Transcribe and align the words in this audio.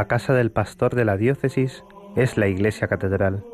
La 0.00 0.08
casa 0.08 0.32
del 0.32 0.50
pastor 0.50 0.94
de 0.94 1.04
la 1.04 1.18
diócesis 1.18 1.84
es 2.16 2.38
la 2.38 2.48
iglesia 2.48 2.88
catedral. 2.88 3.44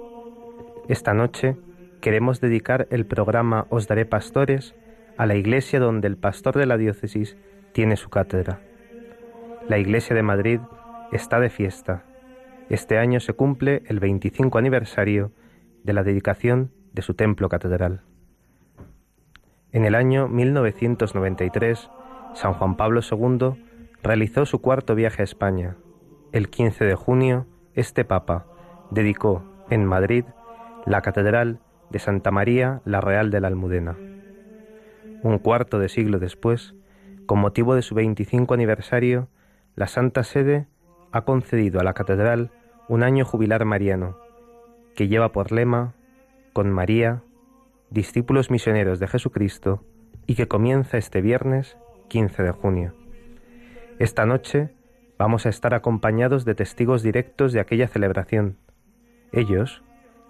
Esta 0.86 1.12
noche 1.12 1.56
queremos 2.00 2.40
dedicar 2.40 2.86
el 2.92 3.04
programa 3.04 3.66
Os 3.68 3.88
Daré 3.88 4.06
Pastores 4.06 4.76
a 5.16 5.26
la 5.26 5.34
iglesia 5.34 5.80
donde 5.80 6.06
el 6.06 6.16
pastor 6.16 6.56
de 6.56 6.66
la 6.66 6.76
diócesis 6.76 7.36
tiene 7.72 7.96
su 7.96 8.10
cátedra. 8.10 8.60
La 9.68 9.78
iglesia 9.78 10.14
de 10.14 10.22
Madrid 10.22 10.60
está 11.10 11.40
de 11.40 11.50
fiesta. 11.50 12.04
Este 12.68 12.96
año 12.96 13.18
se 13.18 13.32
cumple 13.32 13.82
el 13.86 13.98
25 13.98 14.56
aniversario 14.56 15.32
de 15.82 15.94
la 15.94 16.04
dedicación 16.04 16.70
de 16.92 17.02
su 17.02 17.14
templo 17.14 17.48
catedral. 17.48 18.02
En 19.72 19.84
el 19.84 19.96
año 19.96 20.28
1993, 20.28 21.90
San 22.34 22.52
Juan 22.52 22.76
Pablo 22.76 23.00
II 23.00 23.64
realizó 24.04 24.46
su 24.46 24.60
cuarto 24.60 24.94
viaje 24.94 25.22
a 25.22 25.24
España 25.24 25.76
el 26.36 26.50
15 26.50 26.84
de 26.84 26.94
junio, 26.94 27.46
este 27.72 28.04
Papa 28.04 28.44
dedicó 28.90 29.42
en 29.70 29.86
Madrid 29.86 30.26
la 30.84 31.00
Catedral 31.00 31.60
de 31.88 31.98
Santa 31.98 32.30
María 32.30 32.82
la 32.84 33.00
Real 33.00 33.30
de 33.30 33.40
la 33.40 33.48
Almudena. 33.48 33.96
Un 35.22 35.38
cuarto 35.38 35.78
de 35.78 35.88
siglo 35.88 36.18
después, 36.18 36.74
con 37.24 37.38
motivo 37.38 37.74
de 37.74 37.80
su 37.80 37.94
25 37.94 38.52
aniversario, 38.52 39.28
la 39.76 39.86
Santa 39.86 40.24
Sede 40.24 40.66
ha 41.10 41.22
concedido 41.22 41.80
a 41.80 41.84
la 41.84 41.94
Catedral 41.94 42.50
un 42.86 43.02
año 43.02 43.24
jubilar 43.24 43.64
mariano, 43.64 44.18
que 44.94 45.08
lleva 45.08 45.32
por 45.32 45.52
lema 45.52 45.94
Con 46.52 46.70
María, 46.70 47.22
discípulos 47.88 48.50
misioneros 48.50 49.00
de 49.00 49.08
Jesucristo, 49.08 49.84
y 50.26 50.34
que 50.34 50.48
comienza 50.48 50.98
este 50.98 51.22
viernes 51.22 51.78
15 52.08 52.42
de 52.42 52.50
junio. 52.50 52.92
Esta 53.98 54.26
noche 54.26 54.75
vamos 55.18 55.46
a 55.46 55.48
estar 55.48 55.74
acompañados 55.74 56.44
de 56.44 56.54
testigos 56.54 57.02
directos 57.02 57.52
de 57.52 57.60
aquella 57.60 57.88
celebración. 57.88 58.56
Ellos 59.32 59.82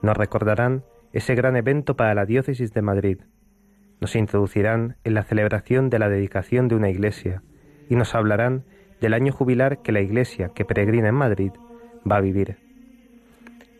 nos 0.02 0.16
recordarán 0.16 0.84
ese 1.12 1.34
gran 1.34 1.56
evento 1.56 1.96
para 1.96 2.14
la 2.14 2.26
diócesis 2.26 2.72
de 2.72 2.82
Madrid, 2.82 3.20
nos 4.00 4.14
introducirán 4.14 4.96
en 5.04 5.14
la 5.14 5.22
celebración 5.22 5.88
de 5.88 5.98
la 5.98 6.08
dedicación 6.08 6.68
de 6.68 6.74
una 6.74 6.90
iglesia 6.90 7.42
y 7.88 7.96
nos 7.96 8.14
hablarán 8.14 8.64
del 9.00 9.14
año 9.14 9.32
jubilar 9.32 9.82
que 9.82 9.92
la 9.92 10.00
iglesia 10.00 10.50
que 10.54 10.64
peregrina 10.64 11.08
en 11.08 11.14
Madrid 11.14 11.52
va 12.10 12.16
a 12.16 12.20
vivir. 12.20 12.58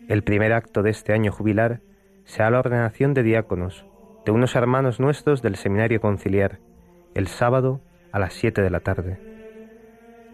El 0.09 0.22
primer 0.22 0.53
acto 0.53 0.83
de 0.83 0.91
este 0.91 1.12
año 1.12 1.33
jubilar 1.33 1.81
será 2.25 2.50
la 2.50 2.61
ordenación 2.61 3.12
de 3.15 3.22
diáconos 3.22 3.84
de 4.25 4.33
unos 4.33 4.56
hermanos 4.56 4.99
nuestros 4.99 5.43
del 5.43 5.56
seminario 5.56 6.00
conciliar, 6.00 6.59
el 7.15 7.28
sábado 7.28 7.81
a 8.12 8.19
las 8.19 8.34
siete 8.34 8.62
de 8.62 8.71
la 8.71 8.81
tarde 8.81 9.25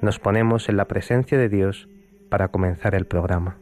nos 0.02 0.18
ponemos 0.18 0.68
en 0.68 0.76
la 0.76 0.86
presencia 0.86 1.38
de 1.38 1.48
Dios 1.48 1.88
para 2.28 2.48
comenzar 2.48 2.94
el 2.94 3.06
programa. 3.06 3.62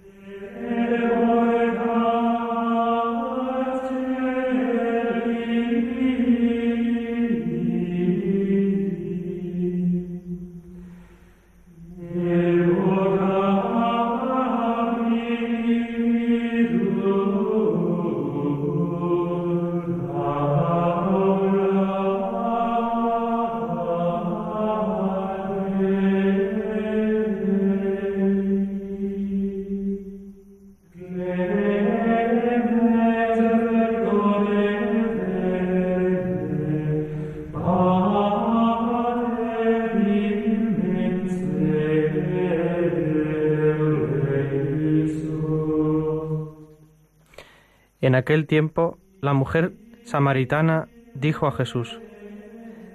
Aquel 48.20 48.46
tiempo, 48.46 48.98
la 49.20 49.34
mujer 49.34 49.72
samaritana 50.04 50.88
dijo 51.14 51.46
a 51.46 51.52
Jesús, 51.52 52.00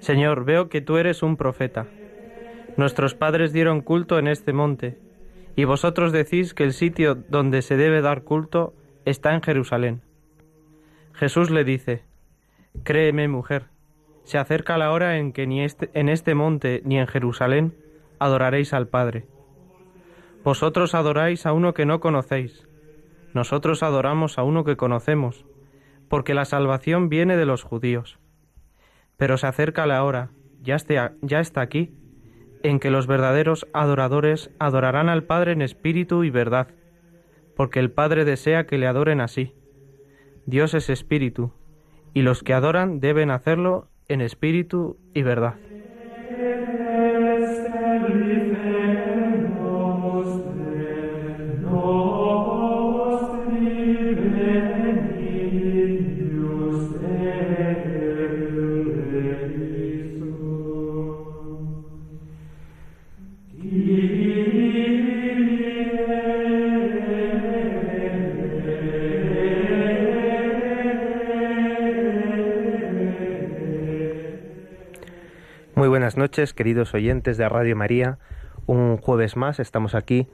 Señor, 0.00 0.44
veo 0.44 0.68
que 0.68 0.80
tú 0.80 0.96
eres 0.96 1.22
un 1.22 1.36
profeta. 1.36 1.86
Nuestros 2.76 3.14
padres 3.14 3.52
dieron 3.52 3.80
culto 3.80 4.18
en 4.18 4.28
este 4.28 4.52
monte, 4.52 4.98
y 5.54 5.64
vosotros 5.64 6.12
decís 6.12 6.54
que 6.54 6.64
el 6.64 6.72
sitio 6.72 7.14
donde 7.14 7.62
se 7.62 7.76
debe 7.76 8.02
dar 8.02 8.22
culto 8.22 8.74
está 9.04 9.34
en 9.34 9.42
Jerusalén. 9.42 10.02
Jesús 11.14 11.50
le 11.50 11.64
dice, 11.64 12.02
Créeme, 12.84 13.28
mujer, 13.28 13.66
se 14.24 14.38
acerca 14.38 14.76
la 14.76 14.92
hora 14.92 15.18
en 15.18 15.32
que 15.32 15.46
ni 15.46 15.62
este, 15.62 15.90
en 15.94 16.08
este 16.08 16.34
monte 16.34 16.82
ni 16.84 16.98
en 16.98 17.06
Jerusalén 17.06 17.74
adoraréis 18.18 18.74
al 18.74 18.88
Padre. 18.88 19.26
Vosotros 20.44 20.94
adoráis 20.94 21.46
a 21.46 21.52
uno 21.52 21.72
que 21.74 21.86
no 21.86 22.00
conocéis 22.00 22.66
nosotros 23.36 23.82
adoramos 23.84 24.38
a 24.38 24.42
uno 24.42 24.64
que 24.64 24.76
conocemos, 24.76 25.44
porque 26.08 26.34
la 26.34 26.46
salvación 26.46 27.08
viene 27.08 27.36
de 27.36 27.46
los 27.46 27.62
judíos. 27.62 28.18
Pero 29.16 29.36
se 29.36 29.46
acerca 29.46 29.86
la 29.86 30.02
hora, 30.02 30.30
ya, 30.62 30.78
ya 31.20 31.40
está 31.40 31.60
aquí, 31.60 31.94
en 32.62 32.80
que 32.80 32.90
los 32.90 33.06
verdaderos 33.06 33.68
adoradores 33.74 34.50
adorarán 34.58 35.10
al 35.10 35.22
Padre 35.24 35.52
en 35.52 35.60
espíritu 35.60 36.24
y 36.24 36.30
verdad, 36.30 36.68
porque 37.54 37.78
el 37.78 37.90
Padre 37.90 38.24
desea 38.24 38.66
que 38.66 38.78
le 38.78 38.86
adoren 38.86 39.20
así. 39.20 39.54
Dios 40.46 40.72
es 40.72 40.88
espíritu, 40.88 41.52
y 42.14 42.22
los 42.22 42.42
que 42.42 42.54
adoran 42.54 43.00
deben 43.00 43.30
hacerlo 43.30 43.90
en 44.08 44.22
espíritu 44.22 44.96
y 45.12 45.22
verdad. 45.22 45.56
Noches, 76.36 76.52
queridos 76.52 76.92
oyentes 76.92 77.38
de 77.38 77.48
Radio 77.48 77.74
María. 77.76 78.18
Un 78.66 78.98
jueves 78.98 79.38
más 79.38 79.58
estamos 79.58 79.94
aquí. 79.94 80.28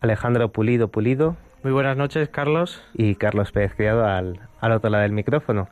Alejandro 0.00 0.50
Pulido 0.50 0.88
Pulido. 0.88 1.36
Muy 1.62 1.72
buenas 1.72 1.94
noches, 1.94 2.30
Carlos. 2.30 2.82
Y 2.94 3.16
Carlos 3.16 3.52
Pérez 3.52 3.74
Criado 3.74 4.06
al, 4.06 4.40
al 4.62 4.72
otro 4.72 4.88
lado 4.88 5.02
del 5.02 5.12
micrófono. 5.12 5.68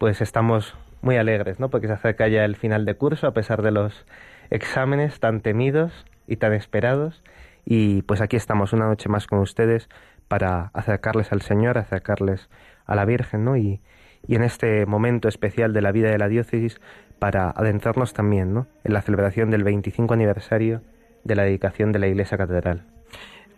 Pues 0.00 0.20
estamos 0.20 0.74
muy 1.00 1.16
alegres, 1.16 1.60
¿no? 1.60 1.68
Porque 1.68 1.86
se 1.86 1.92
acerca 1.92 2.26
ya 2.26 2.44
el 2.44 2.56
final 2.56 2.84
de 2.84 2.96
curso, 2.96 3.28
a 3.28 3.34
pesar 3.34 3.62
de 3.62 3.70
los 3.70 4.04
exámenes 4.50 5.20
tan 5.20 5.42
temidos 5.42 5.92
y 6.26 6.38
tan 6.38 6.52
esperados. 6.52 7.22
Y 7.64 8.02
pues 8.02 8.20
aquí 8.20 8.34
estamos 8.34 8.72
una 8.72 8.88
noche 8.88 9.08
más 9.08 9.28
con 9.28 9.38
ustedes 9.38 9.88
para 10.26 10.72
acercarles 10.74 11.30
al 11.30 11.42
Señor, 11.42 11.78
acercarles 11.78 12.50
a 12.84 12.96
la 12.96 13.04
Virgen, 13.04 13.44
¿no? 13.44 13.56
Y, 13.56 13.80
y 14.26 14.36
en 14.36 14.42
este 14.42 14.86
momento 14.86 15.28
especial 15.28 15.72
de 15.72 15.82
la 15.82 15.92
vida 15.92 16.10
de 16.10 16.18
la 16.18 16.28
diócesis, 16.28 16.80
para 17.18 17.50
adentrarnos 17.50 18.12
también 18.12 18.52
¿no? 18.52 18.66
en 18.84 18.92
la 18.92 19.02
celebración 19.02 19.50
del 19.50 19.64
25 19.64 20.12
aniversario 20.14 20.82
de 21.24 21.36
la 21.36 21.44
dedicación 21.44 21.92
de 21.92 21.98
la 21.98 22.06
Iglesia 22.06 22.36
Catedral. 22.36 22.82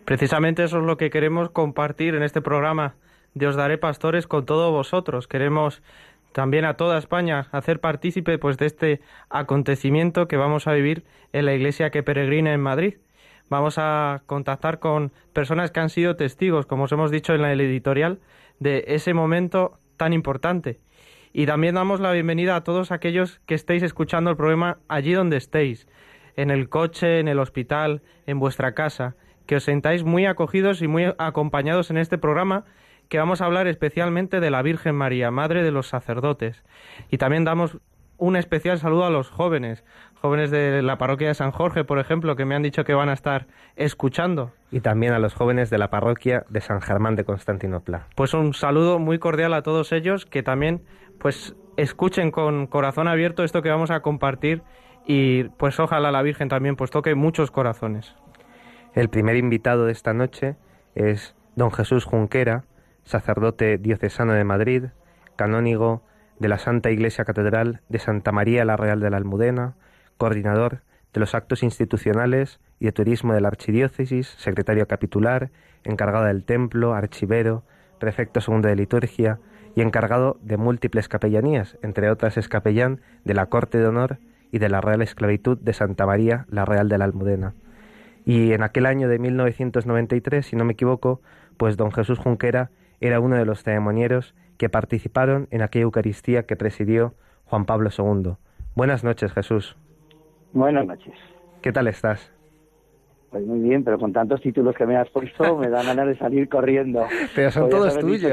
Precisamente 0.04 0.62
eso 0.62 0.78
es 0.78 0.84
lo 0.84 0.96
que 0.96 1.10
queremos 1.10 1.50
compartir 1.50 2.14
en 2.14 2.22
este 2.22 2.40
programa 2.40 2.94
de 3.34 3.48
Os 3.48 3.56
Daré 3.56 3.76
Pastores 3.76 4.26
con 4.26 4.46
todos 4.46 4.70
vosotros. 4.70 5.26
Queremos 5.26 5.82
también 6.32 6.64
a 6.64 6.74
toda 6.74 6.98
España 6.98 7.48
hacer 7.50 7.80
partícipe 7.80 8.38
pues 8.38 8.56
de 8.56 8.66
este 8.66 9.00
acontecimiento 9.30 10.28
que 10.28 10.36
vamos 10.36 10.66
a 10.66 10.72
vivir 10.74 11.04
en 11.32 11.44
la 11.44 11.54
iglesia 11.54 11.90
que 11.90 12.02
peregrina 12.02 12.52
en 12.52 12.60
Madrid. 12.60 12.94
Vamos 13.48 13.78
a 13.78 14.22
contactar 14.26 14.78
con 14.78 15.12
personas 15.32 15.70
que 15.70 15.80
han 15.80 15.90
sido 15.90 16.16
testigos, 16.16 16.66
como 16.66 16.84
os 16.84 16.92
hemos 16.92 17.10
dicho 17.10 17.34
en 17.34 17.44
el 17.44 17.60
editorial, 17.60 18.20
de 18.58 18.84
ese 18.88 19.14
momento 19.14 19.78
tan 19.96 20.12
importante. 20.12 20.80
Y 21.32 21.46
también 21.46 21.74
damos 21.74 22.00
la 22.00 22.12
bienvenida 22.12 22.56
a 22.56 22.64
todos 22.64 22.90
aquellos 22.92 23.40
que 23.46 23.54
estéis 23.54 23.82
escuchando 23.82 24.30
el 24.30 24.36
programa 24.36 24.78
allí 24.88 25.12
donde 25.12 25.36
estéis, 25.36 25.86
en 26.36 26.50
el 26.50 26.68
coche, 26.68 27.20
en 27.20 27.28
el 27.28 27.38
hospital, 27.38 28.02
en 28.26 28.38
vuestra 28.38 28.72
casa 28.72 29.16
que 29.46 29.56
os 29.56 29.64
sentáis 29.64 30.04
muy 30.04 30.26
acogidos 30.26 30.82
y 30.82 30.88
muy 30.88 31.04
acompañados 31.18 31.90
en 31.90 31.98
este 31.98 32.18
programa 32.18 32.64
que 33.08 33.18
vamos 33.18 33.40
a 33.40 33.46
hablar 33.46 33.68
especialmente 33.68 34.40
de 34.40 34.50
la 34.50 34.62
Virgen 34.62 34.96
María, 34.96 35.30
Madre 35.30 35.62
de 35.62 35.70
los 35.70 35.86
sacerdotes. 35.86 36.64
Y 37.10 37.18
también 37.18 37.44
damos 37.44 37.78
un 38.18 38.36
especial 38.36 38.78
saludo 38.78 39.04
a 39.04 39.10
los 39.10 39.30
jóvenes, 39.30 39.84
jóvenes 40.26 40.50
de 40.50 40.82
la 40.82 40.98
parroquia 40.98 41.28
de 41.28 41.34
San 41.34 41.52
Jorge, 41.52 41.84
por 41.84 42.00
ejemplo, 42.00 42.34
que 42.34 42.44
me 42.44 42.56
han 42.56 42.62
dicho 42.64 42.82
que 42.82 42.94
van 42.94 43.08
a 43.08 43.12
estar 43.12 43.46
escuchando. 43.76 44.50
Y 44.72 44.80
también 44.80 45.12
a 45.12 45.20
los 45.20 45.34
jóvenes 45.34 45.70
de 45.70 45.78
la 45.78 45.88
parroquia 45.88 46.44
de 46.48 46.60
San 46.60 46.80
Germán 46.80 47.14
de 47.14 47.22
Constantinopla. 47.22 48.08
Pues 48.16 48.34
un 48.34 48.52
saludo 48.52 48.98
muy 48.98 49.20
cordial 49.20 49.54
a 49.54 49.62
todos 49.62 49.92
ellos, 49.92 50.26
que 50.26 50.42
también 50.42 50.82
pues 51.20 51.54
escuchen 51.76 52.32
con 52.32 52.66
corazón 52.66 53.06
abierto 53.06 53.44
esto 53.44 53.62
que 53.62 53.70
vamos 53.70 53.92
a 53.92 54.00
compartir 54.00 54.62
y 55.06 55.44
pues 55.44 55.78
ojalá 55.78 56.10
la 56.10 56.22
Virgen 56.22 56.48
también 56.48 56.74
pues 56.74 56.90
toque 56.90 57.14
muchos 57.14 57.52
corazones. 57.52 58.16
El 58.92 59.08
primer 59.08 59.36
invitado 59.36 59.86
de 59.86 59.92
esta 59.92 60.12
noche 60.12 60.56
es 60.96 61.36
don 61.54 61.70
Jesús 61.70 62.04
Junquera, 62.04 62.64
sacerdote 63.04 63.78
diocesano 63.78 64.32
de 64.32 64.42
Madrid, 64.42 64.86
canónigo 65.36 66.02
de 66.40 66.48
la 66.48 66.58
Santa 66.58 66.90
Iglesia 66.90 67.24
Catedral 67.24 67.82
de 67.88 68.00
Santa 68.00 68.32
María 68.32 68.64
la 68.64 68.76
Real 68.76 68.98
de 68.98 69.10
la 69.10 69.18
Almudena, 69.18 69.76
coordinador 70.16 70.80
de 71.12 71.20
los 71.20 71.34
actos 71.34 71.62
institucionales 71.62 72.60
y 72.78 72.84
de 72.86 72.92
turismo 72.92 73.32
de 73.32 73.40
la 73.40 73.48
Archidiócesis, 73.48 74.28
secretario 74.38 74.86
capitular, 74.86 75.50
encargado 75.84 76.26
del 76.26 76.44
templo, 76.44 76.94
archivero, 76.94 77.64
prefecto 77.98 78.40
segundo 78.40 78.68
de 78.68 78.76
liturgia 78.76 79.38
y 79.74 79.80
encargado 79.80 80.38
de 80.42 80.56
múltiples 80.56 81.08
capellanías, 81.08 81.78
entre 81.82 82.10
otras 82.10 82.36
es 82.36 82.48
capellán 82.48 83.00
de 83.24 83.34
la 83.34 83.46
Corte 83.46 83.78
de 83.78 83.86
Honor 83.86 84.18
y 84.52 84.58
de 84.58 84.68
la 84.68 84.80
Real 84.80 85.02
Esclavitud 85.02 85.58
de 85.58 85.72
Santa 85.72 86.06
María 86.06 86.46
la 86.50 86.64
Real 86.64 86.88
de 86.88 86.98
la 86.98 87.04
Almudena. 87.04 87.54
Y 88.24 88.52
en 88.52 88.62
aquel 88.62 88.86
año 88.86 89.08
de 89.08 89.18
1993, 89.18 90.44
si 90.44 90.56
no 90.56 90.64
me 90.64 90.72
equivoco, 90.72 91.20
pues 91.56 91.76
don 91.76 91.92
Jesús 91.92 92.18
Junquera 92.18 92.70
era 93.00 93.20
uno 93.20 93.36
de 93.36 93.44
los 93.44 93.62
ceremonieros 93.62 94.34
que 94.58 94.68
participaron 94.68 95.48
en 95.50 95.62
aquella 95.62 95.84
Eucaristía 95.84 96.44
que 96.44 96.56
presidió 96.56 97.14
Juan 97.44 97.66
Pablo 97.66 97.90
II. 97.96 98.32
Buenas 98.74 99.04
noches, 99.04 99.32
Jesús. 99.32 99.76
Buenas 100.52 100.86
noches. 100.86 101.14
¿Qué 101.62 101.72
tal 101.72 101.88
estás? 101.88 102.32
Pues 103.30 103.44
muy 103.44 103.58
bien, 103.58 103.84
pero 103.84 103.98
con 103.98 104.12
tantos 104.12 104.40
títulos 104.40 104.74
que 104.76 104.86
me 104.86 104.96
has 104.96 105.10
puesto 105.10 105.56
me 105.58 105.68
da 105.68 105.82
ganas 105.82 106.06
de 106.06 106.16
salir 106.16 106.48
corriendo. 106.48 107.06
Pero 107.34 107.50
son 107.50 107.68
todos 107.68 107.98
tuyos. 107.98 108.32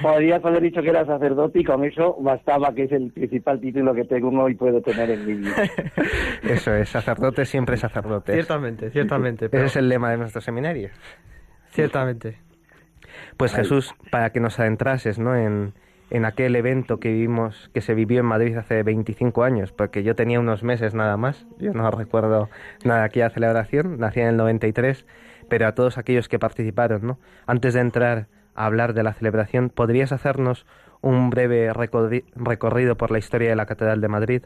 podrías 0.00 0.44
haber 0.44 0.62
dicho 0.62 0.80
que 0.80 0.88
eras 0.88 1.06
sacerdote 1.06 1.60
y 1.60 1.64
con 1.64 1.84
eso 1.84 2.16
bastaba, 2.20 2.72
que 2.74 2.84
es 2.84 2.92
el 2.92 3.10
principal 3.10 3.60
título 3.60 3.94
que 3.94 4.04
tengo 4.04 4.30
hoy 4.42 4.54
puedo 4.54 4.80
tener 4.80 5.10
en 5.10 5.26
mi 5.26 5.34
vida. 5.34 5.54
Eso 6.42 6.74
es, 6.74 6.88
sacerdote 6.88 7.44
siempre 7.44 7.76
sacerdote. 7.76 8.32
Ciertamente, 8.32 8.90
ciertamente. 8.90 9.46
Ese 9.46 9.64
es 9.64 9.76
el 9.76 9.88
lema 9.88 10.10
de 10.10 10.18
nuestro 10.18 10.40
seminario. 10.40 10.90
Ciertamente. 11.70 12.38
Pues 13.36 13.54
Jesús, 13.54 13.94
para 14.10 14.30
que 14.30 14.40
nos 14.40 14.58
adentrases 14.60 15.18
¿no? 15.18 15.36
en, 15.36 15.74
en 16.12 16.26
aquel 16.26 16.54
evento 16.56 17.00
que 17.00 17.08
vivimos, 17.08 17.70
que 17.72 17.80
se 17.80 17.94
vivió 17.94 18.20
en 18.20 18.26
Madrid 18.26 18.54
hace 18.58 18.82
25 18.82 19.44
años, 19.44 19.72
porque 19.72 20.02
yo 20.02 20.14
tenía 20.14 20.40
unos 20.40 20.62
meses 20.62 20.94
nada 20.94 21.16
más, 21.16 21.46
yo 21.58 21.72
no 21.72 21.90
recuerdo 21.90 22.50
nada 22.84 23.00
de 23.00 23.06
aquella 23.06 23.30
celebración, 23.30 23.98
nací 23.98 24.20
en 24.20 24.26
el 24.26 24.36
93, 24.36 25.06
pero 25.48 25.66
a 25.66 25.74
todos 25.74 25.96
aquellos 25.96 26.28
que 26.28 26.38
participaron, 26.38 27.06
¿no? 27.06 27.18
Antes 27.46 27.72
de 27.72 27.80
entrar 27.80 28.26
a 28.54 28.66
hablar 28.66 28.92
de 28.92 29.04
la 29.04 29.14
celebración, 29.14 29.70
¿podrías 29.70 30.12
hacernos 30.12 30.66
un 31.00 31.30
breve 31.30 31.72
recorrido 31.72 32.96
por 32.98 33.10
la 33.10 33.18
historia 33.18 33.48
de 33.48 33.56
la 33.56 33.64
Catedral 33.64 34.02
de 34.02 34.08
Madrid? 34.08 34.42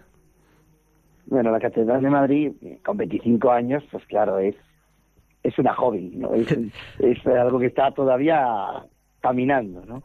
Bueno, 1.26 1.50
la 1.50 1.58
Catedral 1.58 2.00
de 2.00 2.10
Madrid, 2.10 2.52
con 2.84 2.96
25 2.96 3.50
años, 3.50 3.82
pues 3.90 4.06
claro, 4.06 4.38
es, 4.38 4.54
es 5.42 5.58
una 5.58 5.74
joven, 5.74 6.20
¿no? 6.20 6.32
Es, 6.32 6.48
es 7.00 7.26
algo 7.26 7.58
que 7.58 7.66
está 7.66 7.90
todavía 7.90 8.84
caminando, 9.20 9.84
¿no? 9.84 10.04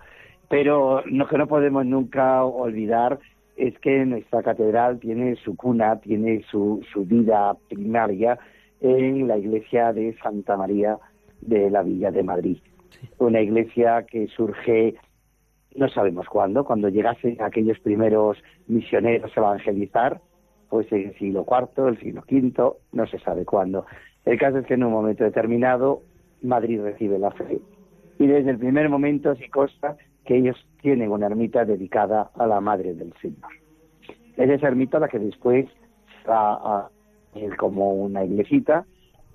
Pero 0.52 1.02
lo 1.06 1.28
que 1.30 1.38
no 1.38 1.48
podemos 1.48 1.86
nunca 1.86 2.44
olvidar 2.44 3.20
es 3.56 3.80
que 3.80 4.06
nuestra 4.06 4.44
catedral 4.44 5.00
tiene 5.00 5.38
su 5.38 5.56
cuna, 5.56 6.02
tiene 6.02 6.44
su, 6.52 6.86
su 6.92 7.06
vida 7.06 7.56
primaria 7.70 8.38
en 8.82 9.30
la 9.30 9.38
iglesia 9.38 9.94
de 9.94 10.14
Santa 10.22 10.58
María 10.58 10.98
de 11.40 11.70
la 11.70 11.84
Villa 11.84 12.12
de 12.12 12.24
Madrid. 12.24 12.58
Una 13.18 13.40
iglesia 13.40 14.06
que 14.06 14.28
surge, 14.28 14.96
no 15.78 15.88
sabemos 15.88 16.28
cuándo, 16.28 16.66
cuando 16.66 16.90
llegasen 16.90 17.42
aquellos 17.42 17.80
primeros 17.80 18.38
misioneros 18.68 19.32
a 19.38 19.40
evangelizar, 19.40 20.20
pues 20.70 20.92
en 20.92 21.08
el 21.08 21.18
siglo 21.18 21.46
IV, 21.50 21.88
el 21.88 22.00
siglo 22.00 22.24
V, 22.30 22.74
no 22.92 23.08
se 23.08 23.20
sabe 23.20 23.46
cuándo. 23.46 23.86
El 24.26 24.38
caso 24.38 24.58
es 24.58 24.66
que 24.66 24.74
en 24.74 24.84
un 24.84 24.92
momento 24.92 25.24
determinado 25.24 26.02
Madrid 26.42 26.82
recibe 26.82 27.18
la 27.20 27.32
fe. 27.32 27.62
Y 28.20 28.28
desde 28.28 28.52
el 28.52 28.58
primer 28.58 28.90
momento 28.90 29.34
sí 29.36 29.48
consta 29.48 29.96
que 30.26 30.38
ellos 30.38 30.58
tienen 30.82 31.12
una 31.12 31.28
ermita 31.28 31.66
dedicada 31.66 32.32
a 32.36 32.48
la 32.48 32.62
Madre 32.62 32.94
del 32.94 33.14
Señor. 33.22 33.52
Es 34.38 34.50
esa 34.50 34.68
ermita 34.68 35.00
la 35.00 35.08
que 35.08 35.20
después 35.20 35.68
va 36.30 36.54
a 36.54 36.90
ir 37.36 37.56
como 37.58 37.94
una 37.94 38.24
iglesita 38.24 38.86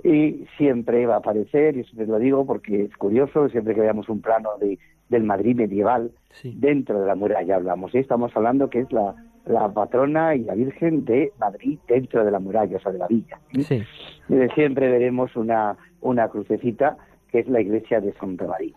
y 0.05 0.47
siempre 0.56 1.06
va 1.06 1.15
a 1.15 1.19
aparecer, 1.19 1.77
y 1.77 1.81
eso 1.81 1.97
te 1.97 2.06
lo 2.06 2.19
digo 2.19 2.47
porque 2.47 2.85
es 2.85 2.97
curioso, 2.97 3.49
siempre 3.49 3.75
que 3.75 3.81
veamos 3.81 4.09
un 4.09 4.21
plano 4.21 4.50
de, 4.61 4.79
del 5.09 5.25
Madrid 5.25 5.56
medieval, 5.56 6.12
dentro 6.43 7.00
de 7.00 7.06
la 7.06 7.15
muralla 7.15 7.56
hablamos, 7.56 7.94
¿eh? 7.94 8.00
estamos 8.00 8.31
hablando 8.37 8.69
que 8.69 8.81
es 8.81 8.93
la, 8.93 9.15
la 9.46 9.72
patrona 9.72 10.34
y 10.34 10.44
la 10.44 10.55
Virgen 10.55 11.05
de 11.05 11.32
Madrid 11.39 11.79
dentro 11.89 12.25
de 12.25 12.31
la 12.31 12.39
muralla, 12.39 12.77
o 12.77 12.81
sea, 12.81 12.93
de 12.93 12.99
la 12.99 13.06
villa. 13.06 13.39
¿eh? 13.53 13.84
Y 14.29 14.55
siempre 14.55 14.91
veremos 14.91 15.34
una, 15.37 15.77
una 16.01 16.29
crucecita 16.29 16.96
que 17.31 17.41
es 17.41 17.49
la 17.49 17.60
iglesia 17.60 18.01
de 18.01 18.13
Santa 18.15 18.46
María. 18.46 18.75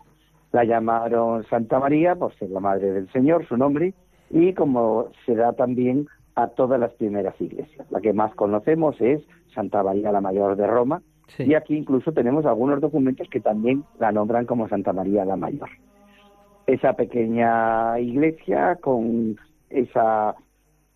La 0.52 0.64
llamaron 0.64 1.44
Santa 1.44 1.78
María 1.78 2.16
por 2.16 2.34
ser 2.34 2.50
la 2.50 2.60
madre 2.60 2.92
del 2.92 3.10
Señor, 3.12 3.46
su 3.46 3.56
nombre, 3.56 3.94
y 4.30 4.52
como 4.54 5.08
se 5.26 5.34
da 5.34 5.52
también 5.52 6.06
a 6.34 6.48
todas 6.48 6.80
las 6.80 6.92
primeras 6.94 7.40
iglesias. 7.40 7.86
La 7.90 8.00
que 8.00 8.12
más 8.12 8.34
conocemos 8.34 9.00
es 9.00 9.22
Santa 9.54 9.82
María 9.82 10.12
la 10.12 10.20
Mayor 10.20 10.56
de 10.56 10.66
Roma, 10.66 11.02
y 11.38 11.54
aquí 11.54 11.76
incluso 11.76 12.12
tenemos 12.12 12.44
algunos 12.44 12.80
documentos 12.80 13.28
que 13.28 13.40
también 13.40 13.84
la 13.98 14.10
nombran 14.10 14.46
como 14.46 14.68
Santa 14.68 14.92
María 14.92 15.24
la 15.24 15.36
Mayor. 15.36 15.68
Esa 16.66 16.94
pequeña 16.94 17.98
iglesia 18.00 18.76
con 18.80 19.36
esa 19.68 20.34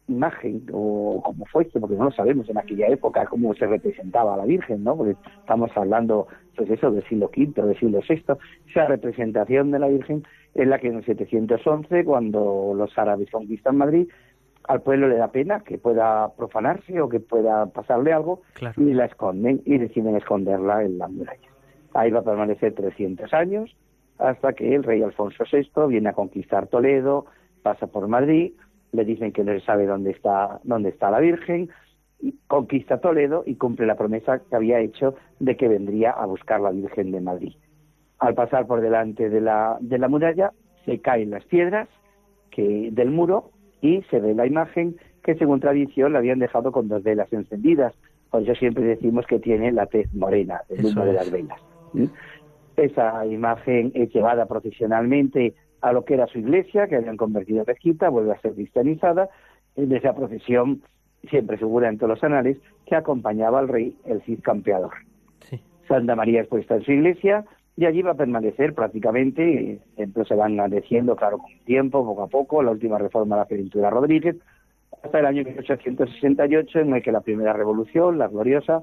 imagen 0.08 0.66
o 0.72 1.22
como 1.24 1.46
fuese, 1.46 1.80
porque 1.80 1.96
no 1.96 2.04
lo 2.04 2.10
sabemos 2.10 2.48
en 2.48 2.58
aquella 2.58 2.88
época 2.88 3.26
cómo 3.26 3.54
se 3.54 3.66
representaba 3.66 4.34
a 4.34 4.36
la 4.36 4.44
Virgen, 4.44 4.84
¿no? 4.84 4.96
Porque 4.96 5.16
estamos 5.38 5.70
hablando, 5.76 6.26
pues 6.56 6.70
eso, 6.70 6.90
del 6.90 7.04
siglo 7.04 7.30
V, 7.34 7.62
del 7.62 7.78
siglo 7.78 8.00
VI. 8.06 8.24
Esa 8.68 8.86
representación 8.86 9.70
de 9.70 9.78
la 9.78 9.88
Virgen 9.88 10.24
es 10.54 10.66
la 10.66 10.78
que 10.78 10.88
en 10.88 10.96
el 10.96 11.04
711, 11.04 12.04
cuando 12.04 12.72
los 12.76 12.96
árabes 12.98 13.30
conquistan 13.30 13.78
Madrid, 13.78 14.08
al 14.68 14.82
pueblo 14.82 15.08
le 15.08 15.16
da 15.16 15.28
pena 15.28 15.60
que 15.60 15.78
pueda 15.78 16.32
profanarse 16.36 17.00
o 17.00 17.08
que 17.08 17.20
pueda 17.20 17.66
pasarle 17.66 18.12
algo 18.12 18.42
y 18.76 18.94
la 18.94 19.06
esconden 19.06 19.62
y 19.64 19.78
deciden 19.78 20.16
esconderla 20.16 20.82
en 20.82 20.98
la 20.98 21.08
muralla. 21.08 21.48
Ahí 21.92 22.10
va 22.10 22.20
a 22.20 22.24
permanecer 22.24 22.74
300 22.74 23.32
años 23.34 23.76
hasta 24.18 24.52
que 24.52 24.74
el 24.74 24.82
rey 24.82 25.02
Alfonso 25.02 25.44
VI 25.50 25.88
viene 25.88 26.08
a 26.08 26.12
conquistar 26.12 26.66
Toledo, 26.68 27.26
pasa 27.62 27.86
por 27.86 28.08
Madrid, 28.08 28.52
le 28.94 29.04
dicen 29.04 29.32
que 29.32 29.44
no 29.44 29.52
se 29.52 29.60
sabe 29.60 29.86
dónde 29.86 30.10
está, 30.10 30.60
dónde 30.62 30.90
está 30.90 31.10
la 31.10 31.20
Virgen, 31.20 31.68
y 32.20 32.36
conquista 32.46 33.00
Toledo 33.00 33.42
y 33.44 33.56
cumple 33.56 33.86
la 33.86 33.96
promesa 33.96 34.38
que 34.38 34.56
había 34.56 34.80
hecho 34.80 35.14
de 35.40 35.56
que 35.56 35.68
vendría 35.68 36.12
a 36.12 36.24
buscar 36.26 36.60
la 36.60 36.70
Virgen 36.70 37.10
de 37.10 37.20
Madrid. 37.20 37.54
Al 38.18 38.34
pasar 38.34 38.66
por 38.66 38.80
delante 38.80 39.28
de 39.28 39.40
la, 39.40 39.76
de 39.80 39.98
la 39.98 40.08
muralla, 40.08 40.52
se 40.86 41.00
caen 41.00 41.30
las 41.30 41.44
piedras 41.44 41.88
que, 42.50 42.90
del 42.92 43.10
muro 43.10 43.50
y 43.82 44.02
se 44.10 44.20
ve 44.20 44.34
la 44.34 44.46
imagen 44.46 44.96
que 45.22 45.34
según 45.34 45.60
tradición 45.60 46.12
la 46.12 46.20
habían 46.20 46.38
dejado 46.38 46.70
con 46.72 46.88
dos 46.88 47.02
velas 47.02 47.32
encendidas. 47.32 47.94
Por 48.30 48.42
eso 48.42 48.54
siempre 48.54 48.84
decimos 48.84 49.26
que 49.26 49.38
tiene 49.38 49.72
la 49.72 49.86
tez 49.86 50.12
morena, 50.14 50.62
el 50.68 50.86
humo 50.86 51.04
de 51.04 51.12
las 51.12 51.30
velas. 51.30 51.60
Esa 52.76 53.26
imagen 53.26 53.92
es 53.94 54.12
llevada 54.12 54.46
profesionalmente 54.46 55.54
a 55.84 55.92
lo 55.92 56.02
que 56.06 56.14
era 56.14 56.26
su 56.26 56.38
iglesia, 56.38 56.88
que 56.88 56.96
habían 56.96 57.18
convertido 57.18 57.60
en 57.60 57.66
mezquita, 57.66 58.08
vuelve 58.08 58.32
a 58.32 58.40
ser 58.40 58.54
cristianizada, 58.54 59.28
en 59.76 59.92
esa 59.92 60.14
procesión 60.14 60.82
siempre 61.28 61.58
figura 61.58 61.90
en 61.90 61.98
todos 61.98 62.08
los 62.08 62.24
anales 62.24 62.56
que 62.86 62.96
acompañaba 62.96 63.58
al 63.58 63.68
rey 63.68 63.94
el 64.06 64.22
Cid 64.22 64.40
campeador. 64.40 64.92
Santa 65.86 66.16
María 66.16 66.40
es 66.40 66.48
puesta 66.48 66.76
en 66.76 66.84
su 66.84 66.92
iglesia 66.92 67.44
y 67.76 67.84
allí 67.84 68.00
va 68.00 68.12
a 68.12 68.16
permanecer 68.16 68.72
prácticamente, 68.72 69.78
entonces 69.98 70.28
se 70.28 70.34
van 70.34 70.58
adheciendo, 70.58 71.16
claro, 71.16 71.36
con 71.36 71.52
tiempo, 71.66 72.02
poco 72.02 72.22
a 72.22 72.28
poco, 72.28 72.62
la 72.62 72.70
última 72.70 72.96
reforma 72.96 73.36
de 73.36 73.42
la 73.42 73.48
Península 73.48 73.90
Rodríguez, 73.90 74.36
hasta 75.02 75.18
el 75.18 75.26
año 75.26 75.44
1868, 75.44 76.78
en 76.78 76.94
el 76.94 77.02
que 77.02 77.12
la 77.12 77.20
primera 77.20 77.52
revolución, 77.52 78.16
la 78.16 78.28
gloriosa, 78.28 78.82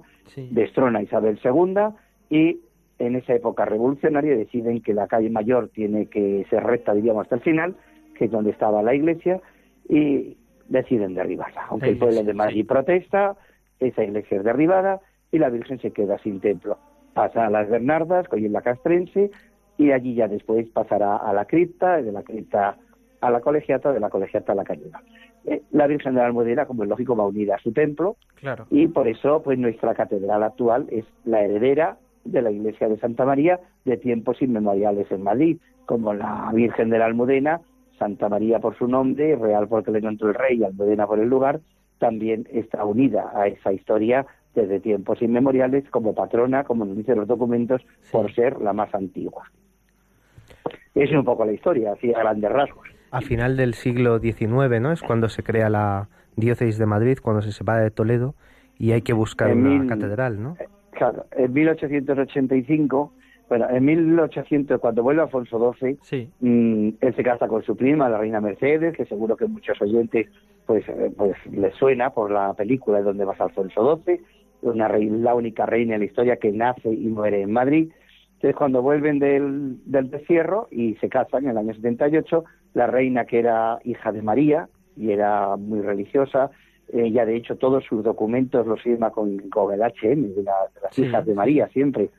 destrona 0.51 0.99
a 0.99 1.03
Isabel 1.03 1.39
II 1.43 1.95
y 2.29 2.59
en 3.05 3.15
esa 3.15 3.33
época 3.33 3.65
revolucionaria 3.65 4.35
deciden 4.35 4.81
que 4.81 4.93
la 4.93 5.07
calle 5.07 5.29
mayor 5.29 5.69
tiene 5.69 6.05
que 6.05 6.45
ser 6.49 6.63
recta, 6.63 6.93
diríamos, 6.93 7.23
hasta 7.23 7.35
el 7.35 7.41
final, 7.41 7.75
que 8.15 8.25
es 8.25 8.31
donde 8.31 8.51
estaba 8.51 8.83
la 8.83 8.93
iglesia, 8.93 9.41
y 9.89 10.37
deciden 10.69 11.15
derribarla. 11.15 11.65
Aunque 11.69 11.89
el 11.89 11.97
pueblo 11.97 12.23
de 12.23 12.33
Madrid 12.33 12.65
protesta, 12.65 13.35
esa 13.79 14.03
iglesia 14.03 14.37
es 14.37 14.43
derribada 14.43 15.01
y 15.31 15.39
la 15.39 15.49
Virgen 15.49 15.79
se 15.79 15.91
queda 15.91 16.19
sin 16.19 16.39
templo. 16.39 16.77
Pasa 17.13 17.47
a 17.47 17.49
las 17.49 17.69
Bernardas, 17.69 18.27
es 18.31 18.51
la 18.51 18.61
Castrense, 18.61 19.31
y 19.77 19.91
allí 19.91 20.13
ya 20.13 20.27
después 20.27 20.69
pasará 20.69 21.17
a 21.17 21.33
la 21.33 21.45
cripta, 21.45 21.99
y 21.99 22.03
de 22.03 22.11
la 22.11 22.21
cripta 22.21 22.77
a 23.19 23.31
la 23.31 23.41
colegiata, 23.41 23.91
de 23.91 23.99
la 23.99 24.09
colegiata 24.09 24.51
a 24.51 24.55
la 24.55 24.63
cañada. 24.63 25.01
Eh, 25.45 25.63
la 25.71 25.87
Virgen 25.87 26.13
de 26.13 26.21
la 26.21 26.27
Almudena, 26.27 26.67
como 26.67 26.83
es 26.83 26.89
lógico, 26.89 27.15
va 27.15 27.25
unida 27.25 27.55
a 27.55 27.59
su 27.59 27.71
templo, 27.71 28.15
claro. 28.35 28.67
y 28.69 28.87
por 28.87 29.07
eso 29.07 29.41
pues 29.41 29.57
nuestra 29.57 29.95
catedral 29.95 30.43
actual 30.43 30.87
es 30.91 31.05
la 31.25 31.41
heredera 31.41 31.97
de 32.23 32.41
la 32.41 32.51
iglesia 32.51 32.87
de 32.87 32.97
Santa 32.97 33.25
María 33.25 33.59
de 33.85 33.97
tiempos 33.97 34.41
inmemoriales 34.41 35.11
en 35.11 35.23
Madrid, 35.23 35.57
como 35.85 36.13
la 36.13 36.51
Virgen 36.53 36.89
de 36.89 36.99
la 36.99 37.05
Almudena, 37.05 37.61
Santa 37.97 38.29
María 38.29 38.59
por 38.59 38.77
su 38.77 38.87
nombre, 38.87 39.35
Real 39.35 39.67
porque 39.67 39.91
le 39.91 39.99
encontró 39.99 40.29
el 40.29 40.35
rey, 40.35 40.63
Almudena 40.63 41.07
por 41.07 41.19
el 41.19 41.29
lugar, 41.29 41.59
también 41.99 42.47
está 42.51 42.83
unida 42.83 43.31
a 43.35 43.47
esa 43.47 43.71
historia 43.71 44.25
desde 44.55 44.79
tiempos 44.79 45.21
inmemoriales 45.21 45.89
como 45.89 46.13
patrona, 46.13 46.63
como 46.63 46.85
nos 46.85 46.97
dicen 46.97 47.17
los 47.17 47.27
documentos, 47.27 47.81
por 48.11 48.33
ser 48.33 48.59
la 48.59 48.73
más 48.73 48.93
antigua. 48.93 49.43
Es 50.93 51.11
un 51.11 51.23
poco 51.23 51.45
la 51.45 51.53
historia, 51.53 51.93
así 51.93 52.13
a 52.13 52.19
grandes 52.19 52.51
rasgos. 52.51 52.87
A 53.11 53.21
final 53.21 53.55
del 53.55 53.73
siglo 53.73 54.19
XIX, 54.19 54.81
¿no? 54.81 54.91
Es 54.91 55.01
cuando 55.01 55.29
se 55.29 55.43
crea 55.43 55.69
la 55.69 56.09
diócesis 56.35 56.77
de 56.77 56.85
Madrid, 56.85 57.17
cuando 57.21 57.41
se 57.41 57.51
separa 57.51 57.81
de 57.81 57.91
Toledo 57.91 58.35
y 58.77 58.91
hay 58.93 59.01
que 59.01 59.13
buscar 59.13 59.53
una 59.53 59.87
catedral, 59.87 60.41
¿no? 60.41 60.57
Claro, 61.01 61.25
en 61.31 61.51
1885, 61.51 63.11
bueno, 63.49 63.67
en 63.71 63.85
1800, 63.85 64.79
cuando 64.79 65.01
vuelve 65.01 65.23
Alfonso 65.23 65.73
XII, 65.73 65.97
sí. 66.03 66.29
Mm, 66.41 66.89
él 67.01 67.15
se 67.15 67.23
casa 67.23 67.47
con 67.47 67.63
su 67.63 67.75
prima, 67.75 68.07
la 68.07 68.19
reina 68.19 68.39
Mercedes, 68.39 68.95
que 68.95 69.05
seguro 69.05 69.35
que 69.35 69.47
muchos 69.47 69.81
oyentes 69.81 70.27
pues, 70.67 70.87
eh, 70.87 71.11
pues 71.17 71.35
les 71.51 71.73
suena 71.73 72.11
por 72.11 72.29
la 72.29 72.53
película 72.53 72.99
de 72.99 73.05
donde 73.05 73.25
vas 73.25 73.41
Alfonso 73.41 73.99
XII, 74.05 74.21
una 74.61 74.87
la 74.89 75.33
única 75.33 75.65
reina 75.65 75.95
en 75.95 76.01
la 76.01 76.05
historia 76.05 76.35
que 76.35 76.51
nace 76.51 76.93
y 76.93 77.07
muere 77.07 77.41
en 77.41 77.51
Madrid. 77.51 77.89
Entonces, 78.33 78.55
cuando 78.55 78.83
vuelven 78.83 79.17
del, 79.17 79.79
del 79.85 80.11
destierro 80.11 80.67
y 80.69 80.93
se 80.97 81.09
casan 81.09 81.45
en 81.45 81.49
el 81.49 81.57
año 81.57 81.73
78, 81.73 82.43
la 82.75 82.85
reina, 82.85 83.25
que 83.25 83.39
era 83.39 83.79
hija 83.85 84.11
de 84.11 84.21
María 84.21 84.69
y 84.95 85.09
era 85.09 85.57
muy 85.57 85.81
religiosa, 85.81 86.51
ella, 86.93 87.25
de 87.25 87.35
hecho, 87.35 87.55
todos 87.55 87.83
sus 87.85 88.03
documentos 88.03 88.67
los 88.67 88.81
firma 88.81 89.11
con, 89.11 89.37
con 89.49 89.73
el 89.73 89.81
HM, 89.81 90.35
de, 90.35 90.43
las 90.43 90.99
hijas 90.99 91.25
de 91.25 91.33
María, 91.33 91.67
siempre. 91.69 92.09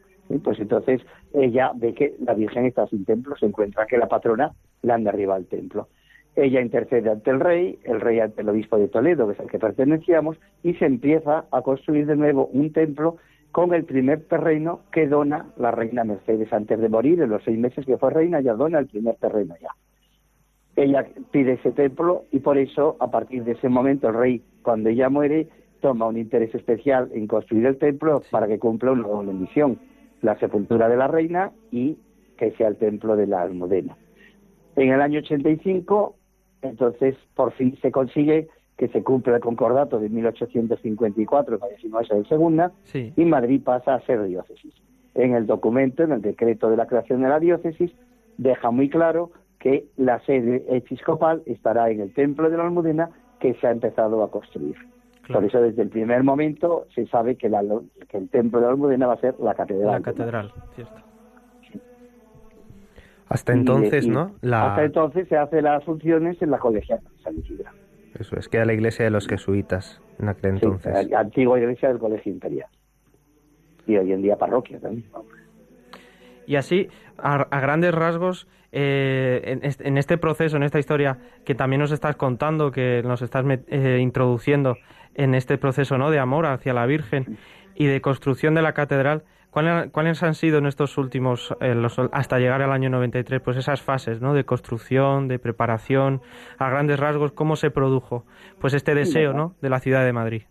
Pues 0.42 0.58
entonces 0.60 1.02
ella 1.34 1.72
ve 1.74 1.92
que 1.94 2.14
la 2.24 2.34
Virgen 2.34 2.64
está 2.64 2.86
sin 2.86 3.04
templo, 3.04 3.36
se 3.36 3.46
encuentra 3.46 3.86
que 3.86 3.98
la 3.98 4.08
patrona 4.08 4.52
la 4.82 4.94
han 4.94 5.04
derribado 5.04 5.40
el 5.40 5.46
templo. 5.46 5.88
Ella 6.34 6.62
intercede 6.62 7.10
ante 7.10 7.30
el 7.30 7.40
rey, 7.40 7.78
el 7.84 8.00
rey 8.00 8.20
ante 8.20 8.40
el 8.40 8.48
obispo 8.48 8.78
de 8.78 8.88
Toledo, 8.88 9.26
que 9.26 9.34
es 9.34 9.40
al 9.40 9.50
que 9.50 9.58
pertenecíamos, 9.58 10.38
y 10.62 10.72
se 10.74 10.86
empieza 10.86 11.44
a 11.50 11.60
construir 11.60 12.06
de 12.06 12.16
nuevo 12.16 12.46
un 12.46 12.72
templo 12.72 13.18
con 13.50 13.74
el 13.74 13.84
primer 13.84 14.22
terreno 14.22 14.80
que 14.90 15.06
dona 15.06 15.52
la 15.58 15.72
reina 15.72 16.04
Mercedes 16.04 16.50
antes 16.52 16.80
de 16.80 16.88
morir, 16.88 17.20
en 17.20 17.28
los 17.28 17.44
seis 17.44 17.58
meses 17.58 17.84
que 17.84 17.98
fue 17.98 18.10
reina, 18.10 18.40
ya 18.40 18.54
dona 18.54 18.78
el 18.78 18.86
primer 18.86 19.16
terreno 19.16 19.54
ya 19.60 19.74
ella 20.76 21.06
pide 21.30 21.54
ese 21.54 21.72
templo 21.72 22.24
y 22.30 22.38
por 22.40 22.58
eso, 22.58 22.96
a 23.00 23.10
partir 23.10 23.44
de 23.44 23.52
ese 23.52 23.68
momento, 23.68 24.08
el 24.08 24.14
rey, 24.14 24.42
cuando 24.62 24.88
ella 24.88 25.08
muere, 25.08 25.48
toma 25.80 26.06
un 26.06 26.16
interés 26.16 26.54
especial 26.54 27.10
en 27.12 27.26
construir 27.26 27.66
el 27.66 27.76
templo 27.76 28.22
para 28.30 28.46
que 28.46 28.58
cumpla 28.58 28.92
una 28.92 29.08
doble 29.08 29.32
misión, 29.32 29.78
la 30.22 30.38
sepultura 30.38 30.88
de 30.88 30.96
la 30.96 31.08
reina 31.08 31.52
y 31.70 31.98
que 32.38 32.52
sea 32.52 32.68
el 32.68 32.76
templo 32.76 33.16
de 33.16 33.26
la 33.26 33.42
Almudena. 33.42 33.96
En 34.76 34.90
el 34.90 35.00
año 35.00 35.18
85, 35.18 36.16
entonces, 36.62 37.16
por 37.34 37.52
fin 37.52 37.76
se 37.82 37.90
consigue 37.90 38.48
que 38.78 38.88
se 38.88 39.02
cumpla 39.02 39.36
el 39.36 39.42
concordato 39.42 39.98
de 39.98 40.08
1854, 40.08 41.54
el 41.54 41.90
de 41.90 42.24
segunda, 42.28 42.72
y 42.94 43.24
Madrid 43.24 43.60
pasa 43.62 43.94
a 43.94 44.00
ser 44.06 44.22
diócesis. 44.24 44.74
En 45.14 45.34
el 45.34 45.46
documento, 45.46 46.02
en 46.02 46.12
el 46.12 46.22
decreto 46.22 46.70
de 46.70 46.76
la 46.76 46.86
creación 46.86 47.22
de 47.22 47.28
la 47.28 47.38
diócesis, 47.38 47.92
deja 48.38 48.70
muy 48.70 48.88
claro 48.88 49.30
que 49.62 49.86
la 49.96 50.18
sede 50.26 50.64
episcopal 50.68 51.42
estará 51.46 51.88
en 51.88 52.00
el 52.00 52.12
templo 52.12 52.50
de 52.50 52.56
la 52.56 52.64
Almudena 52.64 53.10
que 53.38 53.54
se 53.54 53.68
ha 53.68 53.70
empezado 53.70 54.24
a 54.24 54.30
construir. 54.30 54.74
Por 55.32 55.44
eso 55.44 55.62
desde 55.62 55.82
el 55.82 55.88
primer 55.88 56.24
momento 56.24 56.86
se 56.92 57.06
sabe 57.06 57.36
que, 57.36 57.46
el 57.46 58.28
templo 58.30 58.58
de 58.58 58.66
la 58.66 58.72
Almudena 58.72 59.06
va 59.06 59.14
a 59.14 59.20
ser 59.20 59.36
la 59.38 59.54
catedral. 59.54 59.92
La 59.92 60.00
catedral, 60.00 60.52
cierto. 60.74 61.00
Hasta 63.28 63.52
entonces, 63.52 64.08
¿no? 64.08 64.34
Hasta 64.42 64.84
entonces 64.84 65.28
se 65.28 65.36
hacen 65.36 65.62
las 65.62 65.84
funciones 65.84 66.42
en 66.42 66.50
la 66.50 66.58
colegiata 66.58 67.08
de 67.08 67.22
San 67.22 67.38
Isidro. 67.38 67.70
Eso 68.18 68.36
es, 68.36 68.48
queda 68.48 68.64
la 68.64 68.74
iglesia 68.74 69.04
de 69.04 69.12
los 69.12 69.28
jesuitas 69.28 70.02
en 70.18 70.28
aquel 70.28 70.54
entonces. 70.54 71.08
la 71.08 71.20
antigua 71.20 71.58
iglesia 71.60 71.88
del 71.88 71.98
Colegio 71.98 72.32
Imperial. 72.32 72.68
Y 73.86 73.96
hoy 73.96 74.12
en 74.12 74.22
día 74.22 74.36
parroquia 74.36 74.80
también. 74.80 75.06
Y 76.46 76.56
así, 76.56 76.88
a 77.16 77.60
grandes 77.60 77.94
rasgos, 77.94 78.48
eh, 78.74 79.60
en, 79.62 79.98
este 79.98 80.16
proceso, 80.16 80.56
en 80.56 80.62
esta 80.62 80.78
historia 80.78 81.18
que 81.44 81.54
también 81.54 81.80
nos 81.80 81.92
estás 81.92 82.16
contando, 82.16 82.72
que 82.72 83.02
nos 83.04 83.20
estás 83.20 83.44
eh, 83.68 83.98
introduciendo 84.00 84.78
en 85.14 85.34
este 85.34 85.58
proceso 85.58 85.98
¿no? 85.98 86.10
de 86.10 86.18
amor 86.18 86.46
hacia 86.46 86.72
la 86.72 86.86
Virgen 86.86 87.36
y 87.74 87.84
de 87.84 88.00
construcción 88.00 88.54
de 88.54 88.62
la 88.62 88.72
catedral, 88.72 89.24
¿cuáles, 89.50 90.22
han 90.22 90.34
sido 90.34 90.56
en 90.56 90.64
estos 90.64 90.96
últimos, 90.96 91.54
eh, 91.60 91.76
hasta 92.12 92.38
llegar 92.38 92.62
al 92.62 92.72
año 92.72 92.88
93, 92.88 93.42
pues 93.42 93.58
esas 93.58 93.82
fases 93.82 94.22
¿no? 94.22 94.32
de 94.32 94.44
construcción, 94.44 95.28
de 95.28 95.38
preparación, 95.38 96.22
a 96.58 96.70
grandes 96.70 96.98
rasgos, 96.98 97.32
cómo 97.32 97.56
se 97.56 97.70
produjo 97.70 98.24
pues 98.58 98.72
este 98.72 98.94
deseo 98.94 99.34
¿no? 99.34 99.54
de 99.60 99.68
la 99.68 99.80
ciudad 99.80 100.02
de 100.02 100.14
Madrid? 100.14 100.42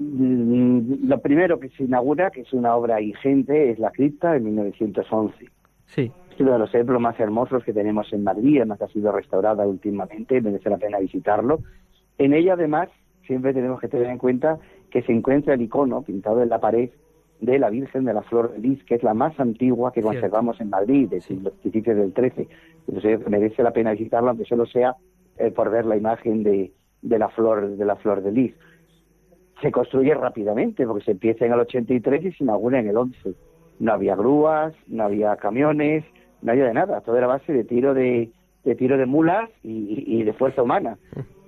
Mm, 0.00 1.08
lo 1.08 1.20
primero 1.20 1.60
que 1.60 1.68
se 1.70 1.84
inaugura, 1.84 2.32
que 2.32 2.40
es 2.40 2.52
una 2.52 2.74
obra 2.74 3.00
ingente, 3.00 3.70
es 3.70 3.78
la 3.78 3.92
cripta 3.92 4.34
en 4.34 4.44
1911 4.46 5.57
Sí. 5.94 6.12
Es 6.30 6.40
uno 6.40 6.52
de 6.52 6.58
los 6.58 6.70
templos 6.70 7.00
más 7.00 7.18
hermosos 7.18 7.64
que 7.64 7.72
tenemos 7.72 8.12
en 8.12 8.22
Madrid, 8.24 8.58
además 8.58 8.82
ha 8.82 8.88
sido 8.88 9.10
restaurada 9.12 9.66
últimamente, 9.66 10.40
merece 10.40 10.70
la 10.70 10.78
pena 10.78 10.98
visitarlo. 10.98 11.60
En 12.18 12.32
ella, 12.32 12.54
además, 12.54 12.88
siempre 13.26 13.52
tenemos 13.52 13.80
que 13.80 13.88
tener 13.88 14.06
en 14.06 14.18
cuenta 14.18 14.58
que 14.90 15.02
se 15.02 15.12
encuentra 15.12 15.54
el 15.54 15.62
icono 15.62 16.02
pintado 16.02 16.42
en 16.42 16.48
la 16.48 16.60
pared 16.60 16.90
de 17.40 17.58
la 17.58 17.70
Virgen 17.70 18.04
de 18.04 18.14
la 18.14 18.22
Flor 18.22 18.52
de 18.52 18.58
Lis, 18.58 18.82
que 18.84 18.96
es 18.96 19.02
la 19.02 19.14
más 19.14 19.38
antigua 19.38 19.92
que 19.92 20.02
conservamos 20.02 20.60
en 20.60 20.70
Madrid, 20.70 21.08
desde 21.08 21.36
los 21.36 21.52
principios 21.54 21.96
del 21.96 22.12
13. 22.12 22.48
Entonces 22.88 23.28
merece 23.28 23.62
la 23.62 23.72
pena 23.72 23.92
visitarlo, 23.92 24.30
aunque 24.30 24.44
solo 24.44 24.66
sea 24.66 24.96
eh, 25.38 25.50
por 25.50 25.70
ver 25.70 25.86
la 25.86 25.96
imagen 25.96 26.42
de, 26.42 26.72
de, 27.02 27.18
la 27.18 27.28
flor 27.28 27.76
de 27.76 27.84
la 27.84 27.96
Flor 27.96 28.22
de 28.22 28.32
Lis. 28.32 28.54
Se 29.62 29.70
construye 29.70 30.14
rápidamente, 30.14 30.86
porque 30.86 31.04
se 31.04 31.12
empieza 31.12 31.46
en 31.46 31.52
el 31.52 31.60
83 31.60 32.24
y 32.24 32.32
se 32.32 32.44
inaugura 32.44 32.80
en 32.80 32.88
el 32.88 32.96
11 32.96 33.34
no 33.78 33.92
había 33.92 34.16
grúas, 34.16 34.74
no 34.86 35.04
había 35.04 35.36
camiones, 35.36 36.04
no 36.42 36.52
había 36.52 36.66
de 36.66 36.74
nada, 36.74 37.00
todo 37.00 37.16
era 37.16 37.26
base 37.26 37.52
de 37.52 37.64
tiro 37.64 37.94
de, 37.94 38.30
de 38.64 38.74
tiro 38.74 38.96
de 38.96 39.06
mulas 39.06 39.50
y, 39.62 40.22
de 40.22 40.32
fuerza 40.32 40.62
humana. 40.62 40.98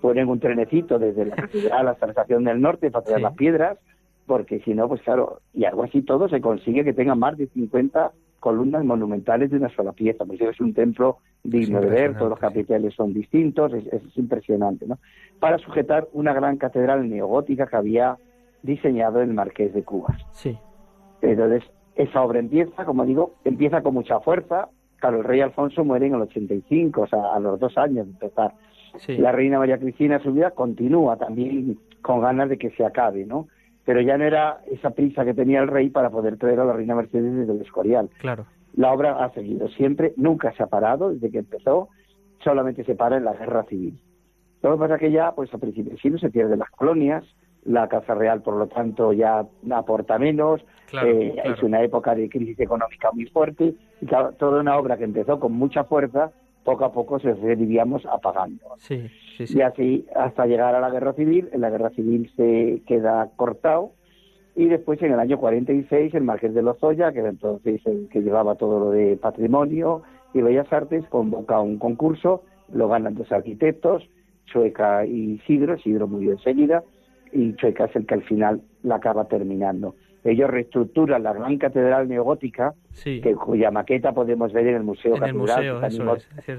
Ponen 0.00 0.28
un 0.28 0.40
trenecito 0.40 0.98
desde 0.98 1.26
la 1.26 1.36
catedral 1.36 1.88
hasta 1.88 2.06
la 2.06 2.12
estación 2.12 2.44
del 2.44 2.60
norte 2.60 2.90
para 2.90 3.04
traer 3.04 3.20
las 3.20 3.34
piedras, 3.34 3.78
porque 4.26 4.60
si 4.60 4.74
no, 4.74 4.88
pues 4.88 5.02
claro, 5.02 5.40
y 5.52 5.64
algo 5.64 5.84
así 5.84 6.02
todo 6.02 6.28
se 6.28 6.40
consigue 6.40 6.84
que 6.84 6.94
tenga 6.94 7.14
más 7.14 7.36
de 7.36 7.48
50 7.48 8.12
columnas 8.38 8.84
monumentales 8.84 9.50
de 9.50 9.58
una 9.58 9.68
sola 9.68 9.92
pieza, 9.92 10.24
pues 10.24 10.40
es 10.40 10.60
un 10.60 10.72
templo 10.72 11.18
digno 11.42 11.80
de 11.80 11.88
ver, 11.88 12.16
todos 12.16 12.30
los 12.30 12.38
capiteles 12.38 12.94
son 12.94 13.12
distintos, 13.12 13.72
es, 13.74 13.86
es, 13.92 14.02
impresionante, 14.16 14.86
¿no? 14.86 14.98
Para 15.38 15.58
sujetar 15.58 16.08
una 16.12 16.32
gran 16.32 16.56
catedral 16.56 17.08
neogótica 17.08 17.66
que 17.66 17.76
había 17.76 18.16
diseñado 18.62 19.20
el 19.20 19.34
Marqués 19.34 19.74
de 19.74 19.82
Cubas. 19.82 20.16
Sí. 20.32 20.58
Entonces, 21.20 21.62
esa 22.02 22.22
obra 22.22 22.38
empieza, 22.38 22.84
como 22.84 23.04
digo, 23.04 23.34
empieza 23.44 23.82
con 23.82 23.94
mucha 23.94 24.20
fuerza. 24.20 24.68
Claro, 24.96 25.18
el 25.18 25.24
rey 25.24 25.40
Alfonso 25.40 25.84
muere 25.84 26.06
en 26.06 26.14
el 26.14 26.22
85, 26.22 27.02
o 27.02 27.06
sea, 27.06 27.34
a 27.34 27.40
los 27.40 27.58
dos 27.58 27.76
años 27.78 28.06
de 28.06 28.12
empezar. 28.12 28.54
La 29.06 29.32
reina 29.32 29.58
María 29.58 29.78
Cristina, 29.78 30.18
su 30.18 30.32
vida 30.32 30.50
continúa 30.50 31.16
también 31.16 31.78
con 32.02 32.20
ganas 32.20 32.48
de 32.48 32.58
que 32.58 32.70
se 32.70 32.84
acabe, 32.84 33.24
¿no? 33.24 33.46
Pero 33.84 34.00
ya 34.00 34.18
no 34.18 34.24
era 34.24 34.60
esa 34.70 34.90
prisa 34.90 35.24
que 35.24 35.34
tenía 35.34 35.60
el 35.60 35.68
rey 35.68 35.90
para 35.90 36.10
poder 36.10 36.36
traer 36.36 36.60
a 36.60 36.64
la 36.64 36.72
reina 36.72 36.94
Mercedes 36.94 37.34
desde 37.34 37.52
el 37.52 37.62
Escorial. 37.62 38.10
Claro. 38.18 38.46
La 38.74 38.92
obra 38.92 39.24
ha 39.24 39.30
seguido 39.30 39.68
siempre, 39.68 40.12
nunca 40.16 40.52
se 40.52 40.62
ha 40.62 40.66
parado 40.66 41.10
desde 41.10 41.30
que 41.30 41.38
empezó, 41.38 41.88
solamente 42.42 42.84
se 42.84 42.94
para 42.94 43.16
en 43.16 43.24
la 43.24 43.34
guerra 43.34 43.64
civil. 43.64 43.98
Lo 44.62 44.72
que 44.72 44.78
pasa 44.78 44.94
es 44.94 45.00
que 45.00 45.12
ya, 45.12 45.32
pues 45.32 45.52
a 45.54 45.58
principios 45.58 45.94
del 45.94 46.02
siglo 46.02 46.18
se 46.18 46.30
pierden 46.30 46.58
las 46.58 46.70
colonias, 46.70 47.24
la 47.64 47.88
Casa 47.88 48.14
Real, 48.14 48.42
por 48.42 48.56
lo 48.56 48.66
tanto, 48.66 49.12
ya 49.12 49.46
aporta 49.70 50.18
menos, 50.18 50.60
eh, 51.04 51.34
es 51.44 51.62
una 51.62 51.82
época 51.82 52.14
de 52.14 52.28
crisis 52.28 52.58
económica 52.58 53.10
muy 53.12 53.26
fuerte, 53.26 53.74
y 54.00 54.06
toda 54.06 54.60
una 54.60 54.76
obra 54.76 54.96
que 54.96 55.04
empezó 55.04 55.38
con 55.38 55.52
mucha 55.52 55.84
fuerza, 55.84 56.32
poco 56.64 56.84
a 56.84 56.92
poco 56.92 57.18
se 57.18 57.34
diríamos 57.56 58.04
apagando. 58.06 58.76
Sí, 58.78 59.06
Y 59.38 59.60
así 59.62 60.06
hasta 60.14 60.46
llegar 60.46 60.74
a 60.74 60.80
la 60.80 60.90
guerra 60.90 61.12
civil, 61.14 61.48
en 61.52 61.60
la 61.60 61.70
guerra 61.70 61.90
civil 61.90 62.30
se 62.36 62.82
queda 62.86 63.30
cortado, 63.36 63.92
y 64.56 64.66
después 64.66 65.00
en 65.02 65.12
el 65.12 65.20
año 65.20 65.38
46 65.38 66.14
el 66.14 66.24
Marqués 66.24 66.54
de 66.54 66.62
Lozoya, 66.62 67.12
que 67.12 67.20
era 67.20 67.28
entonces 67.28 67.80
el 67.86 68.08
que 68.10 68.20
llevaba 68.20 68.56
todo 68.56 68.80
lo 68.80 68.90
de 68.90 69.16
patrimonio 69.16 70.02
y 70.34 70.42
bellas 70.42 70.72
artes, 70.72 71.04
convoca 71.08 71.60
un 71.60 71.78
concurso, 71.78 72.42
lo 72.72 72.88
ganan 72.88 73.14
dos 73.14 73.30
arquitectos, 73.32 74.08
Chueca 74.46 75.06
y 75.06 75.34
Isidro, 75.34 75.76
Isidro 75.76 76.08
murió 76.08 76.32
enseguida, 76.32 76.82
y 77.32 77.54
Chueca 77.54 77.84
es 77.86 77.96
el 77.96 78.06
que 78.06 78.14
al 78.14 78.22
final 78.22 78.62
la 78.82 78.96
acaba 78.96 79.26
terminando. 79.26 79.94
Ellos 80.22 80.50
reestructuran 80.50 81.22
la 81.22 81.32
gran 81.32 81.56
catedral 81.56 82.06
neogótica, 82.06 82.74
que, 83.02 83.34
cuya 83.34 83.70
maqueta 83.70 84.12
podemos 84.12 84.52
ver 84.52 84.66
en 84.66 84.76
el 84.76 84.82
Museo 84.82 85.16
Catedral. 85.16 85.82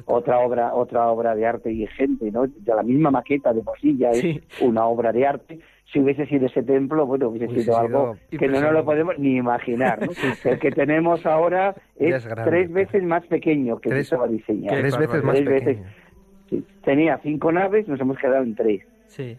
otra 0.06 0.40
obra, 0.40 0.74
otra 0.74 1.08
obra 1.10 1.36
de 1.36 1.46
arte 1.46 1.70
vigente, 1.70 2.32
¿no? 2.32 2.48
De 2.48 2.76
la 2.76 2.82
misma 2.82 3.12
maqueta 3.12 3.54
de 3.54 3.62
Posilla 3.62 4.12
es 4.12 4.42
una 4.62 4.86
obra 4.86 5.12
de 5.12 5.28
arte. 5.28 5.60
Si 5.94 6.00
hubiese 6.00 6.26
sido 6.26 6.48
ese 6.48 6.64
templo, 6.64 7.06
bueno, 7.06 7.28
hubiese, 7.28 7.64
sido, 7.64 7.78
algo 7.78 8.16
que 8.32 8.48
no 8.48 8.62
nos 8.62 8.72
lo 8.72 8.86
podemos 8.86 9.20
ni 9.20 9.36
imaginar. 9.36 10.00
El 10.44 10.58
que 10.58 10.72
tenemos 10.72 11.26
ahora 11.26 11.76
es, 11.98 12.28
tres 12.46 12.72
veces 12.72 13.04
más 13.04 13.28
pequeño 13.28 13.78
que 13.80 13.90
tres, 13.90 14.06
estaba 14.06 14.28
diseñado. 14.28 14.80
Tres 14.80 14.98
veces 14.98 15.24
más 15.24 15.40
pequeño. 15.40 15.84
Tenía 16.84 17.20
cinco 17.22 17.52
naves, 17.52 17.88
nos 17.88 18.00
hemos 18.00 18.18
quedado 18.18 18.44
en 18.44 18.56
tres. 18.56 18.82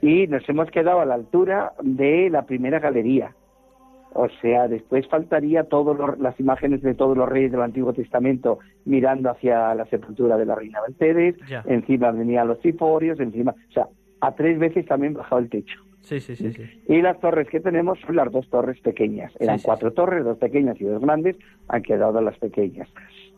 Y 0.00 0.26
nos 0.26 0.49
hemos 0.49 0.71
quedado 0.71 1.00
a 1.00 1.05
la 1.05 1.14
altura 1.14 1.73
de 1.83 2.29
la 2.31 2.43
primera 2.43 2.79
galería. 2.79 3.35
O 4.14 4.29
sea, 4.41 4.69
después 4.69 5.09
faltaría 5.09 5.64
todas 5.64 6.19
las 6.19 6.38
imágenes 6.38 6.83
de 6.83 6.95
todos 6.95 7.17
los 7.17 7.29
reyes 7.29 7.50
del 7.50 7.62
Antiguo 7.62 7.95
Testamento 7.95 8.59
mirando 8.85 9.31
hacia 9.31 9.75
la 9.75 9.87
sepultura 9.87 10.37
de 10.37 10.45
la 10.45 10.55
reina 10.55 10.81
Mercedes, 10.87 11.37
encima 11.64 12.11
venían 12.11 12.49
los 12.49 12.61
ciforios, 12.61 13.19
encima, 13.21 13.52
o 13.52 13.73
sea, 13.73 13.88
a 14.21 14.33
tres 14.35 14.59
veces 14.59 14.85
también 14.85 15.14
bajado 15.14 15.41
el 15.41 15.49
techo. 15.49 15.81
Sí, 16.02 16.21
sí, 16.21 16.37
sí, 16.37 16.52
sí. 16.52 16.83
Y 16.88 17.00
las 17.00 17.21
torres 17.21 17.49
que 17.49 17.61
tenemos 17.61 17.99
son 18.00 18.17
las 18.17 18.31
dos 18.31 18.49
torres 18.50 18.79
pequeñas. 18.81 19.33
Eran 19.41 19.61
cuatro 19.61 19.93
torres, 19.93 20.25
dos 20.25 20.37
pequeñas 20.37 20.79
y 20.81 20.85
dos 20.85 21.00
grandes, 21.00 21.37
han 21.69 21.83
quedado 21.83 22.21
las 22.21 22.37
pequeñas. 22.38 22.88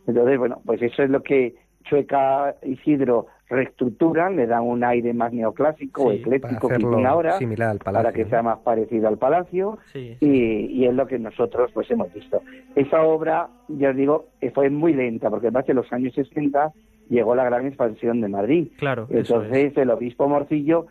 Entonces, 0.06 0.38
bueno, 0.38 0.60
pues 0.64 0.82
eso 0.82 1.02
es 1.02 1.10
lo 1.10 1.22
que 1.22 1.54
Chueca 1.84 2.56
Isidro 2.62 3.26
reestructuran, 3.48 4.36
le 4.36 4.46
dan 4.46 4.62
un 4.62 4.84
aire 4.84 5.12
más 5.12 5.32
neoclásico 5.32 6.04
o 6.04 6.12
ecléctico 6.12 6.68
que 6.68 6.76
tiene 6.76 7.06
ahora, 7.06 7.38
para 7.84 8.12
que 8.12 8.24
sea 8.26 8.42
más 8.42 8.58
parecido 8.60 9.08
al 9.08 9.18
palacio, 9.18 9.78
y, 9.94 10.84
es 10.84 10.94
lo 10.94 11.06
que 11.06 11.18
nosotros 11.18 11.70
pues 11.72 11.90
hemos 11.90 12.12
visto. 12.12 12.42
Esa 12.74 13.02
obra, 13.02 13.48
ya 13.68 13.90
os 13.90 13.96
digo, 13.96 14.26
fue 14.54 14.70
muy 14.70 14.94
lenta, 14.94 15.30
porque 15.30 15.48
además 15.48 15.68
en 15.68 15.76
los 15.76 15.92
años 15.92 16.14
60 16.14 16.72
llegó 17.08 17.34
la 17.34 17.44
gran 17.44 17.66
expansión 17.66 18.20
de 18.20 18.28
Madrid. 18.28 18.68
Claro, 18.78 19.06
Entonces 19.10 19.76
el 19.76 19.90
obispo 19.90 20.28
Morcillo 20.28 20.86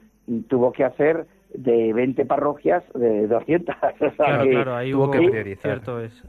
tuvo 0.48 0.72
que 0.72 0.84
hacer 0.84 1.26
de 1.54 1.94
20 1.94 2.26
parroquias 2.26 2.84
de 2.94 3.28
200. 3.28 3.76
claro, 4.16 4.50
claro, 4.50 4.76
ahí 4.76 4.94
hubo 4.94 5.12
que 5.12 5.20
priorizar. 5.20 5.78
eso 5.78 6.00
es. 6.02 6.24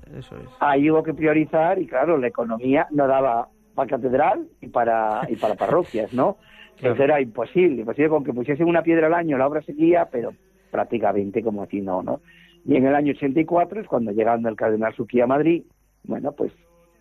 Ahí 0.61 0.91
hubo 0.91 1.03
que 1.03 1.15
priorizar 1.15 1.79
y 1.79 1.87
claro, 1.87 2.19
la 2.19 2.29
economía 2.29 2.87
no 2.91 3.07
daba 3.07 3.49
para 3.75 3.89
catedral 3.89 4.47
y 4.61 4.69
para, 4.69 5.23
y 5.29 5.37
para 5.37 5.55
parroquias, 5.55 6.13
¿no? 6.13 6.39
Entonces 6.77 7.05
era 7.05 7.21
imposible, 7.21 7.81
imposible 7.81 8.09
con 8.09 8.25
que 8.25 8.33
pusiesen 8.33 8.67
una 8.67 8.83
piedra 8.83 9.07
al 9.07 9.15
año, 9.15 9.39
la 9.39 9.47
obra 9.47 9.63
seguía, 9.63 10.09
pero 10.11 10.33
prácticamente 10.71 11.43
como 11.43 11.63
así 11.63 11.81
no, 11.81 12.03
¿no? 12.03 12.21
Y 12.67 12.77
en 12.77 12.87
el 12.87 12.95
año 12.95 13.13
84 13.13 13.83
es 13.83 13.87
cuando 13.87 14.11
llegando 14.11 14.49
el 14.49 14.57
cardenal 14.57 14.95
Suquía 14.95 15.25
a 15.25 15.29
Madrid, 15.29 15.63
bueno, 16.05 16.33
pues 16.33 16.53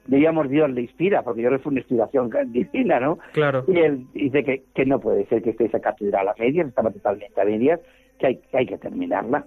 diríamos 0.06 0.50
Dios 0.50 0.70
le 0.70 0.82
inspira, 0.82 1.24
porque 1.24 1.42
yo 1.42 1.50
le 1.50 1.60
fue 1.60 1.72
una 1.72 1.80
inspiración 1.80 2.30
divina, 2.48 3.00
¿no? 3.00 3.18
Claro. 3.32 3.64
Y 3.68 3.78
él 3.80 4.06
dice 4.14 4.44
que, 4.44 4.64
que 4.74 4.86
no 4.86 5.00
puede 5.00 5.26
ser 5.28 5.42
que 5.42 5.52
esté 5.52 5.66
esa 5.66 5.80
catedral 5.80 6.28
a 6.28 6.36
medias, 6.38 6.68
estaba 6.68 6.92
totalmente 6.92 7.40
a 7.40 7.46
medias, 7.46 7.80
que 8.20 8.28
hay, 8.28 8.38
que 8.38 8.58
hay 8.58 8.66
que 8.66 8.78
terminarla. 8.78 9.46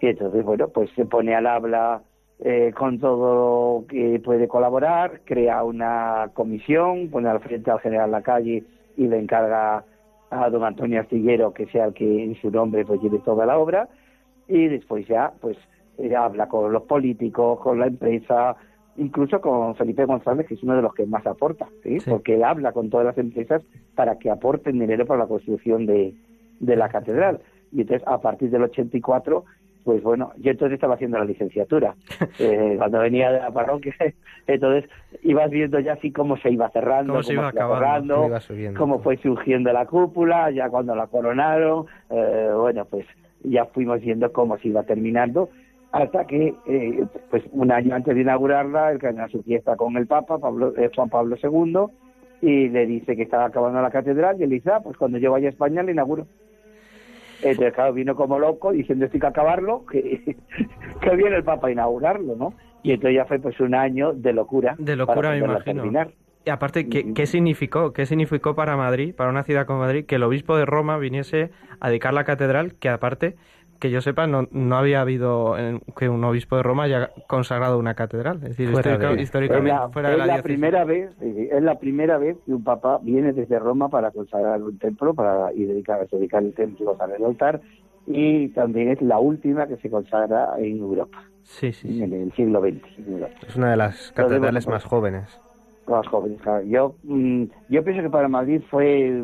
Y 0.00 0.08
entonces, 0.08 0.44
bueno, 0.44 0.68
pues 0.68 0.90
se 0.94 1.04
pone 1.06 1.34
al 1.34 1.46
habla 1.46 2.02
eh, 2.38 2.72
con 2.76 2.98
todo 2.98 3.80
lo 3.80 3.86
que 3.86 4.20
puede 4.22 4.46
colaborar, 4.46 5.20
crea 5.24 5.64
una 5.64 6.30
comisión, 6.34 7.08
pone 7.10 7.28
al 7.28 7.40
frente 7.40 7.70
al 7.70 7.80
general 7.80 8.10
la 8.10 8.22
calle 8.22 8.62
y 8.96 9.06
le 9.06 9.18
encarga 9.18 9.84
a 10.30 10.50
don 10.50 10.64
Antonio 10.64 11.00
Astillero 11.00 11.54
que 11.54 11.66
sea 11.66 11.86
el 11.86 11.94
que 11.94 12.24
en 12.24 12.34
su 12.36 12.50
nombre 12.50 12.84
pues 12.84 13.00
lleve 13.00 13.20
toda 13.20 13.46
la 13.46 13.58
obra. 13.58 13.88
Y 14.48 14.68
después 14.68 15.06
ya 15.08 15.32
pues 15.40 15.56
eh, 15.98 16.14
habla 16.14 16.46
con 16.48 16.72
los 16.72 16.82
políticos, 16.82 17.58
con 17.60 17.80
la 17.80 17.86
empresa, 17.86 18.56
incluso 18.96 19.40
con 19.40 19.74
Felipe 19.74 20.04
González, 20.04 20.46
que 20.46 20.54
es 20.54 20.62
uno 20.62 20.76
de 20.76 20.82
los 20.82 20.94
que 20.94 21.06
más 21.06 21.26
aporta, 21.26 21.66
porque 22.06 22.34
él 22.34 22.44
habla 22.44 22.72
con 22.72 22.90
todas 22.90 23.06
las 23.06 23.18
empresas 23.18 23.62
para 23.94 24.18
que 24.18 24.30
aporten 24.30 24.78
dinero 24.78 25.06
para 25.06 25.20
la 25.20 25.26
construcción 25.26 25.86
de, 25.86 26.14
de 26.60 26.76
la 26.76 26.90
catedral. 26.90 27.40
Y 27.72 27.80
entonces, 27.80 28.06
a 28.06 28.20
partir 28.20 28.50
del 28.50 28.62
84, 28.64 29.44
pues 29.86 30.02
bueno, 30.02 30.32
yo 30.38 30.50
entonces 30.50 30.74
estaba 30.74 30.96
haciendo 30.96 31.16
la 31.16 31.24
licenciatura. 31.24 31.94
Eh, 32.38 32.74
cuando 32.76 32.98
venía 32.98 33.30
de 33.30 33.38
la 33.38 33.50
parroquia, 33.50 33.94
entonces 34.46 34.90
ibas 35.22 35.48
viendo 35.48 35.78
ya 35.78 35.94
así 35.94 36.12
cómo 36.12 36.36
se 36.36 36.50
iba 36.50 36.68
cerrando, 36.70 37.14
cómo, 37.14 37.22
se 37.22 37.32
iba 37.32 37.48
acabando, 37.48 38.28
cómo 38.76 38.98
fue 39.00 39.16
surgiendo 39.18 39.72
la 39.72 39.86
cúpula, 39.86 40.50
ya 40.50 40.68
cuando 40.68 40.94
la 40.94 41.06
coronaron, 41.06 41.86
eh, 42.10 42.50
bueno, 42.54 42.84
pues 42.84 43.06
ya 43.42 43.64
fuimos 43.66 44.00
viendo 44.00 44.32
cómo 44.32 44.58
se 44.58 44.68
iba 44.68 44.82
terminando, 44.82 45.48
hasta 45.92 46.26
que, 46.26 46.54
eh, 46.66 47.06
pues 47.30 47.44
un 47.52 47.72
año 47.72 47.94
antes 47.94 48.14
de 48.14 48.20
inaugurarla, 48.20 48.92
el 48.92 48.98
cardenal 48.98 49.30
su 49.30 49.42
fiesta 49.42 49.76
con 49.76 49.96
el 49.96 50.06
Papa, 50.06 50.38
Pablo, 50.38 50.74
Juan 50.94 51.08
Pablo 51.08 51.36
II, 51.42 51.86
y 52.42 52.68
le 52.68 52.86
dice 52.86 53.16
que 53.16 53.22
estaba 53.22 53.46
acabando 53.46 53.80
la 53.80 53.90
catedral, 53.90 54.38
y 54.38 54.44
él 54.44 54.50
dice, 54.50 54.70
ah, 54.70 54.80
pues 54.82 54.96
cuando 54.98 55.18
yo 55.18 55.32
vaya 55.32 55.46
a 55.46 55.50
España 55.50 55.82
le 55.82 55.92
inauguro. 55.92 56.26
Entonces, 57.42 57.74
claro, 57.74 57.92
vino 57.92 58.14
como 58.14 58.38
loco 58.38 58.72
diciendo 58.72 59.04
esto 59.04 59.16
hay 59.16 59.20
que 59.20 59.26
acabarlo, 59.26 59.84
que, 59.86 60.36
que 61.00 61.16
viene 61.16 61.36
el 61.36 61.44
Papa 61.44 61.68
a 61.68 61.70
inaugurarlo, 61.70 62.36
¿no? 62.36 62.54
Y 62.82 62.92
entonces 62.92 63.16
ya 63.16 63.24
fue 63.24 63.38
pues 63.38 63.58
un 63.60 63.74
año 63.74 64.12
de 64.12 64.32
locura. 64.32 64.76
De 64.78 64.96
locura, 64.96 65.30
me 65.30 65.38
imagino. 65.38 65.84
Y 66.44 66.50
aparte, 66.50 66.88
¿qué, 66.88 67.12
¿qué, 67.12 67.26
significó? 67.26 67.92
¿Qué 67.92 68.06
significó 68.06 68.54
para 68.54 68.76
Madrid, 68.76 69.12
para 69.14 69.30
una 69.30 69.42
ciudad 69.42 69.66
como 69.66 69.80
Madrid, 69.80 70.06
que 70.06 70.14
el 70.14 70.22
obispo 70.22 70.56
de 70.56 70.64
Roma 70.64 70.96
viniese 70.96 71.50
a 71.80 71.88
dedicar 71.88 72.14
la 72.14 72.22
catedral, 72.22 72.74
que 72.74 72.88
aparte 72.88 73.34
que 73.78 73.90
yo 73.90 74.00
sepa, 74.00 74.26
no, 74.26 74.48
no 74.50 74.76
había 74.76 75.00
habido 75.00 75.54
que 75.96 76.08
un 76.08 76.24
obispo 76.24 76.56
de 76.56 76.62
Roma 76.62 76.84
haya 76.84 77.10
consagrado 77.26 77.78
una 77.78 77.94
catedral. 77.94 78.36
Es 78.42 78.56
decir, 78.56 78.70
históricamente 79.18 79.68
la, 79.68 79.88
fuera 79.88 80.10
de 80.10 80.16
la, 80.18 80.42
primera 80.42 80.84
vez, 80.84 81.10
es 81.20 81.62
la 81.62 81.78
primera 81.78 82.18
vez 82.18 82.36
que 82.44 82.52
un 82.52 82.64
papa 82.64 82.98
viene 83.02 83.32
desde 83.32 83.58
Roma 83.58 83.88
para 83.88 84.10
consagrar 84.10 84.62
un 84.62 84.78
templo 84.78 85.14
para 85.14 85.52
y 85.52 85.64
dedicar, 85.64 86.06
dedicar 86.08 86.42
el 86.42 86.54
templo 86.54 86.96
el 87.16 87.24
altar 87.24 87.60
y 88.06 88.48
también 88.48 88.90
es 88.90 89.02
la 89.02 89.18
última 89.18 89.66
que 89.66 89.76
se 89.76 89.90
consagra 89.90 90.54
en 90.58 90.78
Europa. 90.78 91.24
Sí, 91.42 91.72
sí, 91.72 92.02
En 92.02 92.12
el 92.12 92.32
siglo 92.32 92.60
XX. 92.60 92.82
Es 93.48 93.56
una 93.56 93.70
de 93.70 93.76
las 93.76 94.12
catedrales 94.12 94.66
más 94.66 94.84
jóvenes. 94.84 95.40
Más 95.86 96.06
jóvenes, 96.08 96.40
claro. 96.40 96.64
Yo, 96.64 96.96
mm, 97.04 97.44
yo 97.68 97.84
pienso 97.84 98.02
que 98.02 98.10
para 98.10 98.28
Madrid 98.28 98.60
fue 98.70 99.22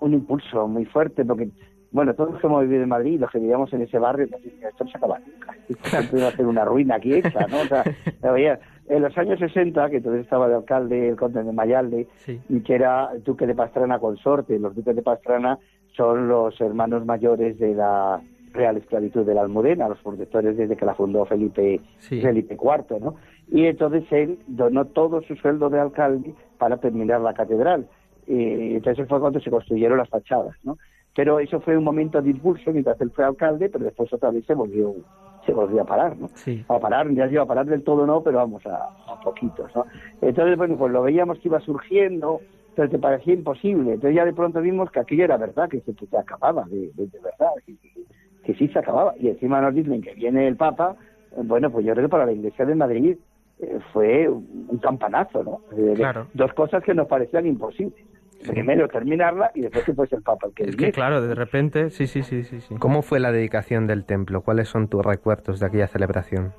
un 0.00 0.12
impulso 0.14 0.66
muy 0.68 0.84
fuerte 0.86 1.24
porque 1.24 1.50
bueno, 1.90 2.14
todos 2.14 2.32
los 2.32 2.40
que 2.40 2.46
hemos 2.46 2.62
vivido 2.62 2.82
en 2.82 2.88
Madrid, 2.88 3.20
los 3.20 3.30
que 3.30 3.38
vivíamos 3.38 3.72
en 3.72 3.82
ese 3.82 3.98
barrio, 3.98 4.28
pues, 4.30 4.44
esto 4.44 4.84
no 4.84 4.90
se 4.90 4.96
acaba 4.96 5.18
nunca. 5.18 5.56
Esto 5.68 6.16
iba 6.16 6.28
a 6.28 6.32
ser 6.32 6.46
una 6.46 6.64
ruina 6.64 6.96
aquí 6.96 7.14
hecha, 7.14 7.46
¿no? 7.46 7.60
O 7.60 7.66
sea, 7.66 7.84
en 8.88 9.02
los 9.02 9.18
años 9.18 9.38
60, 9.38 9.90
que 9.90 9.96
entonces 9.98 10.22
estaba 10.22 10.48
de 10.48 10.54
alcalde 10.54 11.10
el 11.10 11.16
conde 11.16 11.42
de 11.42 11.52
Mayalde, 11.52 12.08
y 12.48 12.60
que 12.60 12.74
era 12.74 13.10
el 13.12 13.22
duque 13.22 13.46
de 13.46 13.54
Pastrana 13.54 13.98
consorte, 13.98 14.58
los 14.58 14.74
duques 14.74 14.96
de 14.96 15.02
Pastrana 15.02 15.58
son 15.96 16.28
los 16.28 16.58
hermanos 16.60 17.04
mayores 17.04 17.58
de 17.58 17.74
la 17.74 18.20
Real 18.52 18.76
Esclavitud 18.76 19.26
de 19.26 19.34
la 19.34 19.42
Almudena, 19.42 19.88
los 19.88 19.98
protectores 19.98 20.56
desde 20.56 20.76
que 20.76 20.86
la 20.86 20.94
fundó 20.94 21.24
Felipe, 21.26 21.80
Felipe 21.98 22.54
IV, 22.54 23.00
¿no? 23.00 23.16
Y 23.50 23.66
entonces 23.66 24.04
él 24.10 24.38
donó 24.46 24.86
todo 24.86 25.22
su 25.22 25.36
sueldo 25.36 25.70
de 25.70 25.80
alcalde 25.80 26.34
para 26.58 26.78
terminar 26.78 27.20
la 27.20 27.34
catedral. 27.34 27.86
Y 28.26 28.74
entonces 28.76 29.08
fue 29.08 29.20
cuando 29.20 29.40
se 29.40 29.50
construyeron 29.50 29.98
las 29.98 30.08
fachadas, 30.08 30.54
¿no? 30.62 30.76
Pero 31.18 31.40
eso 31.40 31.58
fue 31.58 31.76
un 31.76 31.82
momento 31.82 32.22
de 32.22 32.30
impulso 32.30 32.70
mientras 32.70 33.00
él 33.00 33.10
fue 33.10 33.24
alcalde, 33.24 33.68
pero 33.68 33.84
después 33.84 34.12
otra 34.12 34.30
vez 34.30 34.46
se 34.46 34.54
volvió 34.54 34.94
se 35.44 35.52
volvió 35.52 35.82
a 35.82 35.84
parar, 35.84 36.16
¿no? 36.16 36.28
Sí. 36.34 36.64
A 36.68 36.78
parar, 36.78 37.10
ya 37.10 37.26
iba 37.26 37.42
a 37.42 37.46
parar 37.46 37.66
del 37.66 37.82
todo 37.82 38.06
no, 38.06 38.22
pero 38.22 38.36
vamos 38.36 38.64
a, 38.66 38.84
a 38.84 39.20
poquitos, 39.20 39.68
¿no? 39.74 39.84
Entonces, 40.22 40.56
bueno, 40.56 40.76
pues 40.76 40.92
lo 40.92 41.02
veíamos 41.02 41.40
que 41.40 41.48
iba 41.48 41.58
surgiendo, 41.58 42.40
pero 42.76 42.88
te 42.88 43.00
parecía 43.00 43.34
imposible. 43.34 43.94
Entonces 43.94 44.14
ya 44.14 44.24
de 44.24 44.32
pronto 44.32 44.60
vimos 44.60 44.92
que 44.92 45.00
aquello 45.00 45.24
era 45.24 45.36
verdad, 45.38 45.68
que 45.68 45.80
se, 45.80 45.92
que 45.92 46.06
se 46.06 46.16
acababa, 46.16 46.66
de, 46.68 46.92
verdad, 46.96 47.50
que, 48.44 48.54
sí 48.54 48.68
se 48.68 48.78
acababa. 48.78 49.14
Y 49.18 49.26
encima 49.26 49.60
nos 49.60 49.74
dicen 49.74 50.00
que 50.00 50.14
viene 50.14 50.46
el 50.46 50.54
Papa, 50.54 50.94
bueno, 51.36 51.68
pues 51.72 51.84
yo 51.84 51.94
creo 51.94 52.06
que 52.06 52.12
para 52.12 52.26
la 52.26 52.32
Iglesia 52.32 52.64
de 52.64 52.76
Madrid 52.76 53.16
eh, 53.58 53.80
fue 53.92 54.28
un 54.28 54.78
campanazo, 54.80 55.42
¿no? 55.42 55.60
Claro. 55.96 56.28
Dos 56.32 56.52
cosas 56.52 56.84
que 56.84 56.94
nos 56.94 57.08
parecían 57.08 57.44
imposibles. 57.44 58.04
Primero 58.46 58.88
terminarla 58.88 59.50
y 59.54 59.62
después 59.62 59.84
que 59.84 59.94
fuese 59.94 60.16
el 60.16 60.22
Papa 60.22 60.46
el 60.46 60.54
que 60.54 60.62
Es 60.64 60.76
que 60.76 60.92
claro, 60.92 61.20
de 61.20 61.34
repente, 61.34 61.90
sí, 61.90 62.06
sí, 62.06 62.22
sí, 62.22 62.44
sí, 62.44 62.60
sí. 62.60 62.74
¿Cómo 62.76 63.02
fue 63.02 63.18
la 63.20 63.32
dedicación 63.32 63.86
del 63.86 64.04
templo? 64.04 64.42
¿Cuáles 64.42 64.68
son 64.68 64.88
tus 64.88 65.04
recuerdos 65.04 65.58
de 65.60 65.66
aquella 65.66 65.88
celebración? 65.88 66.52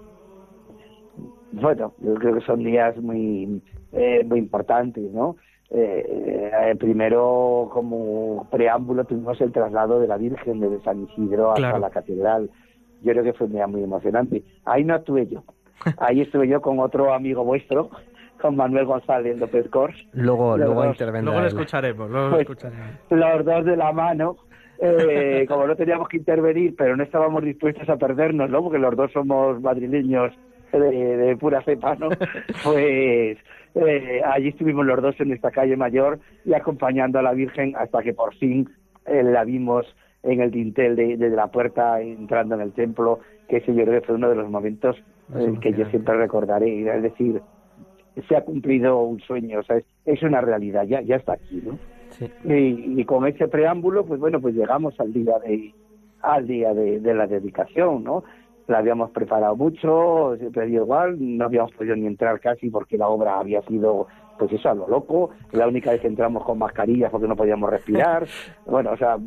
Bueno, 1.51 1.93
yo 1.99 2.13
creo 2.15 2.35
que 2.35 2.41
son 2.41 2.63
días 2.63 2.97
muy, 2.97 3.61
eh, 3.93 4.23
muy 4.25 4.39
importantes, 4.39 5.03
¿no? 5.11 5.37
Eh, 5.71 6.41
eh, 6.71 6.75
primero, 6.79 7.69
como 7.71 8.47
preámbulo, 8.51 9.05
tuvimos 9.05 9.39
el 9.41 9.51
traslado 9.51 9.99
de 9.99 10.07
la 10.07 10.17
Virgen 10.17 10.59
desde 10.59 10.81
San 10.81 11.03
Isidro 11.03 11.49
hasta 11.51 11.61
Claro. 11.61 11.79
la 11.79 11.89
catedral. 11.89 12.49
Yo 13.01 13.11
creo 13.13 13.23
que 13.23 13.33
fue 13.33 13.47
un 13.47 13.53
día 13.53 13.67
muy 13.67 13.83
emocionante. 13.83 14.43
Ahí 14.65 14.83
no 14.83 14.95
estuve 14.95 15.27
yo. 15.27 15.43
Ahí 15.99 16.21
estuve 16.21 16.47
yo 16.47 16.61
con 16.61 16.79
otro 16.79 17.13
amigo 17.13 17.43
vuestro, 17.43 17.89
con 18.41 18.55
Manuel 18.55 18.85
González 18.85 19.37
López 19.37 19.69
Cors. 19.69 19.95
Luego, 20.13 20.57
Los 20.57 20.65
luego 20.67 20.83
dos. 20.83 20.91
intervendrá 20.95 21.31
Luego 21.33 21.41
lo 21.41 21.47
escucharemos, 21.47 22.09
luego 22.09 22.25
lo 22.27 22.31
Pues, 22.35 22.41
escucharemos. 22.49 22.87
los 23.09 23.45
dos 23.45 23.65
de 23.65 23.77
la 23.77 23.91
mano, 23.91 24.37
eh, 24.81 25.45
como 25.47 25.67
no 25.67 25.75
teníamos 25.75 26.07
que 26.07 26.17
intervenir, 26.17 26.75
pero 26.77 26.95
no 26.95 27.03
estábamos 27.03 27.43
dispuestos 27.43 27.87
a 27.89 27.97
perdernos, 27.97 28.49
¿no? 28.49 28.63
Porque 28.63 28.79
los 28.79 28.95
dos 28.95 29.11
somos 29.11 29.61
madrileños 29.61 30.33
de, 30.71 30.79
de 31.17 31.37
pura 31.37 31.61
cepa, 31.63 31.95
¿no? 31.95 32.09
Pues 32.63 33.37
eh, 33.75 34.21
allí 34.25 34.49
estuvimos 34.49 34.85
los 34.85 35.01
dos 35.01 35.19
en 35.19 35.31
esta 35.31 35.51
calle 35.51 35.75
mayor 35.77 36.19
y 36.45 36.53
acompañando 36.53 37.19
a 37.19 37.21
la 37.21 37.33
Virgen 37.33 37.75
hasta 37.77 38.01
que 38.01 38.13
por 38.13 38.33
fin 38.35 38.69
eh, 39.05 39.23
la 39.23 39.43
vimos 39.43 39.85
en 40.23 40.41
el 40.41 40.51
dintel 40.51 40.95
de, 40.95 41.17
de 41.17 41.29
la 41.29 41.47
puerta 41.47 42.01
entrando 42.01 42.55
en 42.55 42.61
el 42.61 42.73
templo, 42.73 43.19
que 43.47 43.57
ese 43.57 43.73
yo 43.73 43.83
creo 43.85 44.01
que 44.01 44.07
fue 44.07 44.15
uno 44.15 44.29
de 44.29 44.35
los 44.35 44.49
momentos 44.49 44.95
eh, 45.35 45.53
que 45.61 45.71
yo 45.73 45.85
siempre 45.85 46.15
recordaré, 46.17 46.87
es 46.95 47.03
decir, 47.03 47.41
se 48.27 48.35
ha 48.35 48.41
cumplido 48.41 48.99
un 49.01 49.19
sueño, 49.21 49.59
o 49.59 49.63
sea, 49.63 49.77
es, 49.77 49.85
es 50.05 50.21
una 50.23 50.41
realidad, 50.41 50.83
ya, 50.85 51.01
ya 51.01 51.15
está 51.15 51.33
aquí, 51.33 51.61
¿no? 51.65 51.77
Sí. 52.11 52.25
y, 52.43 52.99
y 53.01 53.05
con 53.05 53.27
ese 53.27 53.47
preámbulo 53.47 54.03
pues 54.03 54.19
bueno 54.19 54.41
pues 54.41 54.55
llegamos 54.55 54.99
al 54.99 55.13
día 55.13 55.37
de 55.39 55.71
al 56.23 56.47
día 56.47 56.73
de, 56.73 56.99
de 56.99 57.13
la 57.13 57.27
dedicación 57.27 58.03
no 58.03 58.23
la 58.67 58.79
habíamos 58.79 59.11
preparado 59.11 59.55
mucho 59.55 60.35
dio 60.35 60.63
igual 60.65 61.17
no 61.19 61.45
habíamos 61.45 61.71
podido 61.73 61.95
ni 61.95 62.07
entrar 62.07 62.39
casi 62.39 62.71
porque 62.71 62.97
la 62.97 63.07
obra 63.07 63.39
había 63.39 63.61
sido 63.61 64.07
pues 64.39 64.51
eso 64.51 64.69
a 64.69 64.73
lo 64.73 64.87
loco 64.87 65.29
la 65.51 65.67
única 65.67 65.91
vez 65.91 66.01
que 66.01 66.07
entramos 66.07 66.43
con 66.43 66.57
mascarillas 66.57 67.11
porque 67.11 67.27
no 67.27 67.35
podíamos 67.35 67.69
respirar 67.69 68.25
bueno 68.65 68.91
o 68.93 68.97
sea 68.97 69.17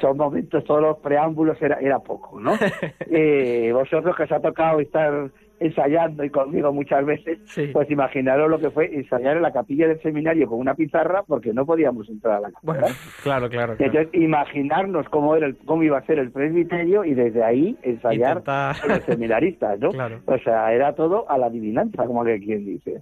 son 0.00 0.16
momentos 0.16 0.64
todos 0.64 0.80
los 0.80 0.98
preámbulos 1.00 1.60
era 1.60 1.78
era 1.80 1.98
poco 1.98 2.40
no 2.40 2.52
Eh, 3.10 3.72
vosotros 3.74 4.16
que 4.16 4.22
os 4.22 4.32
ha 4.32 4.40
tocado 4.40 4.80
estar 4.80 5.30
ensayando 5.60 6.24
y 6.24 6.30
conmigo 6.30 6.72
muchas 6.72 7.04
veces 7.04 7.38
Sí. 7.44 7.68
pues 7.72 7.90
imaginaros 7.90 8.50
lo 8.50 8.58
que 8.58 8.70
fue 8.70 8.86
ensayar 8.94 9.36
en 9.36 9.42
la 9.42 9.52
capilla 9.52 9.86
del 9.86 10.00
seminario 10.02 10.48
con 10.48 10.58
una 10.58 10.74
pizarra 10.74 11.22
porque 11.26 11.52
no 11.52 11.64
podíamos 11.66 12.08
entrar 12.08 12.36
a 12.38 12.40
la 12.40 12.50
Bueno, 12.62 12.80
catedral. 12.80 12.96
claro, 13.22 13.48
claro. 13.50 13.76
claro. 13.76 13.92
Entonces, 13.92 14.20
imaginarnos 14.20 15.08
cómo 15.10 15.36
era 15.36 15.46
el, 15.46 15.56
cómo 15.58 15.82
iba 15.82 15.98
a 15.98 16.06
ser 16.06 16.18
el 16.18 16.30
presbiterio 16.32 17.04
y 17.04 17.14
desde 17.14 17.44
ahí 17.44 17.76
ensayar 17.82 18.42
con 18.42 18.88
los 18.88 19.02
seminaristas, 19.04 19.78
¿no? 19.78 19.90
Claro. 19.90 20.20
O 20.26 20.38
sea, 20.38 20.72
era 20.72 20.94
todo 20.94 21.30
a 21.30 21.36
la 21.38 21.46
adivinanza, 21.46 22.06
como 22.06 22.24
que 22.24 22.40
quien 22.40 22.64
dice. 22.64 23.00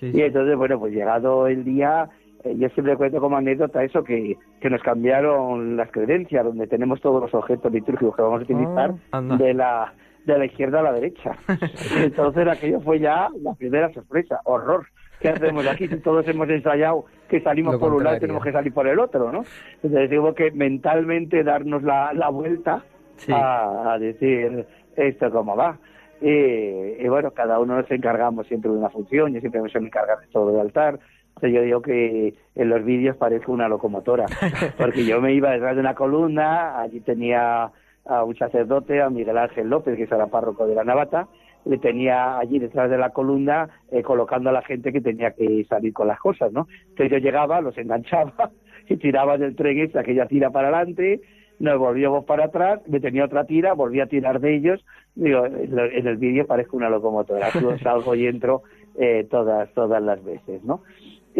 Sí, 0.00 0.10
Y 0.14 0.22
entonces, 0.22 0.56
bueno, 0.56 0.78
pues 0.78 0.94
llegado 0.94 1.46
el 1.46 1.62
día, 1.64 2.08
eh, 2.44 2.54
yo 2.56 2.68
siempre 2.70 2.96
cuento 2.96 3.20
como 3.20 3.36
anécdota 3.36 3.82
eso, 3.84 4.02
que, 4.04 4.36
que 4.60 4.70
nos 4.70 4.80
cambiaron 4.82 5.76
las 5.76 5.90
credencias, 5.90 6.44
donde 6.44 6.66
tenemos 6.68 7.00
todos 7.00 7.20
los 7.20 7.34
objetos 7.34 7.72
litúrgicos 7.72 8.14
que 8.16 8.22
vamos 8.22 8.40
a 8.40 8.44
utilizar, 8.44 8.94
Ah, 9.12 9.20
de 9.20 9.54
la 9.54 9.92
de 10.34 10.38
la 10.40 10.46
izquierda 10.46 10.80
a 10.80 10.82
la 10.82 10.92
derecha. 10.92 11.32
Entonces 11.96 12.46
aquello 12.48 12.80
fue 12.80 12.98
ya 13.00 13.28
la 13.42 13.54
primera 13.54 13.92
sorpresa, 13.92 14.40
horror. 14.44 14.86
¿Qué 15.20 15.30
hacemos 15.30 15.66
aquí 15.66 15.88
si 15.88 15.96
todos 15.96 16.26
hemos 16.28 16.48
ensayado 16.48 17.04
que 17.28 17.40
salimos 17.40 17.74
Lo 17.74 17.80
por 17.80 17.92
un 17.92 18.04
lado 18.04 18.16
y 18.16 18.20
contrario. 18.20 18.20
tenemos 18.20 18.44
que 18.44 18.52
salir 18.52 18.72
por 18.72 18.86
el 18.86 18.98
otro, 19.00 19.32
¿no? 19.32 19.42
Entonces 19.82 20.10
digo 20.10 20.32
que 20.34 20.52
mentalmente 20.52 21.42
darnos 21.42 21.82
la, 21.82 22.12
la 22.12 22.28
vuelta 22.28 22.84
Sí. 23.16 23.32
a, 23.34 23.94
a 23.94 23.98
decir 23.98 24.64
esto 24.94 25.28
cómo 25.32 25.56
va. 25.56 25.76
Y, 26.20 26.28
y 26.28 27.08
bueno, 27.08 27.32
cada 27.32 27.58
uno 27.58 27.74
nos 27.76 27.90
encargamos 27.90 28.46
siempre 28.46 28.70
de 28.70 28.76
una 28.78 28.90
función, 28.90 29.32
yo 29.34 29.40
siempre 29.40 29.60
me 29.60 29.68
suelo 29.68 29.88
encargar 29.88 30.20
de 30.20 30.28
todo 30.28 30.50
el 30.54 30.60
altar. 30.60 31.00
Entonces 31.30 31.52
yo 31.52 31.62
digo 31.62 31.82
que 31.82 32.34
en 32.54 32.68
los 32.68 32.84
vídeos 32.84 33.16
parezco 33.16 33.50
una 33.52 33.68
locomotora, 33.68 34.26
porque 34.78 35.04
yo 35.04 35.20
me 35.20 35.32
iba 35.32 35.50
detrás 35.50 35.74
de 35.74 35.80
una 35.80 35.94
columna, 35.96 36.78
allí 36.80 37.00
tenía 37.00 37.70
a 38.08 38.24
un 38.24 38.36
sacerdote, 38.36 39.00
a 39.02 39.10
Miguel 39.10 39.38
Ángel 39.38 39.68
López, 39.68 39.96
que 39.96 40.02
era 40.02 40.26
párroco 40.26 40.66
de 40.66 40.74
la 40.74 40.84
Navata, 40.84 41.28
le 41.64 41.78
tenía 41.78 42.38
allí 42.38 42.58
detrás 42.58 42.90
de 42.90 42.98
la 42.98 43.10
columna 43.10 43.68
eh, 43.90 44.02
colocando 44.02 44.50
a 44.50 44.52
la 44.52 44.62
gente 44.62 44.92
que 44.92 45.00
tenía 45.00 45.32
que 45.32 45.64
salir 45.68 45.92
con 45.92 46.08
las 46.08 46.18
cosas, 46.18 46.52
¿no? 46.52 46.66
Entonces 46.88 47.10
yo 47.10 47.18
llegaba, 47.18 47.60
los 47.60 47.76
enganchaba 47.76 48.50
y 48.88 48.96
tiraba 48.96 49.36
del 49.36 49.54
tren 49.54 49.78
esa, 49.80 50.00
aquella 50.00 50.26
tira 50.26 50.50
para 50.50 50.68
adelante, 50.68 51.20
nos 51.58 51.78
volvíamos 51.78 52.24
para 52.24 52.46
atrás, 52.46 52.80
me 52.86 53.00
tenía 53.00 53.24
otra 53.24 53.44
tira, 53.44 53.74
volví 53.74 54.00
a 54.00 54.06
tirar 54.06 54.40
de 54.40 54.54
ellos, 54.54 54.84
digo, 55.14 55.44
en 55.46 56.06
el 56.06 56.16
vídeo 56.16 56.46
parezco 56.46 56.76
una 56.76 56.88
locomotora, 56.88 57.50
salgo 57.82 58.14
y 58.14 58.26
entro 58.26 58.62
eh, 58.96 59.26
todas, 59.30 59.72
todas 59.74 60.02
las 60.02 60.24
veces, 60.24 60.62
¿no? 60.64 60.82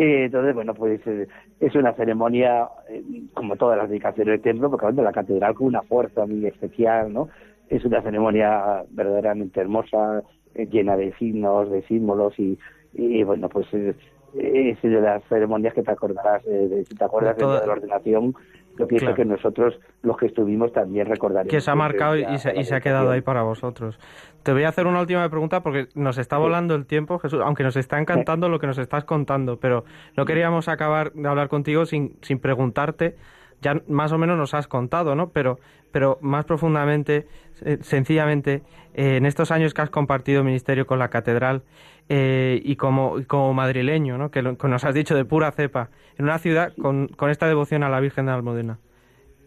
Eh, 0.00 0.26
entonces, 0.26 0.54
bueno, 0.54 0.74
pues 0.74 1.00
eh, 1.08 1.26
es 1.58 1.74
una 1.74 1.92
ceremonia, 1.94 2.68
eh, 2.88 3.02
como 3.34 3.56
todas 3.56 3.76
las 3.76 3.88
dedicaciones 3.88 4.32
del 4.34 4.40
templo, 4.42 4.70
porque 4.70 4.92
de 4.92 5.02
la 5.02 5.10
catedral 5.12 5.54
con 5.54 5.66
una 5.66 5.82
fuerza 5.82 6.24
muy 6.24 6.46
especial, 6.46 7.12
¿no? 7.12 7.28
Es 7.68 7.84
una 7.84 8.00
ceremonia 8.00 8.84
verdaderamente 8.90 9.60
hermosa, 9.60 10.22
eh, 10.54 10.66
llena 10.66 10.96
de 10.96 11.12
signos, 11.14 11.68
de 11.72 11.82
símbolos 11.82 12.38
y, 12.38 12.56
y 12.92 13.24
bueno, 13.24 13.48
pues 13.48 13.66
eh, 13.74 13.94
es 14.34 14.80
de 14.82 15.00
las 15.00 15.24
ceremonias 15.24 15.74
que 15.74 15.82
te 15.82 15.90
acordarás, 15.90 16.46
eh, 16.46 16.68
de- 16.68 16.84
si 16.84 16.94
te 16.94 17.04
acuerdas 17.04 17.36
De 17.36 17.42
toda- 17.42 17.60
de 17.60 17.66
la 17.66 17.72
ordenación, 17.72 18.34
yo 18.78 18.86
pienso 18.86 19.06
Claro. 19.06 19.16
que 19.16 19.24
nosotros, 19.24 19.78
los 20.02 20.16
que 20.16 20.26
estuvimos, 20.26 20.72
también 20.72 21.06
recordaremos. 21.06 21.50
que 21.50 21.60
se 21.60 21.70
ha 21.70 21.74
marcado 21.74 22.16
y, 22.16 22.22
la- 22.22 22.38
se, 22.38 22.58
y 22.58 22.64
se 22.64 22.74
ha 22.74 22.80
quedado 22.80 23.10
ahí 23.10 23.20
para 23.20 23.42
vosotros. 23.42 23.98
Te 24.42 24.52
voy 24.52 24.62
a 24.64 24.68
hacer 24.68 24.86
una 24.86 25.00
última 25.00 25.28
pregunta 25.28 25.62
porque 25.62 25.88
nos 25.94 26.16
está 26.18 26.38
volando 26.38 26.74
el 26.74 26.86
tiempo, 26.86 27.18
Jesús, 27.18 27.40
aunque 27.44 27.62
nos 27.64 27.76
está 27.76 27.98
encantando 27.98 28.48
lo 28.48 28.58
que 28.58 28.66
nos 28.66 28.78
estás 28.78 29.04
contando, 29.04 29.58
pero 29.58 29.84
no 30.16 30.24
queríamos 30.24 30.68
acabar 30.68 31.12
de 31.12 31.28
hablar 31.28 31.48
contigo 31.48 31.84
sin, 31.86 32.16
sin 32.22 32.38
preguntarte, 32.38 33.16
ya 33.60 33.80
más 33.88 34.12
o 34.12 34.18
menos 34.18 34.36
nos 34.38 34.54
has 34.54 34.68
contado, 34.68 35.14
¿no? 35.14 35.30
Pero, 35.30 35.58
pero 35.92 36.18
más 36.20 36.44
profundamente, 36.44 37.26
eh, 37.64 37.78
sencillamente, 37.80 38.62
eh, 38.94 39.16
en 39.16 39.26
estos 39.26 39.50
años 39.50 39.74
que 39.74 39.82
has 39.82 39.90
compartido 39.90 40.44
ministerio 40.44 40.86
con 40.86 40.98
la 40.98 41.08
catedral 41.08 41.62
eh, 42.08 42.60
y 42.64 42.76
como, 42.76 43.18
y 43.18 43.24
como 43.24 43.52
madrileño, 43.54 44.16
¿no? 44.18 44.30
Que, 44.30 44.42
lo- 44.42 44.56
que 44.56 44.68
nos 44.68 44.84
has 44.84 44.94
dicho 44.94 45.14
de 45.14 45.24
pura 45.24 45.50
cepa, 45.52 45.88
en 46.16 46.24
una 46.24 46.38
ciudad 46.38 46.72
con, 46.80 47.08
con 47.08 47.30
esta 47.30 47.46
devoción 47.46 47.82
a 47.82 47.88
la 47.88 48.00
Virgen 48.00 48.26
de 48.26 48.30
la 48.32 48.36
Almudena. 48.36 48.78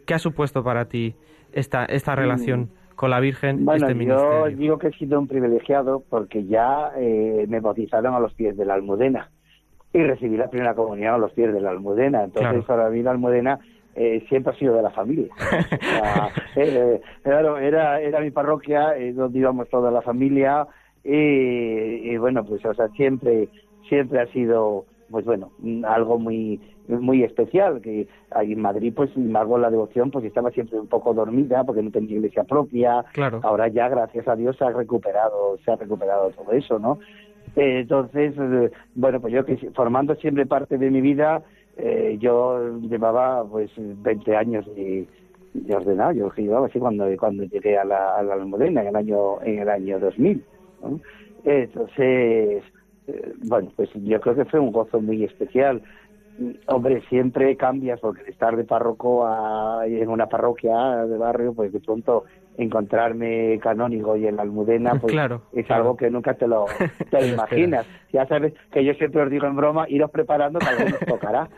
¿Qué 0.05 0.13
ha 0.13 0.19
supuesto 0.19 0.63
para 0.63 0.85
ti 0.85 1.15
esta, 1.53 1.85
esta 1.85 2.15
relación 2.15 2.69
con 2.95 3.09
la 3.09 3.19
Virgen, 3.19 3.61
Mm. 3.61 3.65
Bueno, 3.65 3.87
este 3.87 3.93
yo 3.93 3.97
ministerio? 3.97 4.57
digo 4.57 4.77
que 4.77 4.87
he 4.87 4.93
sido 4.93 5.19
un 5.19 5.27
privilegiado 5.27 6.03
porque 6.09 6.45
ya 6.45 6.91
eh, 6.97 7.45
me 7.49 7.59
bautizaron 7.59 8.13
a 8.13 8.19
los 8.19 8.33
pies 8.33 8.55
de 8.57 8.65
la 8.65 8.75
Almudena 8.75 9.31
y 9.93 10.03
recibí 10.03 10.37
la 10.37 10.49
primera 10.49 10.73
comunión 10.75 11.13
a 11.15 11.17
los 11.17 11.31
pies 11.33 11.51
de 11.51 11.59
la 11.61 11.71
Almudena. 11.71 12.23
Entonces, 12.23 12.63
Claro. 12.63 12.65
para 12.65 12.89
mí 12.89 13.01
la 13.01 13.11
Almudena 13.11 13.59
eh, 13.95 14.23
siempre 14.29 14.53
ha 14.53 14.57
sido 14.57 14.75
de 14.75 14.81
la 14.81 14.91
familia. 14.91 15.27
O 15.41 16.53
sea, 16.53 16.63
eh, 16.65 17.01
claro, 17.23 17.57
era, 17.57 18.01
era 18.01 18.19
mi 18.19 18.31
parroquia 18.31 18.95
eh, 18.97 19.13
donde 19.13 19.39
íbamos 19.39 19.69
toda 19.69 19.91
la 19.91 20.01
familia 20.01 20.67
y, 21.03 21.11
y 22.11 22.17
bueno, 22.17 22.43
pues 22.43 22.63
o 22.65 22.73
sea, 22.73 22.87
siempre, 22.89 23.49
siempre 23.87 24.19
ha 24.19 24.27
sido 24.27 24.85
pues 25.09 25.25
bueno, 25.25 25.51
algo 25.83 26.17
muy 26.17 26.59
muy 26.87 27.23
especial, 27.23 27.81
que 27.81 28.07
ahí 28.31 28.53
en 28.53 28.61
Madrid, 28.61 28.93
pues, 28.95 29.11
sin 29.11 29.27
embargo, 29.27 29.57
la 29.57 29.69
devoción, 29.69 30.11
pues 30.11 30.25
estaba 30.25 30.51
siempre 30.51 30.79
un 30.79 30.87
poco 30.87 31.13
dormida, 31.13 31.63
porque 31.63 31.83
no 31.83 31.91
tenía 31.91 32.15
iglesia 32.15 32.43
propia, 32.43 33.05
Claro. 33.13 33.39
ahora 33.43 33.67
ya, 33.67 33.87
gracias 33.87 34.27
a 34.27 34.35
Dios, 34.35 34.57
se 34.57 34.65
ha 34.65 34.71
recuperado, 34.71 35.57
se 35.63 35.71
ha 35.71 35.75
recuperado 35.75 36.31
todo 36.31 36.51
eso, 36.51 36.79
¿no? 36.79 36.99
Eh, 37.55 37.81
entonces, 37.81 38.33
eh, 38.37 38.71
bueno, 38.95 39.19
pues 39.19 39.33
yo 39.33 39.45
que 39.45 39.57
formando 39.73 40.15
siempre 40.15 40.45
parte 40.45 40.77
de 40.77 40.89
mi 40.89 41.01
vida, 41.01 41.43
eh, 41.83 42.17
yo 42.19 42.77
llevaba 42.79 43.43
pues 43.43 43.71
20 43.75 44.35
años 44.35 44.65
de, 44.75 45.07
de 45.53 45.75
ordenado, 45.75 46.11
yo 46.11 46.31
llevaba 46.35 46.67
así 46.67 46.77
cuando, 46.77 47.05
cuando 47.17 47.43
llegué 47.43 47.75
a 47.75 47.83
la, 47.83 48.15
a 48.15 48.19
Almudena 48.19 48.81
en 48.81 48.87
el 48.89 48.95
año, 48.95 49.41
en 49.41 49.59
el 49.59 49.69
año 49.69 49.99
2000, 49.99 50.45
¿no? 50.83 50.99
Entonces, 51.43 52.63
eh, 53.07 53.33
bueno, 53.45 53.71
pues 53.75 53.89
yo 53.95 54.21
creo 54.21 54.35
que 54.35 54.45
fue 54.45 54.59
un 54.59 54.71
gozo 54.71 55.01
muy 55.01 55.23
especial. 55.23 55.81
Hombre, 56.67 57.01
siempre 57.09 57.57
cambias 57.57 57.99
porque 57.99 58.23
de 58.23 58.31
estar 58.31 58.55
de 58.55 58.63
párroco 58.63 59.25
a, 59.25 59.81
en 59.87 60.07
una 60.09 60.27
parroquia 60.27 61.05
de 61.07 61.17
barrio, 61.17 61.53
pues 61.53 61.73
de 61.73 61.79
pronto 61.79 62.25
encontrarme 62.57 63.59
canónigo 63.61 64.15
y 64.17 64.27
en 64.27 64.35
la 64.35 64.43
Almudena, 64.43 64.95
pues 64.95 65.13
Claro, 65.13 65.41
es 65.53 65.65
claro. 65.65 65.83
algo 65.83 65.97
que 65.97 66.09
nunca 66.09 66.33
te 66.33 66.47
lo, 66.47 66.65
te 67.09 67.21
lo 67.21 67.27
imaginas. 67.33 67.85
Ya 68.11 68.25
sabes 68.27 68.53
que 68.71 68.83
yo 68.83 68.93
siempre 68.95 69.21
os 69.21 69.31
digo 69.31 69.47
en 69.47 69.55
broma, 69.55 69.89
iros 69.89 70.11
preparando 70.11 70.59
que 70.59 70.65
algo 70.67 70.89
nos 70.89 70.99
tocará. 70.99 71.49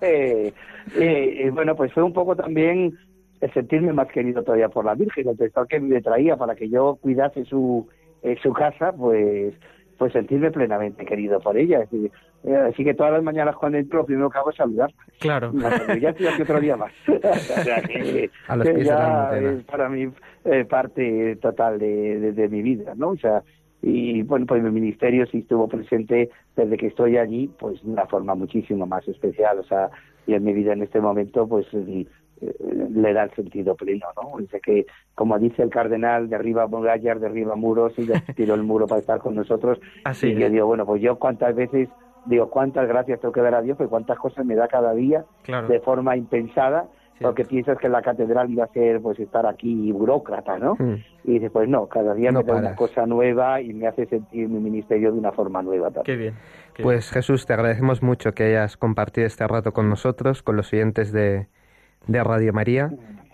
Que, 0.00 0.52
y, 0.98 1.46
y 1.46 1.50
bueno, 1.50 1.74
pues 1.76 1.92
fue 1.92 2.02
un 2.02 2.12
poco 2.12 2.36
también 2.36 2.92
el 3.40 3.52
sentirme 3.52 3.92
más 3.92 4.08
querido 4.08 4.42
todavía 4.42 4.68
por 4.68 4.84
la 4.84 4.94
Virgen, 4.94 5.28
el 5.28 5.36
pensar 5.36 5.66
que 5.66 5.80
me 5.80 6.00
traía 6.00 6.36
para 6.36 6.54
que 6.54 6.68
yo 6.68 6.96
cuidase 7.00 7.44
su, 7.44 7.88
eh, 8.22 8.36
su 8.42 8.52
casa, 8.52 8.92
pues 8.92 9.54
pues 9.98 10.12
sentirme 10.14 10.50
plenamente 10.50 11.04
querido 11.04 11.38
por 11.38 11.56
ella. 11.56 11.86
Eh, 12.44 12.56
así 12.56 12.84
que 12.84 12.94
todas 12.94 13.12
las 13.12 13.22
mañanas 13.22 13.54
cuando 13.56 13.78
entro, 13.78 14.00
lo 14.00 14.06
primero 14.06 14.30
que 14.30 14.38
hago 14.38 14.50
es 14.50 14.56
saludar. 14.56 14.92
Claro. 15.20 15.52
Ya 16.00 16.10
estoy 16.10 16.26
aquí 16.26 16.42
otro 16.42 16.60
día 16.60 16.76
más. 16.76 16.92
a 18.48 18.56
los 18.56 18.68
pies 18.68 18.86
ya 18.86 19.30
de 19.30 19.58
es 19.58 19.64
para 19.64 19.88
mí 19.88 20.08
eh, 20.44 20.64
parte 20.64 21.36
total 21.36 21.78
de, 21.78 22.32
de, 22.32 22.48
mi 22.48 22.62
vida, 22.62 22.94
¿no? 22.96 23.10
O 23.10 23.16
sea, 23.16 23.42
y 23.80 24.22
bueno, 24.22 24.46
pues 24.46 24.62
mi 24.62 24.70
ministerio 24.70 25.26
sí 25.26 25.38
estuvo 25.38 25.68
presente 25.68 26.30
desde 26.56 26.76
que 26.76 26.88
estoy 26.88 27.16
allí, 27.16 27.50
pues 27.58 27.82
de 27.82 27.90
una 27.90 28.06
forma 28.06 28.34
muchísimo 28.34 28.86
más 28.86 29.06
especial, 29.08 29.58
o 29.58 29.64
sea, 29.64 29.90
y 30.26 30.34
en 30.34 30.44
mi 30.44 30.52
vida 30.52 30.72
en 30.72 30.82
este 30.82 31.00
momento, 31.00 31.48
pues 31.48 31.66
le 32.94 33.12
da 33.12 33.24
el 33.24 33.30
sentido 33.34 33.74
pleno, 33.76 34.06
¿no? 34.16 34.38
Dice 34.38 34.60
que, 34.60 34.86
como 35.14 35.38
dice 35.38 35.62
el 35.62 35.70
cardenal, 35.70 36.28
derriba 36.28 36.66
murallas, 36.66 37.20
derriba 37.20 37.54
muros, 37.54 37.92
y 37.98 38.06
tiró 38.34 38.54
el 38.54 38.62
muro 38.62 38.86
para 38.86 39.00
estar 39.00 39.18
con 39.20 39.34
nosotros. 39.34 39.78
Así 40.04 40.28
y 40.28 40.34
yo 40.34 40.50
digo, 40.50 40.66
bueno, 40.66 40.84
pues 40.86 41.02
yo 41.02 41.18
cuántas 41.18 41.54
veces, 41.54 41.88
digo, 42.26 42.50
cuántas 42.50 42.88
gracias 42.88 43.20
tengo 43.20 43.32
que 43.32 43.40
dar 43.40 43.54
a 43.54 43.62
Dios, 43.62 43.76
pues 43.76 43.88
cuántas 43.88 44.18
cosas 44.18 44.44
me 44.44 44.54
da 44.54 44.68
cada 44.68 44.92
día 44.94 45.24
de 45.68 45.80
forma 45.80 46.16
impensada, 46.16 46.86
porque 47.20 47.44
piensas 47.44 47.78
que 47.78 47.88
la 47.88 48.02
catedral 48.02 48.50
iba 48.50 48.64
a 48.64 48.68
ser, 48.68 49.00
pues, 49.00 49.18
estar 49.20 49.46
aquí 49.46 49.92
burócrata, 49.92 50.58
¿no? 50.58 50.74
Mm. 50.76 50.96
Y 51.24 51.32
dice, 51.34 51.50
pues 51.50 51.68
no, 51.68 51.86
cada 51.86 52.14
día 52.14 52.32
me 52.32 52.42
da 52.42 52.56
una 52.56 52.74
cosa 52.74 53.06
nueva 53.06 53.60
y 53.60 53.72
me 53.72 53.86
hace 53.86 54.06
sentir 54.06 54.48
mi 54.48 54.58
ministerio 54.58 55.12
de 55.12 55.18
una 55.18 55.30
forma 55.30 55.62
nueva 55.62 55.92
también. 55.92 56.04
Qué 56.04 56.16
bien. 56.16 56.34
pues 56.82 57.10
Jesús, 57.10 57.46
te 57.46 57.52
agradecemos 57.52 58.02
mucho 58.02 58.32
que 58.32 58.44
hayas 58.44 58.76
compartido 58.76 59.26
este 59.26 59.46
rato 59.46 59.72
con 59.72 59.88
nosotros, 59.88 60.42
con 60.42 60.56
los 60.56 60.72
oyentes 60.72 61.12
de 61.12 61.46
de 62.06 62.24
Radio 62.24 62.52
María 62.52 62.90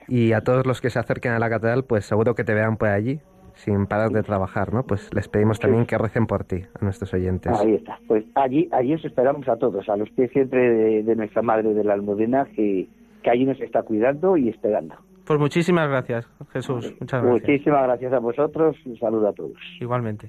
y 0.06 0.32
a 0.32 0.40
todos 0.42 0.66
los 0.66 0.80
que 0.80 0.90
se 0.90 0.98
acerquen 0.98 1.32
a 1.32 1.38
la 1.38 1.50
catedral, 1.50 1.84
pues 1.84 2.04
seguro 2.04 2.34
que 2.34 2.44
te 2.44 2.54
vean 2.54 2.76
por 2.76 2.88
allí, 2.88 3.20
sin 3.58 3.86
parar 3.86 4.10
de 4.10 4.22
trabajar, 4.22 4.72
¿no? 4.72 4.84
Pues 4.84 5.12
les 5.12 5.28
pedimos 5.28 5.58
también 5.58 5.84
que 5.84 5.98
recen 5.98 6.26
por 6.26 6.44
ti, 6.44 6.62
a 6.80 6.84
nuestros 6.84 7.12
oyentes. 7.12 7.52
Ahí 7.60 7.74
está. 7.74 7.98
Pues 8.06 8.24
allí, 8.34 8.68
allí 8.70 8.94
os 8.94 9.04
esperamos 9.04 9.48
a 9.48 9.56
todos, 9.56 9.88
a 9.88 9.96
los 9.96 10.08
pies 10.10 10.30
siempre 10.30 11.02
de, 11.02 11.16
nuestra 11.16 11.42
Madre 11.42 11.74
de 11.74 11.82
la 11.82 11.94
Almudena, 11.94 12.46
que, 12.54 12.86
que 13.22 13.30
allí 13.30 13.44
nos 13.44 13.60
está 13.60 13.82
cuidando 13.82 14.36
y 14.36 14.48
esperando. 14.48 14.94
Pues 15.26 15.40
muchísimas 15.40 15.88
gracias, 15.88 16.30
Jesús. 16.52 16.94
Muchas 17.00 17.22
gracias. 17.22 17.48
Muchísimas 17.48 17.82
gracias 17.82 18.12
a 18.12 18.18
vosotros. 18.20 18.76
Un 18.86 18.96
saludo 18.96 19.28
a 19.28 19.32
todos. 19.32 19.58
Igualmente. 19.80 20.28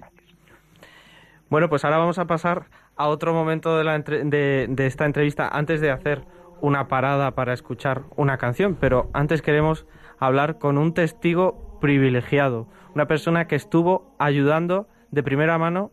Bueno, 1.49 1.69
pues 1.69 1.85
ahora 1.85 1.99
vamos 1.99 2.17
a 2.17 2.25
pasar 2.25 2.65
a 2.95 3.07
otro 3.07 3.33
momento 3.33 3.77
de, 3.77 3.83
la 3.83 3.97
de, 3.99 4.67
de 4.69 4.85
esta 4.87 5.05
entrevista 5.05 5.47
antes 5.47 5.81
de 5.81 5.91
hacer 5.91 6.23
una 6.61 6.87
parada 6.87 7.31
para 7.31 7.53
escuchar 7.53 8.01
una 8.17 8.37
canción, 8.37 8.75
pero 8.79 9.09
antes 9.13 9.41
queremos 9.41 9.87
hablar 10.19 10.57
con 10.57 10.77
un 10.77 10.93
testigo 10.93 11.68
privilegiado, 11.79 12.67
una 12.95 13.07
persona 13.07 13.47
que 13.47 13.55
estuvo 13.55 14.15
ayudando 14.19 14.87
de 15.11 15.23
primera 15.23 15.57
mano 15.57 15.91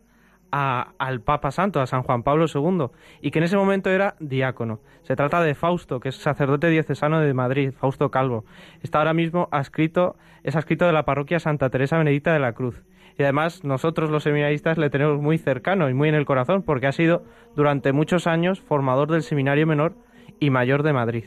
a, 0.51 0.93
al 0.97 1.21
Papa 1.21 1.51
Santo, 1.51 1.81
a 1.81 1.87
San 1.87 2.03
Juan 2.03 2.23
Pablo 2.23 2.45
II, 2.53 2.87
y 3.21 3.31
que 3.31 3.39
en 3.39 3.43
ese 3.43 3.57
momento 3.57 3.89
era 3.89 4.15
diácono. 4.19 4.79
Se 5.03 5.15
trata 5.15 5.41
de 5.41 5.55
Fausto, 5.55 5.99
que 5.99 6.09
es 6.09 6.15
sacerdote 6.15 6.69
diocesano 6.69 7.19
de 7.19 7.33
Madrid, 7.33 7.71
Fausto 7.71 8.11
Calvo. 8.11 8.45
Está 8.81 8.99
ahora 8.99 9.13
mismo 9.13 9.49
adscrito, 9.51 10.15
es 10.43 10.55
adscrito 10.55 10.85
de 10.85 10.93
la 10.93 11.05
parroquia 11.05 11.39
Santa 11.39 11.69
Teresa 11.69 11.97
Benedicta 11.97 12.33
de 12.33 12.39
la 12.39 12.53
Cruz. 12.53 12.83
Y 13.17 13.23
además 13.23 13.63
nosotros 13.63 14.11
los 14.11 14.23
seminaristas 14.23 14.77
le 14.77 14.89
tenemos 14.89 15.19
muy 15.19 15.37
cercano 15.37 15.89
y 15.89 15.93
muy 15.93 16.09
en 16.09 16.15
el 16.15 16.25
corazón, 16.25 16.61
porque 16.61 16.87
ha 16.87 16.91
sido 16.91 17.23
durante 17.55 17.91
muchos 17.91 18.27
años 18.27 18.61
formador 18.61 19.09
del 19.11 19.23
Seminario 19.23 19.65
Menor 19.65 19.95
y 20.39 20.51
Mayor 20.51 20.83
de 20.83 20.93
Madrid. 20.93 21.25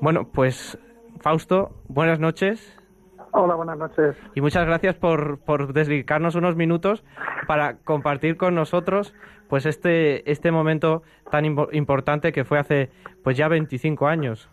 Bueno, 0.00 0.28
pues 0.32 0.78
Fausto, 1.20 1.72
buenas 1.88 2.20
noches. 2.20 2.77
Hola, 3.32 3.54
buenas 3.54 3.78
noches. 3.78 4.16
Y 4.34 4.40
muchas 4.40 4.66
gracias 4.66 4.96
por, 4.96 5.38
por 5.38 5.72
dedicarnos 5.72 6.34
unos 6.34 6.56
minutos 6.56 7.04
para 7.46 7.76
compartir 7.78 8.36
con 8.36 8.54
nosotros 8.54 9.14
pues 9.48 9.66
este, 9.66 10.30
este 10.30 10.50
momento 10.50 11.02
tan 11.30 11.44
importante 11.44 12.32
que 12.32 12.44
fue 12.44 12.58
hace 12.58 12.90
pues 13.22 13.36
ya 13.36 13.48
25 13.48 14.06
años. 14.06 14.50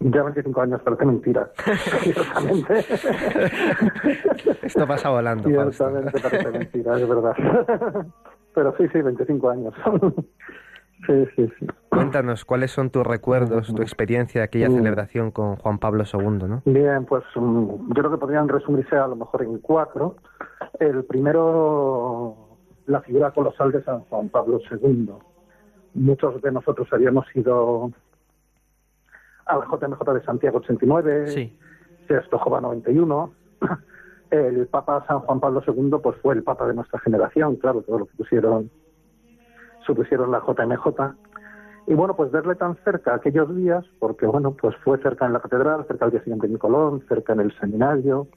Ya 0.00 0.22
25 0.22 0.60
años, 0.60 0.80
pero 0.84 0.98
qué 0.98 1.04
mentira. 1.04 1.50
Esto 4.62 4.86
pasa 4.86 5.10
volando. 5.10 5.48
Ciertamente 5.48 6.20
parece 6.20 6.50
mentira, 6.50 6.96
es 6.96 7.08
verdad. 7.08 7.36
pero 8.54 8.74
sí, 8.76 8.88
sí, 8.92 9.00
25 9.00 9.50
años. 9.50 9.74
Sí, 11.06 11.26
sí, 11.36 11.52
sí. 11.58 11.66
Cuéntanos, 11.88 12.44
¿cuáles 12.44 12.70
son 12.70 12.90
tus 12.90 13.06
recuerdos, 13.06 13.72
tu 13.72 13.82
experiencia 13.82 14.40
de 14.40 14.44
aquella 14.46 14.68
mm. 14.68 14.74
celebración 14.74 15.30
con 15.30 15.56
Juan 15.56 15.78
Pablo 15.78 16.04
II? 16.12 16.48
¿no? 16.48 16.62
Bien, 16.64 17.04
pues 17.04 17.24
mm, 17.34 17.88
yo 17.88 17.94
creo 17.94 18.10
que 18.10 18.18
podrían 18.18 18.48
resumirse 18.48 18.96
a 18.96 19.06
lo 19.06 19.16
mejor 19.16 19.42
en 19.42 19.58
cuatro. 19.58 20.16
El 20.80 21.04
primero, 21.04 22.36
la 22.86 23.00
figura 23.02 23.30
colosal 23.30 23.72
de 23.72 23.82
San 23.84 24.00
Juan 24.00 24.28
Pablo 24.28 24.60
II. 24.70 25.10
Muchos 25.94 26.42
de 26.42 26.52
nosotros 26.52 26.88
habíamos 26.92 27.26
ido 27.34 27.92
a 29.46 29.56
la 29.56 29.66
JMJ 29.66 30.12
de 30.14 30.22
Santiago 30.24 30.58
89, 30.58 31.28
sí. 31.28 31.58
Sexto 32.08 32.40
91. 32.60 33.32
El 34.30 34.66
Papa 34.66 35.04
San 35.06 35.20
Juan 35.20 35.38
Pablo 35.38 35.62
II 35.64 35.92
pues 36.02 36.16
fue 36.20 36.34
el 36.34 36.42
Papa 36.42 36.66
de 36.66 36.74
nuestra 36.74 36.98
generación, 36.98 37.54
claro, 37.54 37.82
todo 37.82 38.00
lo 38.00 38.06
que 38.06 38.16
pusieron 38.16 38.68
supusieron 39.86 40.30
la 40.30 40.40
JMJ. 40.40 41.14
Y 41.86 41.92
bueno, 41.94 42.16
pues 42.16 42.30
verle 42.30 42.54
tan 42.54 42.76
cerca 42.76 43.14
aquellos 43.14 43.54
días, 43.54 43.84
porque 43.98 44.24
bueno, 44.26 44.52
pues 44.52 44.74
fue 44.76 44.96
cerca 44.98 45.26
en 45.26 45.34
la 45.34 45.40
catedral, 45.40 45.84
cerca 45.86 46.06
al 46.06 46.12
día 46.12 46.22
siguiente 46.22 46.46
en 46.46 46.56
Colón, 46.56 47.02
cerca 47.08 47.34
en 47.34 47.40
el 47.40 47.58
seminario, 47.58 48.28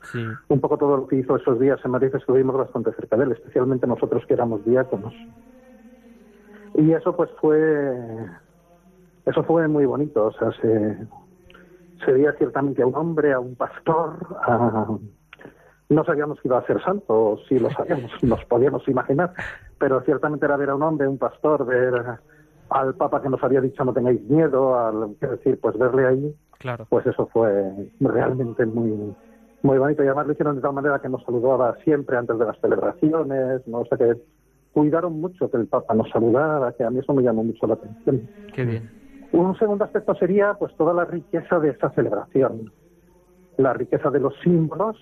un 0.49 0.59
poco 0.59 0.77
todo 0.77 0.97
lo 0.97 1.07
que 1.07 1.15
hizo 1.15 1.37
esos 1.37 1.57
días 1.57 1.79
en 1.85 1.91
Madrid 1.91 2.13
estuvimos 2.13 2.57
bastante 2.57 2.91
cerca 2.93 3.15
de 3.15 3.23
él, 3.23 3.31
especialmente 3.31 3.87
nosotros 3.87 4.25
que 4.25 4.33
éramos 4.33 4.65
diáconos. 4.65 5.13
Y 6.75 6.91
eso 6.91 7.15
pues 7.15 7.29
fue, 7.39 7.97
eso 9.25 9.43
fue 9.43 9.67
muy 9.69 9.85
bonito, 9.85 10.25
o 10.25 10.33
sea, 10.33 10.51
se, 10.61 11.07
se 12.03 12.11
veía 12.11 12.33
ciertamente 12.33 12.81
a 12.81 12.87
un 12.87 12.95
hombre, 12.95 13.31
a 13.31 13.39
un 13.39 13.55
pastor, 13.55 14.17
a, 14.45 14.87
no 15.89 16.03
sabíamos 16.03 16.39
que 16.41 16.47
iba 16.47 16.57
a 16.57 16.65
ser 16.65 16.81
santo, 16.83 17.39
sí 17.47 17.59
lo 17.59 17.69
sabíamos, 17.71 18.11
nos 18.23 18.43
podíamos 18.45 18.87
imaginar, 18.87 19.33
pero 19.77 20.01
ciertamente 20.01 20.45
era 20.45 20.57
ver 20.57 20.69
a 20.69 20.75
un 20.75 20.83
hombre, 20.83 21.07
un 21.07 21.17
pastor, 21.17 21.65
ver 21.65 22.19
al 22.69 22.95
Papa 22.95 23.21
que 23.21 23.29
nos 23.29 23.43
había 23.43 23.61
dicho 23.61 23.85
no 23.85 23.93
tengáis 23.93 24.21
miedo, 24.23 24.77
al 24.77 25.17
decir, 25.19 25.59
pues 25.61 25.77
verle 25.77 26.07
ahí, 26.07 26.35
claro. 26.59 26.85
pues 26.89 27.05
eso 27.07 27.27
fue 27.27 27.73
realmente 27.99 28.65
muy 28.65 29.15
muy 29.63 29.79
bonito 29.79 30.03
y 30.03 30.07
además 30.07 30.27
lo 30.27 30.33
hicieron 30.33 30.55
de 30.55 30.61
tal 30.61 30.73
manera 30.73 30.99
que 30.99 31.09
nos 31.09 31.23
saludaba 31.23 31.75
siempre 31.83 32.15
antes 32.15 32.37
de 32.37 32.45
las 32.45 32.59
celebraciones, 32.59 33.67
no 33.67 33.79
o 33.79 33.85
sé 33.85 33.97
sea 33.97 34.13
que 34.13 34.21
cuidaron 34.71 35.19
mucho 35.19 35.49
que 35.49 35.57
el 35.57 35.67
Papa 35.67 35.95
nos 35.95 36.09
saludara, 36.09 36.71
que 36.73 36.83
a 36.83 36.89
mí 36.89 36.99
eso 36.99 37.13
me 37.13 37.23
llamó 37.23 37.43
mucho 37.43 37.65
la 37.65 37.73
atención. 37.73 38.29
Qué 38.53 38.63
bien. 38.63 38.91
Un 39.31 39.57
segundo 39.57 39.83
aspecto 39.83 40.13
sería 40.15 40.53
pues 40.53 40.75
toda 40.77 40.93
la 40.93 41.05
riqueza 41.05 41.59
de 41.59 41.69
esta 41.69 41.89
celebración, 41.91 42.71
la 43.57 43.73
riqueza 43.73 44.09
de 44.11 44.19
los 44.19 44.33
símbolos, 44.43 44.97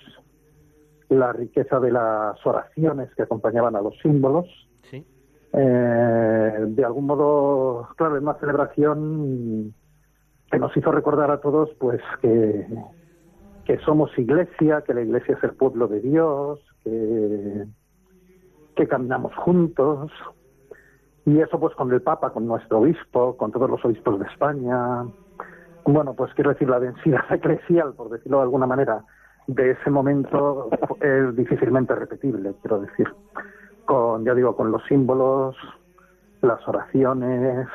la 1.10 1.34
riqueza 1.34 1.80
de 1.80 1.92
las 1.92 2.46
oraciones 2.46 3.14
que 3.16 3.24
acompañaban 3.24 3.76
a 3.76 3.82
los 3.82 3.98
símbolos. 4.00 4.46
Sí. 4.90 5.06
Eh, 5.54 6.66
de 6.68 6.86
algún 6.86 7.06
modo, 7.06 7.88
claro, 7.96 8.18
es 8.18 8.22
una 8.22 8.34
celebración 8.36 9.74
que 10.52 10.60
nos 10.60 10.76
hizo 10.76 10.92
recordar 10.92 11.32
a 11.32 11.40
todos 11.42 11.70
pues 11.80 12.02
que, 12.22 12.68
que 13.66 13.78
somos 13.80 14.12
iglesia, 14.18 14.84
que 14.86 14.94
la 14.94 15.02
iglesia 15.02 15.36
es 15.36 15.44
el 15.44 15.54
pueblo 15.54 15.88
de 15.88 16.02
Dios, 16.02 16.60
que, 16.84 17.66
que 18.76 18.88
caminamos 18.88 19.34
juntos. 19.36 20.12
Y 21.26 21.40
eso 21.40 21.60
pues 21.60 21.74
con 21.76 21.92
el 21.92 22.02
Papa, 22.02 22.32
con 22.32 22.46
nuestro 22.46 22.80
obispo, 22.80 23.36
con 23.38 23.52
todos 23.52 23.70
los 23.70 23.84
obispos 23.84 24.20
de 24.20 24.26
España. 24.26 25.06
Bueno, 25.86 26.14
pues 26.16 26.34
quiero 26.34 26.52
decir, 26.52 26.70
la 26.70 26.80
densidad 26.80 27.24
eclesial, 27.32 27.94
por 27.94 28.10
decirlo 28.10 28.38
de 28.38 28.44
alguna 28.44 28.68
manera, 28.68 29.04
de 29.48 29.72
ese 29.72 29.90
momento 29.90 30.70
es 31.02 31.36
difícilmente 31.36 31.96
repetible, 31.96 32.54
quiero 32.62 32.82
decir. 32.82 33.08
Con, 33.86 34.26
ya 34.26 34.34
digo, 34.34 34.56
con 34.56 34.72
los 34.72 34.84
símbolos, 34.86 35.56
las 36.42 36.68
oraciones 36.68 37.68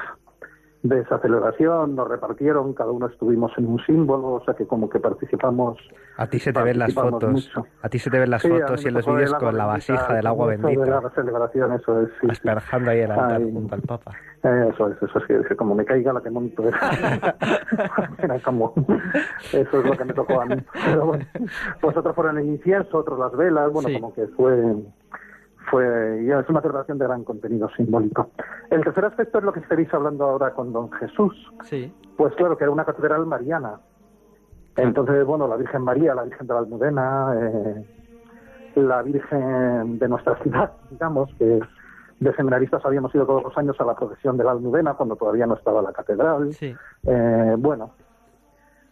de 0.82 1.00
esa 1.00 1.18
celebración, 1.18 1.94
nos 1.94 2.08
repartieron, 2.08 2.72
cada 2.72 2.90
uno 2.90 3.06
estuvimos 3.06 3.52
en 3.58 3.66
un 3.66 3.78
símbolo, 3.84 4.28
o 4.28 4.44
sea 4.44 4.54
que 4.54 4.66
como 4.66 4.88
que 4.88 4.98
participamos. 4.98 5.78
A 6.16 6.26
ti 6.26 6.38
se 6.38 6.52
te 6.52 6.62
ven 6.62 6.78
las 6.78 6.94
fotos, 6.94 7.52
a 7.82 7.88
ti 7.88 7.98
se 7.98 8.10
te 8.10 8.18
ven 8.18 8.30
las 8.30 8.42
fotos 8.42 8.84
y 8.84 8.88
en 8.88 8.94
los 8.94 9.06
vídeos 9.06 9.34
con 9.34 9.56
la 9.56 9.66
vasija 9.66 10.14
del 10.14 10.26
agua 10.26 10.48
bendita. 10.48 10.82
De 10.82 10.90
la 10.90 11.10
celebración, 11.10 11.72
eso 11.72 12.00
es. 12.00 12.08
Sí, 12.20 12.28
Asperjando 12.30 12.90
ahí 12.90 13.00
el 13.00 13.10
altar 13.10 13.42
junto 13.42 13.74
al 13.74 13.82
Papa. 13.82 14.12
Eso 14.42 14.88
es, 14.88 15.02
eso 15.02 15.18
es, 15.18 15.46
que 15.46 15.54
como 15.54 15.74
me 15.74 15.84
caiga 15.84 16.14
la 16.14 16.22
que 16.22 16.30
monto. 16.30 16.64
Era 18.18 18.38
como, 18.40 18.72
eso 19.52 19.80
es 19.80 19.84
lo 19.84 19.96
que 19.96 20.04
me 20.04 20.14
tocó 20.14 20.40
a 20.40 20.46
mí. 20.46 20.56
Pero 20.86 21.06
bueno, 21.06 21.26
pues 21.82 21.96
otros 21.96 22.14
fueron 22.14 22.38
el 22.38 22.46
incienso, 22.46 22.98
otros 22.98 23.18
las 23.18 23.32
velas, 23.32 23.70
bueno, 23.70 23.90
como 24.00 24.14
que 24.14 24.26
fue 24.28 24.76
fue 25.68 26.24
ya 26.26 26.40
es 26.40 26.48
una 26.48 26.60
celebración 26.60 26.98
de 26.98 27.06
gran 27.06 27.24
contenido 27.24 27.68
simbólico. 27.76 28.30
El 28.70 28.82
tercer 28.82 29.04
aspecto 29.04 29.38
es 29.38 29.44
lo 29.44 29.52
que 29.52 29.60
estaréis 29.60 29.92
hablando 29.92 30.24
ahora 30.24 30.52
con 30.52 30.72
Don 30.72 30.90
Jesús. 30.92 31.34
Sí. 31.64 31.92
Pues 32.16 32.34
claro, 32.34 32.56
que 32.56 32.64
era 32.64 32.72
una 32.72 32.84
catedral 32.84 33.26
mariana. 33.26 33.80
Entonces, 34.76 35.24
bueno, 35.26 35.46
la 35.46 35.56
Virgen 35.56 35.82
María, 35.82 36.14
la 36.14 36.22
Virgen 36.22 36.46
de 36.46 36.54
la 36.54 36.60
Almudena, 36.60 37.34
eh, 37.36 37.84
la 38.76 39.02
Virgen 39.02 39.98
de 39.98 40.08
nuestra 40.08 40.36
ciudad, 40.42 40.72
digamos, 40.90 41.28
que 41.38 41.60
de 42.20 42.34
seminaristas 42.34 42.84
habíamos 42.84 43.14
ido 43.14 43.26
todos 43.26 43.42
los 43.42 43.58
años 43.58 43.76
a 43.80 43.84
la 43.84 43.96
procesión 43.96 44.36
de 44.36 44.44
la 44.44 44.52
Almudena 44.52 44.94
cuando 44.94 45.16
todavía 45.16 45.46
no 45.46 45.54
estaba 45.54 45.82
la 45.82 45.92
catedral. 45.92 46.50
Eh, 46.60 47.54
bueno, 47.58 47.92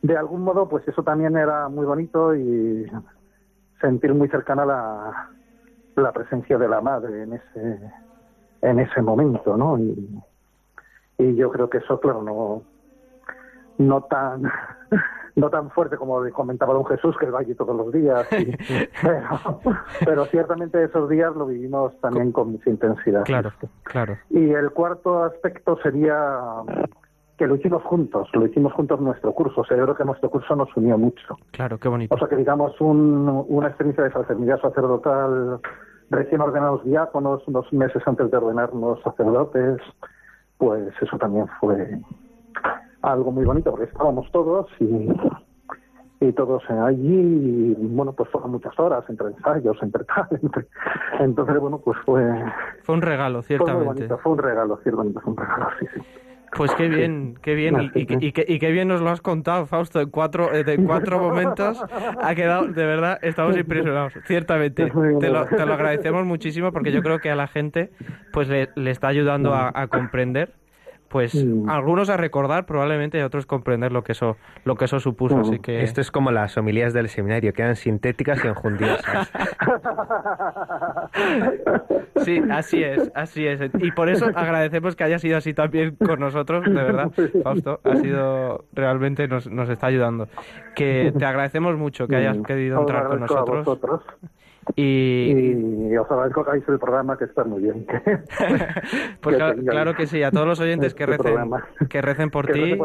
de 0.03 0.17
algún 0.17 0.43
modo, 0.43 0.69
pues 0.69 0.87
eso 0.89 1.03
también 1.03 1.37
era 1.37 1.69
muy 1.69 1.87
bonito 1.87 2.35
y 2.35 2.91
sentir 3.81 4.15
muy 4.15 4.29
cercana 4.29 4.65
la, 4.65 5.31
la 5.99 6.13
presencia 6.13 6.59
de 6.59 6.69
la 6.69 6.81
madre 6.81 7.23
en 7.23 7.33
ese 7.35 7.81
en 8.61 8.81
ese 8.81 9.03
momento, 9.03 9.57
¿no? 9.57 9.79
Y, 9.79 10.21
y 11.19 11.37
yo 11.37 11.51
creo 11.51 11.71
que 11.71 11.79
eso, 11.79 12.01
claro, 12.01 12.23
no 12.23 12.63
no 13.79 14.03
tan 14.03 14.43
no 15.37 15.51
tan 15.51 15.71
fuerte 15.71 15.97
como 15.97 16.21
comentaba 16.33 16.75
don 16.75 16.85
Jesús, 16.87 17.17
que 17.19 17.31
va 17.31 17.41
allí 17.41 17.55
todos 17.55 17.77
los 17.77 17.93
días, 17.93 18.27
pero, 20.05 20.25
ciertamente 20.27 20.83
esos 20.83 21.09
días 21.09 21.35
lo 21.35 21.47
vivimos 21.47 21.99
también 22.01 22.33
con 22.33 22.53
mucha 22.53 22.69
intensidad. 22.69 23.25
Claro, 23.25 23.53
claro. 23.85 24.17
Y 24.31 24.51
el 24.51 24.71
cuarto 24.73 25.23
aspecto 25.23 25.79
sería 25.83 26.41
que 27.37 27.47
lo 27.47 27.55
hicimos 27.55 27.85
juntos, 27.85 28.29
lo 28.33 28.47
hicimos 28.47 28.73
juntos 28.73 28.99
en 28.99 29.05
nuestro 29.05 29.33
curso, 29.33 29.61
o 29.61 29.65
sea, 29.65 29.77
yo 29.77 29.85
creo 29.85 29.97
que 29.97 30.05
nuestro 30.05 30.29
curso 30.29 30.57
nos 30.57 30.77
unió 30.77 30.99
mucho. 30.99 31.37
Claro, 31.53 31.79
qué 31.79 31.89
bonito. 31.89 32.13
O 32.13 32.19
sea, 32.19 32.27
que 32.27 32.35
digamos 32.35 32.79
un, 32.81 33.45
una 33.49 33.69
experiencia 33.69 34.03
de 34.03 34.11
fraternidad 34.11 34.61
sacerdotal, 34.61 35.61
recién 36.11 36.41
ordenados 36.41 36.85
diáconos, 36.85 37.47
unos 37.47 37.73
meses 37.73 38.03
antes 38.07 38.31
de 38.31 38.37
ordenarnos 38.37 39.01
sacerdotes, 39.03 39.81
pues 40.57 40.93
eso 41.01 41.19
también 41.19 41.47
fue 41.61 42.01
algo 43.03 43.31
muy 43.31 43.45
bonito, 43.45 43.71
porque 43.71 43.87
estábamos 43.87 44.31
todos 44.33 44.67
y, 44.81 45.09
y 46.21 46.33
todos 46.33 46.63
allí, 46.69 47.77
y, 47.79 47.87
bueno, 47.87 48.13
pues 48.13 48.29
fueron 48.31 48.53
muchas 48.53 48.79
horas, 48.79 49.05
entre 49.09 49.29
ensayos, 49.29 49.77
entre 49.83 50.05
tal, 50.05 50.29
entonces, 51.21 51.61
bueno, 51.61 51.79
pues 51.79 51.99
fue... 52.05 52.25
Fue 52.83 52.95
un 52.95 53.03
regalo, 53.03 53.43
ciertamente. 53.43 53.85
Fue, 53.85 53.95
bonito, 53.95 54.19
fue 54.19 54.33
un 54.33 54.39
regalo, 54.39 54.77
ciertamente, 54.83 55.21
fue 55.21 55.33
un 55.33 55.39
regalo, 55.39 55.67
sí, 55.79 55.87
sí. 55.95 56.01
Pues 56.57 56.75
qué 56.75 56.89
bien, 56.89 57.39
qué 57.43 57.55
bien, 57.55 57.91
y, 57.95 58.27
y, 58.27 58.33
qué, 58.33 58.73
bien 58.73 58.89
nos 58.89 59.01
lo 59.01 59.11
has 59.11 59.21
contado, 59.21 59.67
Fausto, 59.67 60.01
en 60.01 60.11
cuatro, 60.11 60.53
eh, 60.53 60.65
de 60.65 60.79
cuatro 60.79 61.19
momentos. 61.21 61.83
Ha 62.21 62.35
quedado, 62.35 62.67
de 62.67 62.85
verdad, 62.85 63.19
estamos 63.23 63.57
impresionados, 63.57 64.15
ciertamente. 64.27 64.91
Te 65.21 65.29
lo, 65.29 65.47
te 65.47 65.67
lo 65.67 65.75
agradecemos 65.75 66.25
muchísimo 66.25 66.73
porque 66.73 66.93
yo 66.93 67.03
creo 67.03 67.19
que 67.21 67.31
a 67.31 67.37
la 67.37 67.49
gente 67.49 67.91
pues 68.33 68.49
le, 68.49 68.71
le 68.77 68.91
está 68.91 69.09
ayudando 69.09 69.55
a, 69.55 69.71
a 69.75 69.87
comprender 69.89 70.58
pues 71.09 71.35
mm. 71.35 71.69
algunos 71.69 72.11
a 72.11 72.17
recordar 72.17 72.67
probablemente 72.67 73.19
y 73.19 73.23
otros 73.23 73.47
comprender 73.47 73.93
lo 73.93 74.03
que 74.03 74.13
eso 74.13 74.37
lo 74.65 74.77
que 74.77 74.87
eso 74.87 75.01
supuso 75.01 75.37
mm. 75.37 75.41
así 75.41 75.59
que 75.59 75.83
esto 75.83 76.01
es 76.01 76.11
como 76.11 76.31
las 76.31 76.57
homilías 76.57 76.93
del 76.93 77.09
seminario 77.09 77.53
quedan 77.53 77.77
sintéticas 77.77 78.45
y 78.45 78.49
enjundiosas 78.49 79.31
sí 82.25 82.41
así 82.51 82.83
es 82.83 83.11
así 83.15 83.47
es. 83.47 83.61
Y 83.81 83.93
por 83.93 84.09
eso 84.09 84.27
agradecemos 84.35 84.97
que 84.97 85.05
haya 85.05 85.19
sido 85.19 85.37
así 85.37 85.55
también 85.55 85.97
con 85.97 86.21
nosotros 86.21 86.65
de 86.65 86.73
verdad. 86.73 87.11
Fausto 87.43 87.81
ha 87.85 87.97
sido 87.97 88.65
realmente 88.73 89.29
nos, 89.29 89.51
nos 89.51 89.69
está 89.69 89.89
ayudando. 89.89 90.29
Que 90.75 91.13
te 91.17 91.25
agradecemos 91.25 91.77
mucho 91.77 92.07
que 92.07 92.17
hayas 92.17 92.39
mm. 92.39 92.43
querido 92.43 92.81
entrar 92.81 93.09
con 93.09 93.21
nosotros 93.21 93.67
y... 94.77 95.97
os 95.97 96.11
agradezco 96.11 96.45
que 96.45 96.51
hagáis 96.51 96.69
el 96.69 96.79
programa, 96.79 97.17
que 97.17 97.25
está 97.25 97.45
muy 97.45 97.63
bien. 97.63 97.87
pues 99.21 99.37
claro, 99.67 99.95
que 99.95 100.07
sí, 100.07 100.23
a 100.23 100.31
todos 100.31 100.47
los 100.47 100.61
oyentes 100.61 100.95
que 100.95 101.05
este 101.05 101.17
recen, 101.17 101.51
que 101.89 102.03
recen 102.03 102.31
por 102.31 102.47
ti 102.47 102.77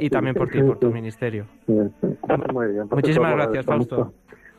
y 0.00 0.10
también 0.10 0.34
por 0.34 0.48
ti, 0.48 0.62
por 0.62 0.78
tu 0.78 0.90
ministerio. 0.90 1.46
Muy 1.66 2.66
bien. 2.68 2.88
Muchísimas 2.90 3.34
gracias, 3.34 3.66
Fausto. 3.66 4.12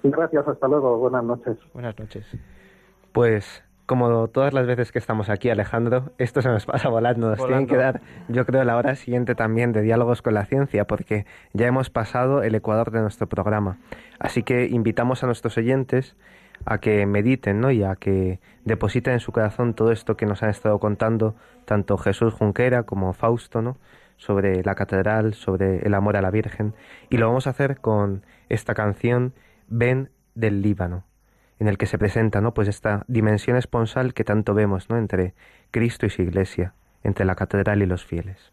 Gracias, 0.03 0.47
hasta 0.47 0.67
luego, 0.67 0.97
buenas 0.97 1.23
noches. 1.23 1.57
Buenas 1.73 1.97
noches. 1.97 2.25
Pues 3.13 3.63
como 3.85 4.27
todas 4.29 4.53
las 4.53 4.65
veces 4.65 4.91
que 4.91 4.99
estamos 4.99 5.29
aquí, 5.29 5.49
Alejandro, 5.49 6.11
esto 6.17 6.41
se 6.41 6.49
nos 6.49 6.65
pasa 6.65 6.89
volando. 6.89 7.29
Nos 7.29 7.45
tienen 7.45 7.67
que 7.67 7.75
dar, 7.75 8.01
yo 8.29 8.45
creo, 8.45 8.63
la 8.63 8.77
hora 8.77 8.95
siguiente 8.95 9.35
también 9.35 9.73
de 9.73 9.81
diálogos 9.81 10.21
con 10.21 10.33
la 10.33 10.45
ciencia, 10.45 10.85
porque 10.85 11.25
ya 11.53 11.67
hemos 11.67 11.89
pasado 11.89 12.43
el 12.43 12.55
ecuador 12.55 12.91
de 12.91 13.01
nuestro 13.01 13.27
programa. 13.27 13.77
Así 14.19 14.43
que 14.43 14.67
invitamos 14.67 15.23
a 15.23 15.27
nuestros 15.27 15.57
oyentes 15.57 16.15
a 16.65 16.77
que 16.79 17.05
mediten 17.05 17.59
¿no? 17.59 17.71
y 17.71 17.83
a 17.83 17.95
que 17.95 18.39
depositen 18.65 19.13
en 19.13 19.19
su 19.19 19.31
corazón 19.31 19.73
todo 19.73 19.91
esto 19.91 20.15
que 20.15 20.25
nos 20.25 20.43
han 20.43 20.49
estado 20.49 20.79
contando 20.79 21.35
tanto 21.65 21.97
Jesús 21.97 22.33
Junquera 22.33 22.83
como 22.83 23.13
Fausto 23.13 23.61
¿no? 23.61 23.77
sobre 24.17 24.63
la 24.63 24.75
catedral, 24.75 25.33
sobre 25.33 25.85
el 25.85 25.93
amor 25.93 26.15
a 26.17 26.21
la 26.21 26.31
Virgen. 26.31 26.73
Y 27.09 27.17
lo 27.17 27.27
vamos 27.27 27.47
a 27.47 27.51
hacer 27.51 27.79
con 27.79 28.23
esta 28.49 28.73
canción 28.73 29.33
Ven 29.67 30.09
del 30.35 30.61
Líbano, 30.61 31.03
en 31.59 31.67
el 31.67 31.77
que 31.77 31.85
se 31.85 31.97
presenta 31.97 32.41
¿no? 32.41 32.53
pues 32.53 32.67
esta 32.67 33.03
dimensión 33.07 33.57
esponsal 33.57 34.13
que 34.13 34.23
tanto 34.23 34.53
vemos 34.53 34.89
¿no? 34.89 34.97
entre 34.97 35.33
Cristo 35.71 36.05
y 36.05 36.09
su 36.09 36.21
Iglesia, 36.21 36.73
entre 37.03 37.25
la 37.25 37.35
catedral 37.35 37.81
y 37.81 37.85
los 37.85 38.05
fieles. 38.05 38.52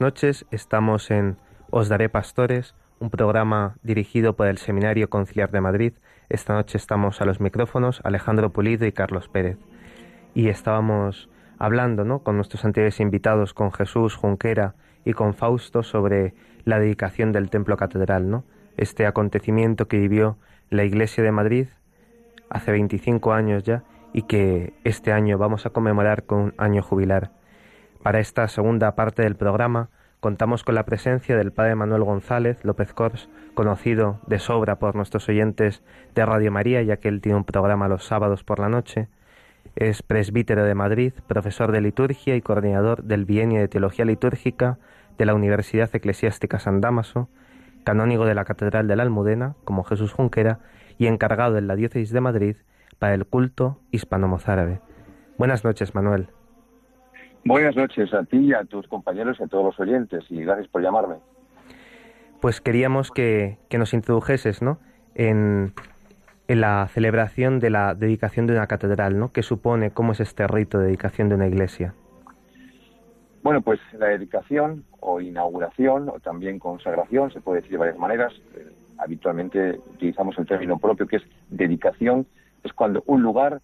Noches, 0.00 0.44
estamos 0.50 1.10
en 1.10 1.38
Os 1.70 1.88
Daré 1.88 2.08
Pastores, 2.08 2.74
un 2.98 3.08
programa 3.08 3.76
dirigido 3.82 4.36
por 4.36 4.46
el 4.46 4.58
Seminario 4.58 5.08
Conciliar 5.08 5.50
de 5.50 5.60
Madrid. 5.60 5.92
Esta 6.28 6.52
noche 6.52 6.76
estamos 6.76 7.20
a 7.20 7.24
los 7.24 7.40
micrófonos 7.40 8.00
Alejandro 8.04 8.50
Pulido 8.50 8.84
y 8.86 8.92
Carlos 8.92 9.28
Pérez. 9.28 9.58
Y 10.34 10.48
estábamos 10.48 11.30
hablando 11.58 12.04
¿no? 12.04 12.18
con 12.18 12.36
nuestros 12.36 12.64
anteriores 12.64 13.00
invitados, 13.00 13.54
con 13.54 13.72
Jesús 13.72 14.16
Junquera 14.16 14.74
y 15.04 15.14
con 15.14 15.32
Fausto, 15.34 15.82
sobre 15.82 16.34
la 16.64 16.78
dedicación 16.78 17.32
del 17.32 17.48
Templo 17.48 17.76
Catedral, 17.76 18.28
¿no? 18.28 18.44
este 18.76 19.06
acontecimiento 19.06 19.88
que 19.88 19.98
vivió 19.98 20.36
la 20.68 20.84
Iglesia 20.84 21.24
de 21.24 21.32
Madrid 21.32 21.68
hace 22.50 22.70
25 22.70 23.32
años 23.32 23.62
ya 23.64 23.82
y 24.12 24.22
que 24.22 24.74
este 24.84 25.12
año 25.12 25.38
vamos 25.38 25.64
a 25.64 25.70
conmemorar 25.70 26.24
con 26.24 26.38
un 26.38 26.54
año 26.58 26.82
jubilar. 26.82 27.30
Para 28.02 28.20
esta 28.20 28.46
segunda 28.48 28.94
parte 28.94 29.22
del 29.22 29.36
programa 29.36 29.90
contamos 30.20 30.64
con 30.64 30.74
la 30.74 30.84
presencia 30.84 31.36
del 31.36 31.52
padre 31.52 31.74
Manuel 31.74 32.04
González 32.04 32.64
López 32.64 32.92
Cors, 32.92 33.28
conocido 33.54 34.20
de 34.26 34.38
sobra 34.38 34.78
por 34.78 34.94
nuestros 34.94 35.28
oyentes 35.28 35.82
de 36.14 36.26
Radio 36.26 36.50
María, 36.50 36.82
ya 36.82 36.96
que 36.96 37.08
él 37.08 37.20
tiene 37.20 37.38
un 37.38 37.44
programa 37.44 37.88
los 37.88 38.04
sábados 38.04 38.44
por 38.44 38.58
la 38.58 38.68
noche. 38.68 39.08
Es 39.74 40.02
presbítero 40.02 40.64
de 40.64 40.74
Madrid, 40.74 41.12
profesor 41.26 41.72
de 41.72 41.80
liturgia 41.80 42.34
y 42.36 42.42
coordinador 42.42 43.02
del 43.04 43.24
Bienio 43.24 43.60
de 43.60 43.68
Teología 43.68 44.04
Litúrgica 44.04 44.78
de 45.18 45.26
la 45.26 45.34
Universidad 45.34 45.94
Eclesiástica 45.94 46.58
San 46.58 46.80
Damaso, 46.80 47.28
canónigo 47.84 48.24
de 48.24 48.34
la 48.34 48.44
Catedral 48.44 48.88
de 48.88 48.96
la 48.96 49.02
Almudena, 49.02 49.54
como 49.64 49.84
Jesús 49.84 50.12
Junquera, 50.12 50.60
y 50.98 51.06
encargado 51.06 51.58
en 51.58 51.66
la 51.66 51.76
Diócesis 51.76 52.10
de 52.10 52.20
Madrid 52.20 52.56
para 52.98 53.14
el 53.14 53.26
culto 53.26 53.80
hispano-mozárabe. 53.90 54.80
Buenas 55.38 55.64
noches, 55.64 55.94
Manuel. 55.94 56.30
Buenas 57.46 57.76
noches 57.76 58.12
a 58.12 58.24
ti, 58.24 58.52
a 58.52 58.64
tus 58.64 58.88
compañeros 58.88 59.36
y 59.38 59.44
a 59.44 59.46
todos 59.46 59.66
los 59.66 59.78
oyentes, 59.78 60.24
y 60.30 60.42
gracias 60.42 60.66
por 60.66 60.82
llamarme. 60.82 61.14
Pues 62.40 62.60
queríamos 62.60 63.12
que, 63.12 63.58
nos 63.70 63.94
introdujeses 63.94 64.62
¿no? 64.62 64.80
en, 65.14 65.72
en, 66.48 66.60
la 66.60 66.88
celebración 66.88 67.60
de 67.60 67.70
la 67.70 67.94
dedicación 67.94 68.48
de 68.48 68.54
una 68.54 68.66
catedral, 68.66 69.16
¿no? 69.16 69.30
¿Qué 69.30 69.44
supone, 69.44 69.92
cómo 69.92 70.10
es 70.10 70.18
este 70.18 70.48
rito 70.48 70.80
de 70.80 70.86
dedicación 70.86 71.28
de 71.28 71.36
una 71.36 71.46
iglesia? 71.46 71.94
Bueno, 73.44 73.60
pues 73.62 73.78
la 73.96 74.08
dedicación 74.08 74.84
o 74.98 75.20
inauguración 75.20 76.08
o 76.08 76.18
también 76.18 76.58
consagración, 76.58 77.30
se 77.30 77.40
puede 77.40 77.60
decir 77.60 77.74
de 77.74 77.78
varias 77.78 77.98
maneras. 77.98 78.32
Eh, 78.56 78.72
habitualmente 78.98 79.78
utilizamos 79.94 80.36
el 80.36 80.46
término 80.46 80.78
propio 80.78 81.06
que 81.06 81.18
es 81.18 81.22
dedicación, 81.48 82.26
es 82.64 82.72
cuando 82.72 83.04
un 83.06 83.22
lugar 83.22 83.60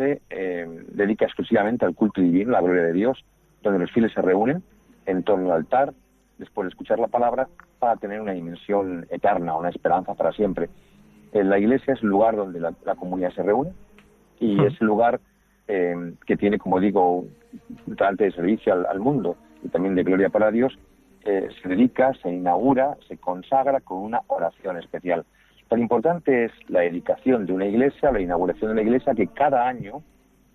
se 0.00 0.22
eh, 0.30 0.66
dedica 0.92 1.26
exclusivamente 1.26 1.84
al 1.84 1.94
culto 1.94 2.22
divino, 2.22 2.52
la 2.52 2.62
gloria 2.62 2.84
de 2.84 2.94
Dios, 2.94 3.22
donde 3.62 3.80
los 3.80 3.92
fieles 3.92 4.12
se 4.14 4.22
reúnen 4.22 4.62
en 5.04 5.22
torno 5.22 5.52
al 5.52 5.58
altar, 5.58 5.92
después 6.38 6.64
de 6.64 6.70
escuchar 6.70 6.98
la 6.98 7.08
palabra, 7.08 7.48
para 7.78 7.96
tener 7.96 8.18
una 8.18 8.32
dimensión 8.32 9.06
eterna, 9.10 9.56
una 9.56 9.68
esperanza 9.68 10.14
para 10.14 10.32
siempre. 10.32 10.70
Eh, 11.32 11.44
la 11.44 11.58
iglesia 11.58 11.92
es 11.92 12.02
el 12.02 12.08
lugar 12.08 12.34
donde 12.34 12.60
la, 12.60 12.94
comunidad 12.94 13.32
se 13.32 13.42
reúne 13.42 13.72
y 14.38 14.64
es 14.64 14.80
el 14.80 14.86
lugar 14.86 15.20
que 16.26 16.36
tiene, 16.36 16.58
como 16.58 16.80
digo, 16.80 17.26
un 17.86 17.96
talante 17.96 18.24
de 18.24 18.32
servicio 18.32 18.72
al, 18.72 18.98
mundo 18.98 19.36
y 19.62 19.68
también 19.68 19.94
de 19.94 20.02
gloria 20.02 20.28
para 20.28 20.50
Dios, 20.50 20.76
eh, 21.24 21.48
se 21.62 21.68
dedica, 21.68 22.12
se 22.14 22.28
inaugura, 22.28 22.96
se 23.06 23.18
consagra 23.18 23.80
con 23.80 23.98
una 23.98 24.22
oración 24.26 24.78
especial. 24.78 25.24
Tan 25.70 25.78
importante 25.78 26.46
es 26.46 26.52
la 26.66 26.80
dedicación 26.80 27.46
de 27.46 27.52
una 27.52 27.64
iglesia, 27.64 28.10
la 28.10 28.20
inauguración 28.20 28.70
de 28.70 28.72
una 28.72 28.82
iglesia, 28.82 29.14
que 29.14 29.28
cada 29.28 29.68
año, 29.68 30.02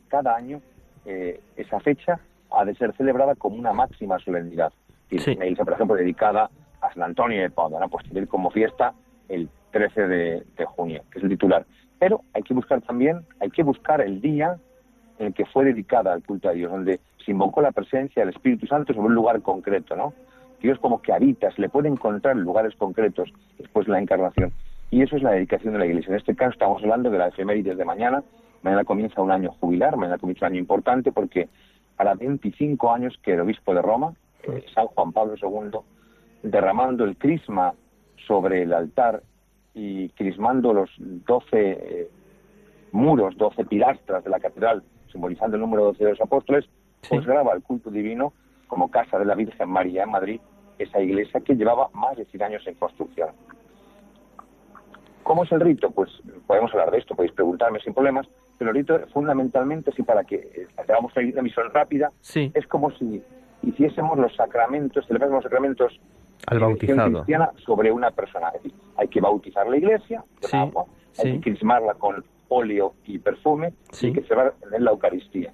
cada 0.09 0.35
año, 0.35 0.59
eh, 1.05 1.39
esa 1.55 1.79
fecha 1.79 2.19
ha 2.51 2.65
de 2.65 2.75
ser 2.75 2.93
celebrada 2.97 3.33
como 3.35 3.55
una 3.55 3.71
máxima 3.71 4.19
solemnidad. 4.19 4.73
Una 5.09 5.45
iglesia, 5.45 5.63
por 5.63 5.73
ejemplo, 5.73 5.95
dedicada 5.95 6.49
a 6.81 6.93
San 6.93 7.03
Antonio 7.03 7.41
de 7.41 7.49
Padua, 7.49 7.87
pues 7.87 8.05
tener 8.09 8.27
como 8.27 8.51
fiesta 8.51 8.93
el 9.29 9.47
13 9.71 10.01
de, 10.05 10.43
de 10.57 10.65
junio, 10.65 11.01
que 11.09 11.19
es 11.19 11.23
el 11.23 11.29
titular. 11.29 11.65
Pero 11.97 12.19
hay 12.33 12.43
que 12.43 12.53
buscar 12.53 12.81
también, 12.81 13.21
hay 13.39 13.51
que 13.51 13.63
buscar 13.63 14.01
el 14.01 14.19
día 14.19 14.57
en 15.17 15.27
el 15.27 15.33
que 15.33 15.45
fue 15.45 15.63
dedicada 15.63 16.11
al 16.11 16.23
culto 16.23 16.49
a 16.49 16.51
Dios, 16.51 16.69
donde 16.69 16.99
se 17.23 17.31
invocó 17.31 17.61
la 17.61 17.71
presencia 17.71 18.25
del 18.25 18.35
Espíritu 18.35 18.67
Santo 18.67 18.93
sobre 18.93 19.07
un 19.07 19.15
lugar 19.15 19.41
concreto, 19.41 19.95
¿no? 19.95 20.13
Dios 20.61 20.77
como 20.79 21.01
que 21.01 21.13
habita, 21.13 21.51
se 21.51 21.61
le 21.61 21.69
puede 21.69 21.87
encontrar 21.87 22.35
en 22.35 22.43
lugares 22.43 22.75
concretos 22.75 23.31
después 23.57 23.85
de 23.85 23.93
la 23.93 24.01
encarnación. 24.01 24.51
Y 24.91 25.01
eso 25.01 25.17
es 25.17 25.23
la 25.23 25.31
dedicación 25.31 25.73
de 25.73 25.79
la 25.79 25.85
Iglesia. 25.85 26.11
En 26.11 26.17
este 26.17 26.35
caso 26.35 26.51
estamos 26.51 26.81
hablando 26.81 27.09
de 27.09 27.17
la 27.17 27.27
efemérides 27.27 27.77
de 27.77 27.85
mañana. 27.85 28.23
Mañana 28.61 28.83
comienza 28.83 29.21
un 29.21 29.31
año 29.31 29.51
jubilar, 29.59 29.97
mañana 29.97 30.17
comienza 30.17 30.45
un 30.45 30.53
año 30.53 30.59
importante 30.59 31.11
porque 31.11 31.49
hará 31.97 32.15
25 32.15 32.91
años 32.91 33.17
que 33.21 33.33
el 33.33 33.41
obispo 33.41 33.73
de 33.73 33.81
Roma, 33.81 34.13
eh, 34.43 34.63
San 34.73 34.87
Juan 34.87 35.11
Pablo 35.11 35.35
II, 35.41 35.79
derramando 36.43 37.03
el 37.03 37.17
crisma 37.17 37.73
sobre 38.27 38.63
el 38.63 38.73
altar 38.73 39.21
y 39.73 40.09
crismando 40.09 40.73
los 40.73 40.89
12 40.97 41.47
eh, 41.53 42.09
muros, 42.91 43.37
12 43.37 43.65
pilastras 43.65 44.23
de 44.23 44.29
la 44.29 44.39
catedral 44.39 44.83
simbolizando 45.15 45.55
el 45.55 45.61
número 45.61 45.85
12 45.85 46.03
de 46.03 46.09
los 46.11 46.21
apóstoles, 46.21 46.65
pues 47.07 47.25
graba 47.25 47.53
el 47.53 47.63
culto 47.63 47.89
divino 47.89 48.33
como 48.67 48.91
casa 48.91 49.17
de 49.17 49.25
la 49.25 49.35
Virgen 49.35 49.69
María 49.69 50.03
en 50.03 50.11
Madrid, 50.11 50.41
esa 50.77 50.99
iglesia 50.99 51.39
que 51.39 51.55
llevaba 51.55 51.89
más 51.93 52.17
de 52.17 52.25
100 52.25 52.43
años 52.43 52.67
en 52.67 52.75
construcción. 52.75 53.29
¿Cómo 55.25 55.43
es 55.43 55.51
el 55.51 55.59
rito? 55.59 55.89
Pues 55.89 56.11
podemos 56.45 56.71
hablar 56.71 56.91
de 56.91 56.99
esto, 56.99 57.15
podéis 57.15 57.33
preguntarme 57.33 57.79
sin 57.79 57.95
problemas, 57.95 58.27
pero 58.59 58.69
el 58.69 58.77
rito 58.77 58.99
fundamentalmente, 59.11 59.89
así 59.89 60.03
para 60.03 60.23
que 60.23 60.35
eh, 60.35 60.67
hagamos 60.77 61.11
una 61.17 61.41
misión 61.41 61.71
rápida, 61.73 62.11
es 62.35 62.67
como 62.67 62.91
si 62.91 63.23
hiciésemos 63.63 64.19
los 64.19 64.35
sacramentos, 64.35 65.03
celebrásemos 65.07 65.43
los 65.43 65.51
sacramentos 65.51 65.99
al 66.45 66.59
bautizado 66.59 67.11
cristiana 67.11 67.49
sobre 67.65 67.91
una 67.91 68.11
persona. 68.11 68.49
Es 68.49 68.61
decir, 68.61 68.73
hay 68.97 69.07
que 69.07 69.19
bautizar 69.19 69.65
la 69.67 69.77
iglesia 69.77 70.23
hay 71.17 71.33
que 71.33 71.41
crismarla 71.41 71.95
con 71.95 72.23
óleo 72.49 72.93
y 73.05 73.17
perfume 73.17 73.73
y 73.99 74.13
que 74.13 74.21
se 74.21 74.35
va 74.35 74.53
en 74.71 74.83
la 74.83 74.91
Eucaristía. 74.91 75.51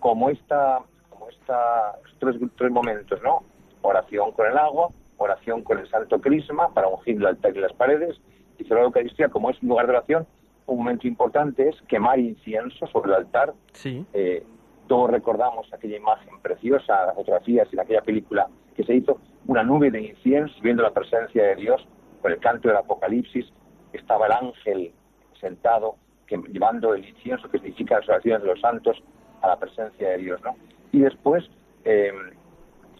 Como 0.00 0.30
esta, 0.30 0.80
como 1.10 1.28
esta 1.28 1.98
tres, 2.20 2.36
tres 2.56 2.70
momentos, 2.70 3.20
¿no? 3.22 3.42
Oración 3.82 4.32
con 4.32 4.46
el 4.46 4.56
agua, 4.56 4.88
oración 5.18 5.62
con 5.62 5.78
el 5.78 5.90
Santo 5.90 6.22
Crisma 6.22 6.72
para 6.72 6.88
ungir 6.88 7.16
el 7.16 7.26
altar 7.26 7.54
y 7.54 7.60
las 7.60 7.74
paredes 7.74 8.18
y 8.58 8.64
cerrar 8.64 8.82
la 8.82 8.86
Eucaristía 8.86 9.28
como 9.28 9.50
es 9.50 9.62
un 9.62 9.70
lugar 9.70 9.86
de 9.86 9.92
oración. 9.92 10.26
Un 10.66 10.78
momento 10.78 11.06
importante 11.06 11.68
es 11.68 11.80
quemar 11.88 12.18
incienso 12.18 12.86
sobre 12.86 13.10
el 13.10 13.16
altar. 13.16 13.52
Sí. 13.72 14.04
Eh, 14.12 14.44
todos 14.86 15.10
recordamos 15.10 15.72
aquella 15.72 15.96
imagen 15.96 16.38
preciosa, 16.40 17.06
las 17.06 17.14
fotografías 17.14 17.68
y 17.72 17.78
aquella 17.78 18.02
película 18.02 18.48
que 18.74 18.84
se 18.84 18.94
hizo, 18.94 19.18
una 19.46 19.62
nube 19.62 19.90
de 19.90 20.02
incienso 20.02 20.54
viendo 20.62 20.82
la 20.82 20.92
presencia 20.92 21.44
de 21.44 21.56
Dios 21.56 21.86
con 22.22 22.32
el 22.32 22.38
canto 22.38 22.68
del 22.68 22.76
Apocalipsis. 22.78 23.46
Estaba 23.92 24.26
el 24.26 24.32
ángel 24.32 24.92
sentado 25.40 25.96
que, 26.26 26.36
llevando 26.50 26.94
el 26.94 27.06
incienso 27.06 27.48
que 27.50 27.58
significa 27.58 27.98
las 27.98 28.08
oraciones 28.08 28.42
de 28.42 28.48
los 28.48 28.60
santos 28.60 29.02
a 29.42 29.48
la 29.48 29.58
presencia 29.58 30.10
de 30.10 30.18
Dios, 30.18 30.40
¿no? 30.42 30.56
Y 30.92 31.00
después, 31.00 31.44
em, 31.84 32.32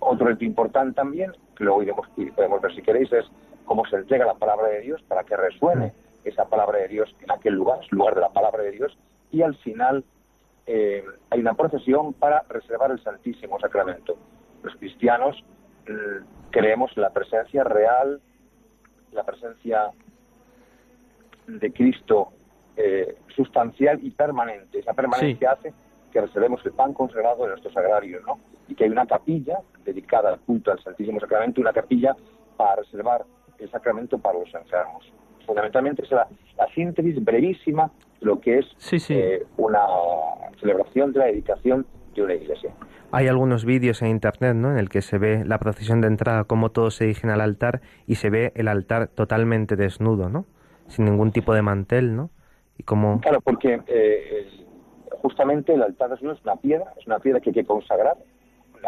otro 0.01 0.27
reto 0.27 0.45
importante 0.45 0.95
también, 0.95 1.33
que 1.57 1.65
luego 1.65 1.83
iremos, 1.83 2.09
podemos 2.35 2.61
ver 2.61 2.75
si 2.75 2.83
queréis, 2.83 3.13
es 3.13 3.25
cómo 3.65 3.85
se 3.87 3.97
entrega 3.97 4.27
la 4.27 4.35
palabra 4.35 4.69
de 4.69 4.81
Dios 4.81 5.03
para 5.09 5.25
que 5.25 5.37
resuene 5.37 5.93
esa 6.25 6.47
palabra 6.47 6.79
de 6.79 6.89
Dios 6.89 7.15
en 7.21 7.31
aquel 7.31 7.55
lugar, 7.55 7.81
es 7.83 7.93
lugar 7.93 8.15
de 8.15 8.21
la 8.23 8.31
palabra 8.31 8.63
de 8.63 8.73
Dios, 8.73 8.97
y 9.31 9.43
al 9.43 9.57
final 9.57 10.05
em, 10.67 11.05
hay 11.31 11.41
una 11.41 11.55
procesión 11.55 12.15
para 12.15 12.43
reservar 12.49 12.91
el 12.91 13.03
Santísimo 13.03 13.59
Sacramento. 13.61 14.17
Los 14.63 14.75
cristianos 14.77 15.43
mm, 15.87 16.51
creemos 16.51 16.93
en 16.97 17.03
la 17.03 17.11
presencia 17.11 17.65
real, 17.65 18.21
la 19.13 19.25
presencia 19.25 19.91
de 21.47 21.73
Cristo 21.73 22.33
eh, 22.77 23.19
sustancial 23.37 24.01
y 24.03 24.11
permanente. 24.11 24.79
Esa 24.79 24.95
permanencia 24.95 25.53
hace 25.53 25.73
que 26.13 26.21
reservemos 26.21 26.65
el 26.65 26.73
pan 26.73 26.95
consagrado 26.95 27.43
de 27.43 27.51
nuestro 27.51 27.73
sagrario, 27.73 28.21
¿no? 28.21 28.39
Y 28.69 28.75
que 28.75 28.85
hay 28.85 28.91
una 28.91 29.07
capilla 29.07 29.59
dedicada 29.85 30.31
al 30.31 30.41
culto 30.41 30.73
al 30.73 30.83
Santísimo 30.83 31.21
Sacramento, 31.21 31.61
una 31.61 31.73
capilla 31.73 32.17
para 32.57 32.77
reservar 32.77 33.25
el 33.59 33.71
sacramento 33.71 34.19
para 34.19 34.39
los 34.39 34.55
enfermos. 34.55 35.13
Fundamentalmente 35.47 36.03
es 36.03 36.11
la, 36.11 36.27
síntesis 36.75 37.23
brevísima 37.23 37.91
de 38.21 38.27
lo 38.27 38.41
que 38.41 38.59
es 38.59 38.67
eh, 39.11 39.45
una 39.57 39.81
celebración 40.61 41.13
de 41.13 41.19
la 41.19 41.27
dedicación 41.27 41.87
de 42.15 42.23
una 42.23 42.35
iglesia. 42.35 42.73
Hay 43.13 43.29
algunos 43.29 43.65
vídeos 43.65 44.03
en 44.03 44.09
internet, 44.09 44.57
¿no? 44.57 44.71
En 44.71 44.79
el 44.79 44.89
que 44.89 45.03
se 45.03 45.19
ve 45.19 45.45
la 45.45 45.59
procesión 45.59 46.01
de 46.01 46.09
entrada, 46.09 46.45
cómo 46.45 46.71
todos 46.71 46.97
se 46.97 47.05
dirigen 47.05 47.31
al 47.31 47.41
altar 47.41 47.81
y 48.07 48.17
se 48.17 48.31
ve 48.31 48.53
el 48.57 48.67
altar 48.67 49.09
totalmente 49.09 49.77
desnudo, 49.77 50.29
¿no? 50.29 50.47
Sin 50.89 51.05
ningún 51.05 51.31
tipo 51.31 51.55
de 51.55 51.63
mantel, 51.63 52.17
¿no? 52.17 52.31
Claro, 53.21 53.41
porque 53.41 53.81
eh, 53.87 54.47
justamente 55.23 55.75
el 55.75 55.83
altar 55.83 56.11
de 56.11 56.17
es 56.17 56.43
una 56.43 56.57
piedra, 56.57 56.93
es 56.99 57.07
una 57.07 57.19
piedra 57.19 57.41
que 57.41 57.51
hay 57.51 57.55
que 57.55 57.65
consagrar. 57.65 58.17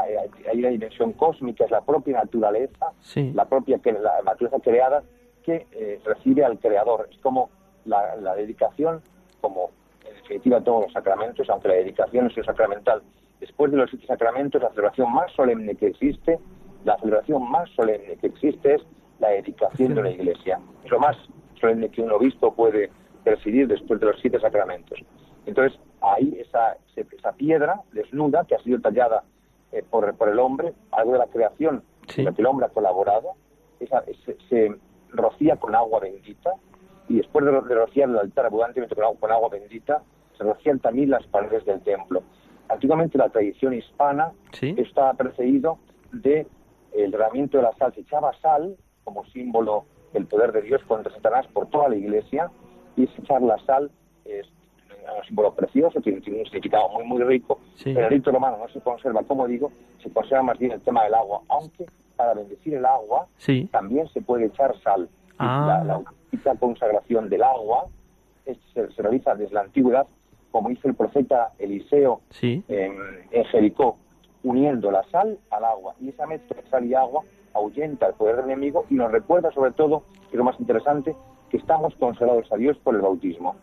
Hay 0.03 0.59
una 0.59 0.69
dimensión 0.69 1.13
cósmica, 1.13 1.65
es 1.65 1.71
la 1.71 1.81
propia 1.81 2.19
naturaleza, 2.19 2.93
la 3.15 3.45
propia 3.45 3.81
la 3.85 4.23
naturaleza 4.25 4.63
creada 4.63 5.03
que 5.45 5.67
eh, 5.73 6.01
recibe 6.05 6.45
al 6.45 6.59
Creador. 6.59 7.09
Es 7.11 7.19
como 7.19 7.51
la, 7.85 8.35
dedicación, 8.35 9.01
como 9.41 9.71
en 10.09 10.15
definitiva 10.17 10.61
todos 10.61 10.85
los 10.85 10.93
sacramentos, 10.93 11.49
aunque 11.51 11.69
la 11.69 11.75
dedicación 11.75 12.27
es 12.27 12.37
un 12.37 12.45
sacramental. 12.45 13.03
Después 13.41 13.71
de 13.71 13.77
los 13.79 13.91
siete 13.91 14.07
sacramentos, 14.07 14.63
la 14.63 14.71
celebración 14.71 15.13
más 15.13 15.31
solemne 15.33 15.75
que 15.75 15.89
existe 15.89 16.39
la 16.87 16.97
celebración 16.99 17.51
más 17.51 17.69
solemne 17.71 18.17
que 18.17 18.29
existe 18.29 18.77
es 18.77 18.83
la 19.19 19.31
dedicación 19.31 19.95
de 19.97 20.03
la 20.03 20.11
iglesia. 20.11 20.61
Es 20.85 20.91
lo 20.91 21.01
más 21.01 21.17
solemne 21.61 21.89
que 21.89 22.01
un 22.01 22.13
obispo 22.13 22.55
puede 22.55 22.91
presidir 23.25 23.67
después 23.67 23.99
de 23.99 24.07
los 24.07 24.21
siete 24.21 24.39
sacramentos. 24.39 25.01
Entonces, 25.47 25.79
ahí 26.01 26.39
esa, 26.39 26.77
esa 26.95 27.33
piedra 27.33 27.83
desnuda 27.93 28.45
que 28.45 28.55
ha 28.55 28.63
sido 28.63 28.81
tallada 28.81 29.25
eh, 29.77 29.85
por, 29.89 30.15
por, 30.15 30.29
el 30.29 30.39
hombre, 30.39 30.73
algo 30.91 31.13
de 31.13 31.19
la 31.19 31.27
creación 31.27 31.83
la 32.17 32.33
que 32.33 32.41
el 32.41 32.47
hombre 32.47 32.67
ha 32.67 32.71
colaborado, 32.71 33.33
esa, 33.79 34.03
se, 34.49 34.75
rocía 35.11 35.57
con 35.57 35.75
agua 35.75 36.01
bendita 36.01 36.53
y 37.09 37.17
después 37.17 37.45
de, 37.45 37.51
rociar 37.51 38.09
el 38.09 38.19
altar 38.19 38.47
abundantemente 38.47 38.95
con 38.95 39.05
agua, 39.05 39.21
con 39.21 39.31
agua 39.33 39.49
bendita, 39.51 40.03
se 40.37 40.45
rocían 40.45 40.79
también 40.79 41.11
las 41.11 41.27
paredes 41.27 41.65
del 41.65 41.83
templo. 41.83 42.23
Antiguamente 42.69 43.19
la 43.19 43.29
tradición 43.29 43.75
hispana 43.75 44.33
estaba 44.61 45.15
precedido 45.15 45.79
de 46.13 46.47
el 46.93 47.11
derramamiento 47.11 47.59
de 47.59 47.65
la 47.65 47.73
sal. 47.75 47.93
Se 47.95 48.01
echaba 48.01 48.33
sal 48.41 48.77
como 49.05 49.25
símbolo 49.27 49.85
del 50.13 50.27
poder 50.27 50.53
de 50.53 50.63
Dios 50.63 50.83
contra 50.85 51.13
Satanás 51.13 51.47
por 51.53 51.69
toda 51.69 51.89
la 51.89 51.97
iglesia 51.97 52.51
y 52.97 53.05
echar 53.05 53.43
la 53.43 53.59
sal 53.65 53.91
es 54.25 54.47
un 55.13 55.25
símbolo 55.25 55.55
precioso, 55.55 56.01
tiene, 56.01 56.19
un 56.19 56.45
significado 56.45 56.89
muy, 56.91 57.05
muy 57.05 57.23
rico. 57.23 57.61
En 57.85 57.97
el 57.97 58.11
rito 58.11 58.31
romano 58.31 58.59
no 58.59 58.69
se 58.69 58.81
conserva, 58.81 59.23
como 59.23 59.47
digo, 59.47 59.71
se 60.03 60.11
conserva 60.11 60.43
más 60.43 60.59
bien 60.59 60.73
el 60.73 60.81
tema 60.81 61.05
del 61.05 61.15
agua, 61.15 61.43
aunque 61.49 61.87
para 62.17 62.35
bendecir 62.35 62.75
el 62.75 62.87
agua 62.87 63.27
también 63.71 64.09
se 64.09 64.23
puede 64.23 64.47
echar 64.47 64.75
sal. 64.83 65.09
Ah. 65.39 65.83
La, 65.85 66.03
la 66.45 66.55
consagración 66.55 67.29
del 67.29 67.43
agua 67.43 67.87
se, 68.75 69.03
realiza 69.03 69.35
desde 69.35 69.55
la 69.55 69.63
antigüedad, 69.63 70.07
como 70.51 70.71
hizo 70.71 70.89
el 70.89 70.95
profeta 70.95 71.53
Eliseo 71.59 72.21
en, 72.41 73.45
Jericó, 73.51 73.99
uniendo 74.43 74.91
la 74.91 75.03
sal 75.11 75.39
al 75.51 75.65
agua. 75.65 75.95
Y 76.01 76.11
esa 76.11 76.27
mezcla 76.27 76.61
de 76.61 76.69
sal 76.69 76.85
y 76.87 76.95
agua 76.95 77.23
ahuyenta 77.53 78.07
el 78.07 78.15
poder 78.15 78.37
del 78.37 78.47
enemigo 78.47 78.85
y 78.91 78.95
nos 78.95 79.11
recuerda 79.11 79.51
sobre 79.53 79.73
todo, 79.73 80.05
y 80.33 80.37
lo 80.37 80.45
más 80.45 80.59
interesante, 80.61 81.17
que 81.51 81.57
estamos 81.57 81.95
consagrados 81.97 82.51
a 82.53 82.57
Dios 82.57 82.77
por 82.79 82.95
el 82.95 83.01
bautismo. 83.01 83.57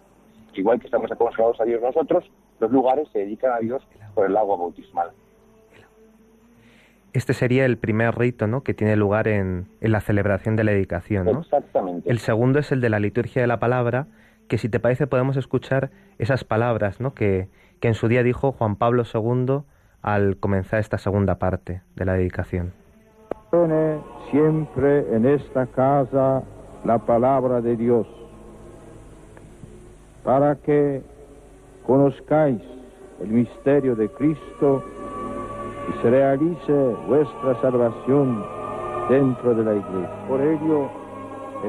Igual 0.53 0.79
que 0.79 0.85
estamos 0.85 1.09
consagrados 1.17 1.59
a 1.59 1.63
Dios 1.63 1.81
nosotros, 1.81 2.29
los 2.59 2.71
lugares 2.71 3.07
se 3.11 3.19
dedican 3.19 3.53
a 3.53 3.59
Dios 3.59 3.83
por 4.13 4.25
el 4.25 4.37
agua 4.37 4.57
bautismal. 4.57 5.11
Este 7.13 7.33
sería 7.33 7.65
el 7.65 7.77
primer 7.77 8.17
rito 8.17 8.47
¿no? 8.47 8.63
que 8.63 8.73
tiene 8.73 8.95
lugar 8.95 9.27
en, 9.27 9.67
la 9.81 10.01
celebración 10.01 10.55
de 10.55 10.63
la 10.63 10.71
dedicación. 10.71 11.25
¿no? 11.25 11.41
Exactamente. 11.41 12.09
El 12.09 12.19
segundo 12.19 12.59
es 12.59 12.71
el 12.71 12.81
de 12.81 12.89
la 12.89 12.99
liturgia 12.99 13.41
de 13.41 13.47
la 13.47 13.59
palabra, 13.59 14.07
que 14.47 14.57
si 14.57 14.67
te 14.67 14.79
parece 14.79 15.05
podemos 15.05 15.37
escuchar 15.37 15.91
esas 16.17 16.43
palabras 16.43 16.99
¿no? 16.99 17.13
que, 17.13 17.49
que 17.79 17.87
en 17.87 17.93
su 17.93 18.07
día 18.07 18.23
dijo 18.23 18.51
Juan 18.51 18.77
Pablo 18.77 19.03
II 19.11 19.63
al 20.01 20.37
comenzar 20.37 20.79
esta 20.79 20.97
segunda 20.97 21.37
parte 21.37 21.81
de 21.95 22.05
la 22.05 22.13
dedicación. 22.13 22.73
Siempre 24.31 25.15
en 25.15 25.27
esta 25.27 25.67
casa 25.67 26.41
la 26.83 26.97
palabra 26.97 27.61
de 27.61 27.75
Dios, 27.75 28.07
para 30.23 30.55
que 30.55 31.01
conozcáis 31.85 32.61
el 33.21 33.29
misterio 33.29 33.95
de 33.95 34.09
Cristo 34.09 34.83
y 35.89 36.01
se 36.01 36.09
realice 36.09 36.73
vuestra 37.07 37.59
salvación 37.61 38.43
dentro 39.09 39.53
de 39.53 39.63
la 39.63 39.75
iglesia. 39.75 40.27
Por 40.27 40.41
ello, 40.41 40.89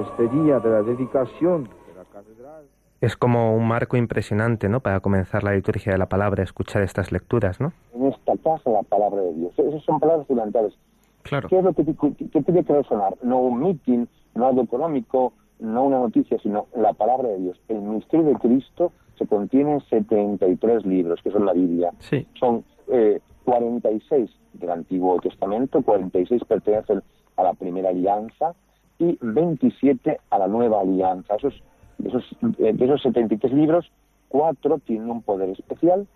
este 0.01 0.29
día 0.29 0.61
de 0.61 0.71
la 0.71 0.83
dedicación 0.83 1.65
de 1.65 1.95
la 1.97 2.05
catedral... 2.05 2.65
Es 3.01 3.17
como 3.17 3.55
un 3.55 3.67
marco 3.67 3.97
impresionante, 3.97 4.69
¿no?, 4.69 4.81
para 4.81 5.01
comenzar 5.01 5.43
la 5.43 5.53
liturgia 5.53 5.93
de 5.93 5.99
la 5.99 6.07
palabra, 6.07 6.43
escuchar 6.43 6.83
estas 6.83 7.13
lecturas, 7.13 7.61
¿no? 7.61 7.73
En 7.95 8.07
esta 8.07 8.33
casa 8.43 8.71
la 8.71 8.83
palabra 8.83 9.21
de 9.21 9.35
Dios. 9.35 9.53
Esas 9.59 9.83
son 9.83 10.01
palabras 10.01 10.27
fundamentales. 10.27 10.75
Claro. 11.23 11.49
¿Qué 11.49 11.59
es 11.59 11.65
lo 11.65 11.73
que, 11.73 11.85
tiene 11.85 12.65
que 12.65 12.73
resonar? 12.73 13.15
No 13.23 13.39
un 13.39 13.61
mitin, 13.61 14.09
no 14.35 14.47
algo 14.47 14.63
económico, 14.63 15.33
no 15.65 15.85
una 15.85 15.99
noticia, 15.99 16.39
sino 16.39 16.67
la 16.75 16.93
palabra 16.93 17.29
de 17.29 17.39
Dios. 17.39 17.61
El 17.69 17.81
misterio 17.81 18.27
de 18.27 18.35
Cristo 18.35 18.93
se 19.19 19.27
contiene 19.27 19.75
en 19.75 19.81
73 19.81 20.85
libros, 20.87 21.21
que 21.23 21.31
son 21.31 21.47
la 21.47 21.53
Biblia. 21.53 21.91
Sí. 21.99 22.27
Son 22.39 22.65
eh, 22.89 23.21
46 23.45 24.31
del 24.55 24.71
Antiguo 24.71 25.19
Testamento, 25.21 25.83
46 25.83 26.43
pertenecen 26.45 27.03
a 27.37 27.43
la 27.43 27.55
primera 27.55 27.91
alianza 27.91 28.55
y 28.99 29.19
27 29.21 30.21
a 30.31 30.39
la 30.39 30.47
nueva 30.47 30.81
alianza. 30.81 31.35
Esos, 31.37 31.62
de, 31.99 32.09
esos, 32.09 32.25
de 32.41 32.85
esos 32.85 33.03
73 33.03 33.53
libros, 33.53 33.91
cuatro 34.29 34.79
tienen 34.79 35.11
un 35.11 35.23
poder 35.23 35.51
especial, 35.51 36.07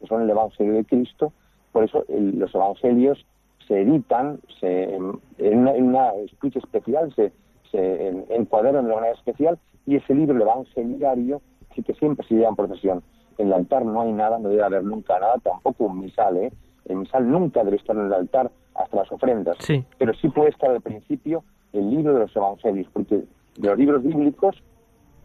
que 0.00 0.06
son 0.06 0.22
el 0.22 0.30
Evangelio 0.30 0.74
de 0.74 0.84
Cristo. 0.84 1.32
Por 1.72 1.84
eso 1.84 2.04
los 2.08 2.54
evangelios 2.54 3.24
se 3.68 3.82
editan 3.82 4.40
se, 4.58 4.96
en, 4.96 5.20
una, 5.38 6.12
en 6.14 6.52
especial, 6.54 7.14
se, 7.14 7.32
se 7.70 8.08
encuadran 8.30 8.86
de 8.86 8.94
manera 8.94 9.14
especial, 9.14 9.58
y 9.86 9.96
ese 9.96 10.14
libro, 10.14 10.36
el 10.36 10.42
Evangeliario, 10.42 11.40
sí 11.74 11.82
que 11.82 11.94
siempre 11.94 12.26
se 12.26 12.34
lleva 12.34 12.48
en 12.48 12.56
procesión. 12.56 13.02
En 13.38 13.48
el 13.48 13.52
altar 13.52 13.84
no 13.84 14.02
hay 14.02 14.12
nada, 14.12 14.38
no 14.38 14.48
debe 14.48 14.62
haber 14.62 14.84
nunca 14.84 15.18
nada, 15.18 15.34
tampoco 15.42 15.84
un 15.84 16.00
misal, 16.00 16.36
¿eh? 16.36 16.52
El 16.86 16.96
misal 16.96 17.30
nunca 17.30 17.64
debe 17.64 17.76
estar 17.76 17.96
en 17.96 18.06
el 18.06 18.12
altar 18.12 18.50
hasta 18.74 18.96
las 18.96 19.12
ofrendas, 19.12 19.56
sí. 19.60 19.84
pero 19.98 20.12
sí 20.14 20.28
puede 20.28 20.50
estar 20.50 20.70
al 20.70 20.80
principio 20.80 21.44
el 21.72 21.90
libro 21.90 22.14
de 22.14 22.20
los 22.20 22.36
evangelios, 22.36 22.88
porque 22.92 23.16
de 23.16 23.68
los 23.68 23.78
libros 23.78 24.02
bíblicos 24.02 24.62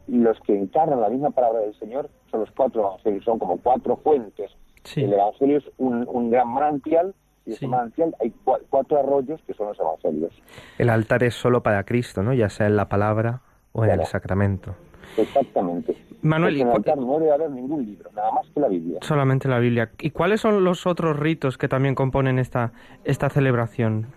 los 0.08 0.40
que 0.42 0.58
encarnan 0.58 1.02
la 1.02 1.10
misma 1.10 1.32
palabra 1.32 1.62
del 1.62 1.74
Señor 1.80 2.10
son 2.30 2.42
los 2.42 2.52
cuatro 2.52 2.82
evangelios, 2.82 3.24
son 3.24 3.40
como 3.40 3.58
cuatro 3.58 3.98
fuentes. 3.98 4.52
El 4.96 5.14
evangelio 5.14 5.58
es 5.58 5.66
un, 5.78 6.30
gran 6.30 6.48
manantial 6.50 7.16
y 7.46 7.54
ese 7.54 7.68
manantial 7.68 8.16
hay 8.20 8.34
cuatro 8.70 9.00
arroyos 9.00 9.42
que 9.46 9.54
son 9.54 9.68
los 9.68 9.80
evangelios. 9.80 10.34
El 10.78 10.90
altar 10.90 11.24
es 11.24 11.36
solo 11.36 11.62
para 11.62 11.84
Cristo, 11.84 12.24
¿no? 12.24 12.34
Ya 12.34 12.50
sea 12.50 12.68
en 12.68 12.76
la 12.76 12.90
palabra 12.90 13.42
o 13.72 13.86
en 13.86 13.92
el 13.92 14.06
sacramento. 14.06 14.76
Exactamente. 15.18 15.96
Manuel, 16.22 16.60
en 16.60 16.68
el 16.68 16.74
altar 16.74 16.98
no 16.98 17.20
debe 17.20 17.32
haber 17.32 17.52
ningún 17.52 17.86
libro, 17.86 18.10
nada 18.16 18.32
más 18.32 18.48
que 18.50 18.60
la 18.60 18.68
Biblia. 18.68 19.00
Solamente 19.02 19.48
la 19.48 19.60
Biblia. 19.60 19.92
¿Y 20.00 20.10
cuáles 20.12 20.42
son 20.42 20.64
los 20.64 20.88
otros 20.88 21.18
ritos 21.18 21.58
que 21.58 21.68
también 21.68 21.96
componen 21.96 22.40
esta, 22.40 22.74
esta 23.04 23.30
celebración? 23.30 24.08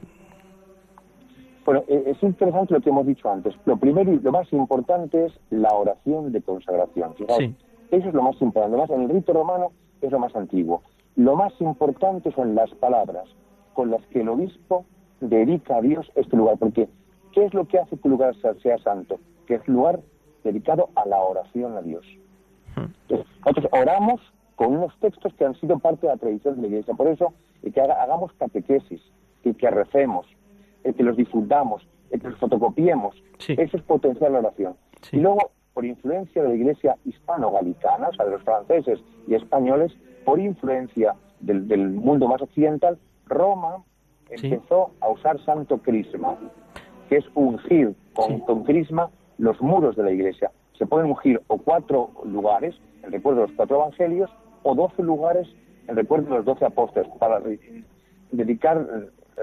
Bueno, 1.66 1.84
e, 1.86 2.04
es 2.06 2.22
interesante 2.22 2.72
lo 2.74 2.80
que 2.80 2.88
hemos 2.88 3.06
dicho 3.06 3.30
antes. 3.30 3.54
Lo 3.66 3.76
primero 3.76 4.12
y 4.12 4.18
lo 4.20 4.32
más 4.32 4.50
importante 4.52 5.26
es 5.26 5.32
la 5.50 5.68
oración 5.68 6.32
de 6.32 6.40
consagración. 6.40 7.14
sí. 7.38 7.54
Eso 7.90 8.08
es 8.08 8.14
lo 8.14 8.22
más 8.22 8.40
importante. 8.42 8.76
Además, 8.76 8.90
en 8.90 9.02
el 9.02 9.08
rito 9.08 9.32
romano 9.32 9.72
es 10.02 10.10
lo 10.10 10.18
más 10.18 10.34
antiguo. 10.36 10.82
Lo 11.18 11.34
más 11.34 11.52
importante 11.60 12.30
son 12.30 12.54
las 12.54 12.70
palabras 12.76 13.24
con 13.74 13.90
las 13.90 14.06
que 14.06 14.20
el 14.20 14.28
obispo 14.28 14.86
dedica 15.20 15.78
a 15.78 15.82
Dios 15.82 16.08
este 16.14 16.36
lugar. 16.36 16.58
Porque, 16.58 16.88
¿qué 17.32 17.44
es 17.44 17.52
lo 17.54 17.66
que 17.66 17.80
hace 17.80 17.96
que 17.96 18.06
el 18.06 18.12
lugar 18.12 18.36
sea 18.36 18.78
santo? 18.78 19.18
Que 19.48 19.56
es 19.56 19.66
lugar 19.66 19.98
dedicado 20.44 20.90
a 20.94 21.06
la 21.06 21.20
oración 21.20 21.76
a 21.76 21.82
Dios. 21.82 22.06
nosotros 23.44 23.66
oramos 23.72 24.20
con 24.54 24.76
unos 24.76 24.96
textos 25.00 25.34
que 25.34 25.44
han 25.44 25.56
sido 25.56 25.80
parte 25.80 26.06
de 26.06 26.12
la 26.12 26.18
tradición 26.18 26.54
de 26.54 26.62
la 26.62 26.68
Iglesia. 26.68 26.94
Por 26.94 27.08
eso, 27.08 27.34
que 27.62 27.80
hagamos 27.80 28.32
catequesis, 28.34 29.02
y 29.42 29.54
que 29.54 29.70
recemos, 29.70 30.24
que 30.84 31.02
los 31.02 31.16
difundamos, 31.16 31.84
que 32.10 32.18
los 32.28 32.38
fotocopiemos, 32.38 33.20
eso 33.48 33.76
es 33.76 33.82
potenciar 33.82 34.30
la 34.30 34.38
oración. 34.38 34.76
Y 35.10 35.16
luego, 35.16 35.50
por 35.74 35.84
influencia 35.84 36.44
de 36.44 36.50
la 36.50 36.54
Iglesia 36.54 36.96
hispano-galicana, 37.04 38.08
o 38.08 38.14
sea, 38.14 38.24
de 38.24 38.30
los 38.30 38.42
franceses 38.42 39.00
y 39.26 39.34
españoles, 39.34 39.92
por 40.24 40.40
influencia 40.40 41.14
del, 41.40 41.90
mundo 41.90 42.28
más 42.28 42.42
occidental, 42.42 42.98
Roma 43.26 43.82
empezó 44.30 44.90
a 45.00 45.08
usar 45.08 45.42
santo 45.44 45.78
crisma, 45.78 46.36
que 47.08 47.16
es 47.16 47.24
ungir 47.34 47.94
con, 48.14 48.40
con 48.40 48.64
crisma 48.64 49.10
los 49.38 49.60
muros 49.60 49.96
de 49.96 50.02
la 50.02 50.10
iglesia. 50.10 50.50
Se 50.76 50.86
pueden 50.86 51.10
ungir 51.10 51.40
o 51.46 51.58
cuatro 51.58 52.10
lugares, 52.24 52.74
en 53.02 53.12
recuerdo 53.12 53.42
de 53.42 53.46
los 53.48 53.56
cuatro 53.56 53.76
evangelios, 53.76 54.30
o 54.62 54.74
doce 54.74 55.02
lugares 55.02 55.48
en 55.88 55.96
recuerdo 55.96 56.30
de 56.30 56.36
los 56.36 56.44
doce 56.44 56.64
apóstoles, 56.64 57.08
para 57.18 57.40
dedicar, 58.30 58.86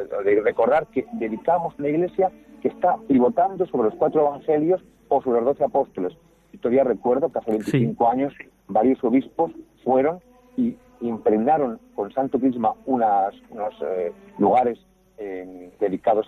eh, 0.05 0.41
recordar 0.43 0.87
que 0.87 1.05
dedicamos 1.13 1.77
la 1.79 1.89
iglesia 1.89 2.31
que 2.61 2.67
está 2.67 2.97
pivotando 3.07 3.65
sobre 3.65 3.89
los 3.89 3.95
cuatro 3.95 4.21
evangelios 4.27 4.81
o 5.09 5.21
sobre 5.21 5.41
los 5.41 5.57
doce 5.57 5.63
apóstoles. 5.63 6.13
Y 6.53 6.57
todavía 6.59 6.83
recuerdo 6.83 7.31
que 7.31 7.39
hace 7.39 7.51
25 7.51 8.07
años 8.07 8.33
varios 8.67 9.03
obispos 9.03 9.51
fueron 9.83 10.19
y 10.57 10.75
impregnaron 11.01 11.79
con 11.95 12.11
Santo 12.11 12.39
Crisma 12.39 12.73
unas, 12.85 13.33
unos 13.49 13.73
eh, 13.81 14.11
lugares 14.37 14.79
eh, 15.17 15.71
dedicados 15.79 16.27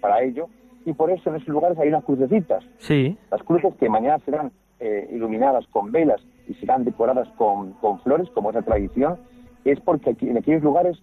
para 0.00 0.22
ello 0.22 0.48
y 0.84 0.92
por 0.92 1.10
eso 1.10 1.30
en 1.30 1.36
esos 1.36 1.48
lugares 1.48 1.78
hay 1.78 1.88
unas 1.88 2.04
crucecitas. 2.04 2.64
Sí. 2.78 3.16
Las 3.30 3.42
cruces 3.42 3.74
que 3.78 3.88
mañana 3.88 4.18
serán 4.24 4.52
eh, 4.80 5.08
iluminadas 5.12 5.66
con 5.68 5.92
velas 5.92 6.20
y 6.48 6.54
serán 6.54 6.84
decoradas 6.84 7.28
con, 7.36 7.74
flores, 8.02 8.28
como 8.34 8.50
es 8.50 8.56
la 8.56 8.62
tradición, 8.62 9.18
es 9.64 9.78
porque 9.80 10.10
aquí, 10.10 10.28
en 10.28 10.38
aquellos 10.38 10.62
lugares 10.62 10.98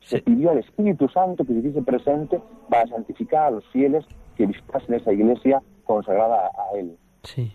se 0.00 0.20
pidió 0.20 0.50
al 0.50 0.58
Espíritu 0.58 1.08
Santo 1.08 1.44
que 1.44 1.52
se 1.52 1.60
hiciese 1.60 1.82
presente 1.82 2.40
para 2.68 2.88
santificar 2.88 3.44
a 3.46 3.50
los 3.52 3.66
fieles 3.68 4.04
que 4.36 4.46
visitasen 4.46 4.96
esa 4.96 5.12
iglesia 5.12 5.62
consagrada 5.84 6.46
a 6.48 6.76
Él. 6.76 6.96
Sí. 7.22 7.52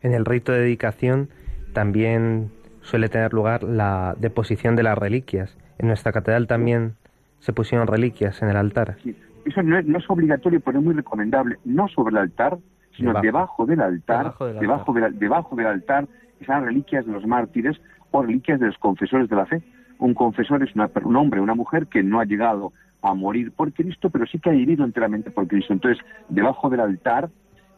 En 0.00 0.14
el 0.14 0.24
rito 0.24 0.52
de 0.52 0.60
dedicación 0.60 1.28
también 1.74 2.50
suele 2.82 3.08
tener 3.08 3.32
lugar 3.32 3.62
la 3.62 4.14
deposición 4.18 4.76
de 4.76 4.82
las 4.82 4.96
reliquias. 4.98 5.56
En 5.78 5.88
nuestra 5.88 6.12
catedral 6.12 6.46
también 6.46 6.94
se 7.38 7.52
pusieron 7.52 7.86
reliquias 7.86 8.40
en 8.42 8.48
el 8.50 8.56
altar. 8.56 8.96
Sí. 9.02 9.16
Eso 9.44 9.62
no 9.62 9.78
es, 9.78 9.86
no 9.86 9.98
es 9.98 10.04
obligatorio, 10.10 10.60
pero 10.60 10.78
es 10.78 10.84
muy 10.84 10.94
recomendable, 10.94 11.56
no 11.64 11.88
sobre 11.88 12.10
el 12.12 12.18
altar, 12.18 12.58
sino 12.96 13.08
Debajo. 13.10 13.24
debajo, 13.24 13.66
del 13.66 13.80
altar, 13.80 14.18
Debajo 14.24 14.46
del 14.46 14.58
debajo, 14.58 14.92
altar. 14.92 15.10
del- 15.10 15.18
debajo 15.18 15.56
del 15.56 15.66
altar, 15.66 16.06
están 16.40 16.64
reliquias 16.66 17.06
de 17.06 17.12
los 17.12 17.26
mártires 17.26 17.80
o 18.10 18.22
reliquias 18.22 18.60
de 18.60 18.66
los 18.66 18.78
confesores 18.78 19.28
de 19.30 19.36
la 19.36 19.46
fe. 19.46 19.62
Un 19.98 20.12
confesor 20.14 20.62
es 20.62 20.74
una 20.74 20.90
un 21.04 21.16
hombre, 21.16 21.40
una 21.40 21.54
mujer 21.54 21.86
que 21.86 22.02
no 22.02 22.20
ha 22.20 22.24
llegado 22.24 22.72
a 23.02 23.14
morir 23.14 23.52
por 23.52 23.72
Cristo, 23.72 24.10
pero 24.10 24.26
sí 24.26 24.38
que 24.38 24.50
ha 24.50 24.52
vivido 24.52 24.84
enteramente 24.84 25.30
por 25.30 25.46
Cristo. 25.46 25.72
Entonces, 25.72 26.04
debajo 26.28 26.68
del 26.68 26.80
altar 26.80 27.30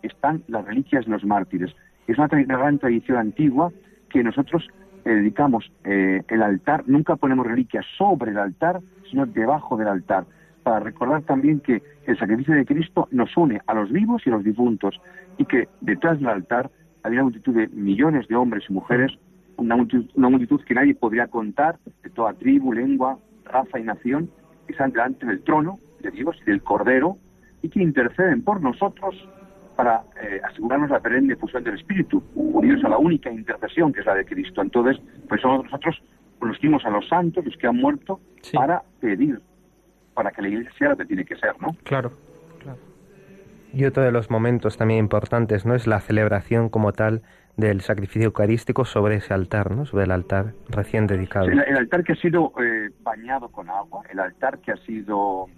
están 0.03 0.42
las 0.48 0.64
reliquias 0.64 1.05
de 1.05 1.12
los 1.12 1.24
mártires. 1.24 1.72
Es 2.09 2.18
una, 2.18 2.28
una 2.32 2.59
gran 2.59 2.78
tradición 2.78 3.18
antigua 3.18 3.70
que 4.09 4.24
nosotros 4.24 4.66
dedicamos 5.11 5.70
eh, 5.84 6.22
el 6.28 6.42
altar, 6.42 6.84
nunca 6.86 7.16
ponemos 7.16 7.46
reliquias 7.46 7.84
sobre 7.96 8.30
el 8.30 8.38
altar, 8.38 8.80
sino 9.11 9.26
debajo 9.26 9.76
del 9.76 9.88
altar, 9.88 10.24
para 10.62 10.80
recordar 10.80 11.22
también 11.22 11.61
que 11.61 11.82
el 12.07 12.18
sacrificio 12.18 12.55
de 12.55 12.64
Cristo 12.64 13.09
nos 13.11 13.36
une 13.36 13.61
a 13.66 13.74
los 13.74 13.90
vivos 13.90 14.22
y 14.24 14.30
a 14.30 14.34
los 14.34 14.44
difuntos, 14.44 15.00
y 15.38 15.44
que 15.44 15.68
detrás 15.80 16.18
del 16.18 16.28
altar 16.28 16.70
hay 17.03 17.12
una 17.12 17.24
multitud 17.24 17.55
de 17.55 17.68
millones 17.68 18.28
de 18.28 18.36
hombres 18.36 18.64
y 18.68 18.72
mujeres, 18.72 19.12
una 19.57 19.76
multitud, 19.76 20.09
una 20.14 20.28
multitud 20.28 20.61
que 20.64 20.74
nadie 20.74 20.94
podría 20.94 21.26
contar, 21.26 21.78
de 22.03 22.11
toda 22.11 22.34
tribu, 22.34 22.72
lengua, 22.72 23.18
raza 23.44 23.78
y 23.78 23.82
nación, 23.82 24.30
que 24.66 24.72
están 24.72 24.92
delante 24.92 25.26
del 25.26 25.42
trono 25.42 25.78
de 26.00 26.11
Dios 26.11 26.36
y 26.42 26.50
del 26.50 26.62
Cordero, 26.62 27.18
y 27.62 27.68
que 27.68 27.82
interceden 27.82 28.42
por 28.42 28.61
nosotros 28.61 29.14
para 29.82 30.04
eh, 30.22 30.40
asegurarnos 30.44 30.90
la 30.90 31.00
perenne 31.00 31.34
fusión 31.34 31.64
del 31.64 31.74
Espíritu, 31.74 32.22
unidos 32.36 32.84
a 32.84 32.88
la 32.88 32.98
única 32.98 33.28
intercesión 33.32 33.92
que 33.92 33.98
es 33.98 34.06
la 34.06 34.14
de 34.14 34.24
Cristo. 34.24 34.62
Entonces, 34.62 35.02
pues 35.28 35.40
somos 35.40 35.64
nosotros 35.64 36.00
los 36.40 36.56
que 36.58 36.68
unimos 36.68 36.84
a 36.84 36.90
los 36.90 37.08
santos, 37.08 37.44
los 37.44 37.56
que 37.56 37.66
han 37.66 37.76
muerto, 37.76 38.20
Sí. 38.42 38.56
para 38.56 38.82
pedir, 39.00 39.40
para 40.14 40.30
que 40.30 40.40
la 40.42 40.48
iglesia 40.48 40.70
sea 40.78 40.88
lo 40.90 40.96
que 40.98 41.04
tiene 41.06 41.24
que 41.24 41.34
ser, 41.34 41.60
¿no? 41.60 41.76
Claro, 41.82 42.12
claro. 42.60 42.78
Y 43.72 43.84
otro 43.86 44.04
de 44.04 44.12
los 44.12 44.30
momentos 44.30 44.76
también 44.76 45.00
importantes, 45.00 45.66
¿no? 45.66 45.74
Es 45.74 45.88
la 45.88 45.98
celebración 45.98 46.68
como 46.68 46.92
tal 46.92 47.22
del 47.56 47.80
sacrificio 47.80 48.26
eucarístico 48.26 48.84
sobre 48.84 49.16
ese 49.16 49.34
altar, 49.34 49.72
¿no? 49.72 49.84
Sobre 49.84 50.04
el 50.04 50.12
altar 50.12 50.54
recién 50.68 51.08
dedicado. 51.08 51.46
El, 51.46 51.58
el 51.60 51.76
altar 51.76 52.04
que 52.04 52.12
ha 52.12 52.16
sido 52.16 52.52
eh, 52.62 52.90
bañado 53.02 53.48
con 53.48 53.68
agua, 53.68 54.02
el 54.10 54.20
altar 54.20 54.58
que 54.60 54.70
ha 54.70 54.76
sido 54.76 55.48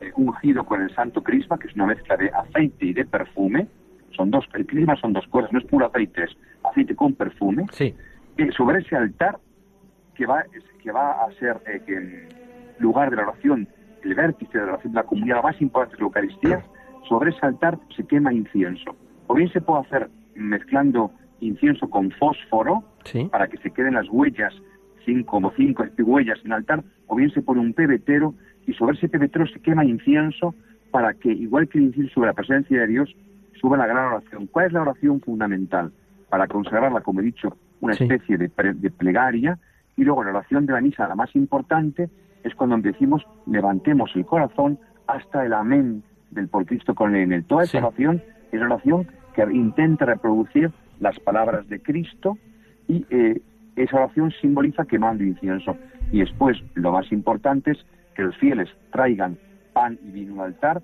eh, 0.00 0.12
ungido 0.16 0.64
con 0.64 0.82
el 0.82 0.94
santo 0.94 1.22
crisma, 1.22 1.58
que 1.58 1.68
es 1.68 1.74
una 1.74 1.86
mezcla 1.86 2.16
de 2.16 2.30
aceite 2.30 2.86
y 2.86 2.92
de 2.92 3.04
perfume, 3.04 3.68
son 4.10 4.30
dos, 4.30 4.46
el 4.54 4.66
crisma 4.66 4.96
son 4.96 5.12
dos 5.12 5.26
cosas, 5.28 5.52
no 5.52 5.58
es 5.58 5.64
puro 5.66 5.86
aceite, 5.86 6.24
es 6.24 6.36
aceite 6.64 6.94
con 6.94 7.14
perfume, 7.14 7.66
Sí, 7.72 7.94
y 8.38 8.50
sobre 8.52 8.80
ese 8.80 8.96
altar 8.96 9.38
que 10.14 10.26
va, 10.26 10.44
que 10.82 10.90
va 10.90 11.24
a 11.24 11.32
ser 11.32 11.60
eh, 11.66 11.82
el 11.86 12.28
lugar 12.78 13.10
de 13.10 13.16
la 13.16 13.22
oración, 13.22 13.68
el 14.02 14.14
vértice 14.14 14.58
de 14.58 14.66
la 14.66 14.72
oración 14.72 14.92
de 14.92 14.96
la 14.96 15.06
comunidad, 15.06 15.36
la 15.36 15.42
más 15.42 15.60
importante 15.60 15.96
de 15.96 16.00
la 16.00 16.06
Eucaristía, 16.06 16.64
sobre 17.08 17.30
ese 17.30 17.44
altar 17.44 17.78
se 17.94 18.04
quema 18.04 18.32
incienso. 18.32 18.96
O 19.26 19.34
bien 19.34 19.50
se 19.52 19.60
puede 19.60 19.80
hacer 19.80 20.10
mezclando 20.34 21.10
incienso 21.40 21.88
con 21.88 22.10
fósforo, 22.12 22.84
sí. 23.04 23.28
para 23.30 23.48
que 23.48 23.58
se 23.58 23.70
queden 23.70 23.94
las 23.94 24.08
huellas, 24.08 24.54
cinco, 25.04 25.32
como 25.32 25.52
cinco 25.56 25.84
huellas 25.98 26.38
en 26.40 26.46
el 26.46 26.52
altar, 26.54 26.82
o 27.06 27.16
bien 27.16 27.30
se 27.30 27.42
pone 27.42 27.60
un 27.60 27.72
pebetero 27.72 28.34
y 28.66 28.72
sobre 28.74 28.96
ese 28.96 29.08
pebetero 29.08 29.46
se 29.46 29.60
quema 29.60 29.84
incienso 29.84 30.54
para 30.90 31.14
que, 31.14 31.30
igual 31.32 31.68
que 31.68 31.78
el 31.78 31.84
incienso 31.84 32.14
sobre 32.14 32.28
la 32.28 32.32
presencia 32.34 32.80
de 32.80 32.86
Dios, 32.86 33.14
suba 33.60 33.76
la 33.76 33.86
gran 33.86 34.06
oración. 34.12 34.46
¿Cuál 34.46 34.66
es 34.66 34.72
la 34.72 34.82
oración 34.82 35.20
fundamental? 35.20 35.92
Para 36.28 36.46
consagrarla, 36.46 37.00
como 37.00 37.20
he 37.20 37.24
dicho, 37.24 37.56
una 37.80 37.94
Sí. 37.94 38.04
especie 38.04 38.38
de, 38.38 38.48
pre- 38.48 38.74
de 38.74 38.90
plegaria, 38.90 39.58
y 39.96 40.04
luego 40.04 40.24
la 40.24 40.30
oración 40.30 40.66
de 40.66 40.72
la 40.72 40.80
misa, 40.80 41.08
la 41.08 41.14
más 41.14 41.34
importante, 41.36 42.08
es 42.44 42.54
cuando 42.54 42.76
decimos 42.78 43.26
levantemos 43.46 44.10
el 44.14 44.24
corazón 44.26 44.78
hasta 45.06 45.44
el 45.44 45.52
amén 45.52 46.02
del 46.30 46.48
por 46.48 46.66
Cristo 46.66 46.94
con 46.94 47.14
él 47.14 47.32
en. 47.32 47.44
Toda 47.44 47.64
esa 47.64 47.78
Sí. 47.78 47.84
oración 47.84 48.22
es 48.52 48.60
oración 48.60 49.06
que 49.34 49.42
intenta 49.52 50.04
reproducir 50.06 50.70
las 51.00 51.18
palabras 51.20 51.68
de 51.68 51.80
Cristo 51.80 52.38
y 52.88 53.04
eh, 53.10 53.40
esa 53.76 53.96
oración 53.96 54.32
simboliza 54.40 54.84
quemando 54.84 55.24
incienso. 55.24 55.76
Y 56.12 56.20
después, 56.20 56.56
lo 56.74 56.92
más 56.92 57.10
importante 57.12 57.72
es 57.72 57.86
que 58.16 58.22
los 58.22 58.36
fieles 58.38 58.68
traigan 58.90 59.36
pan 59.72 59.98
y 60.02 60.10
vino 60.10 60.42
al 60.42 60.48
altar, 60.54 60.82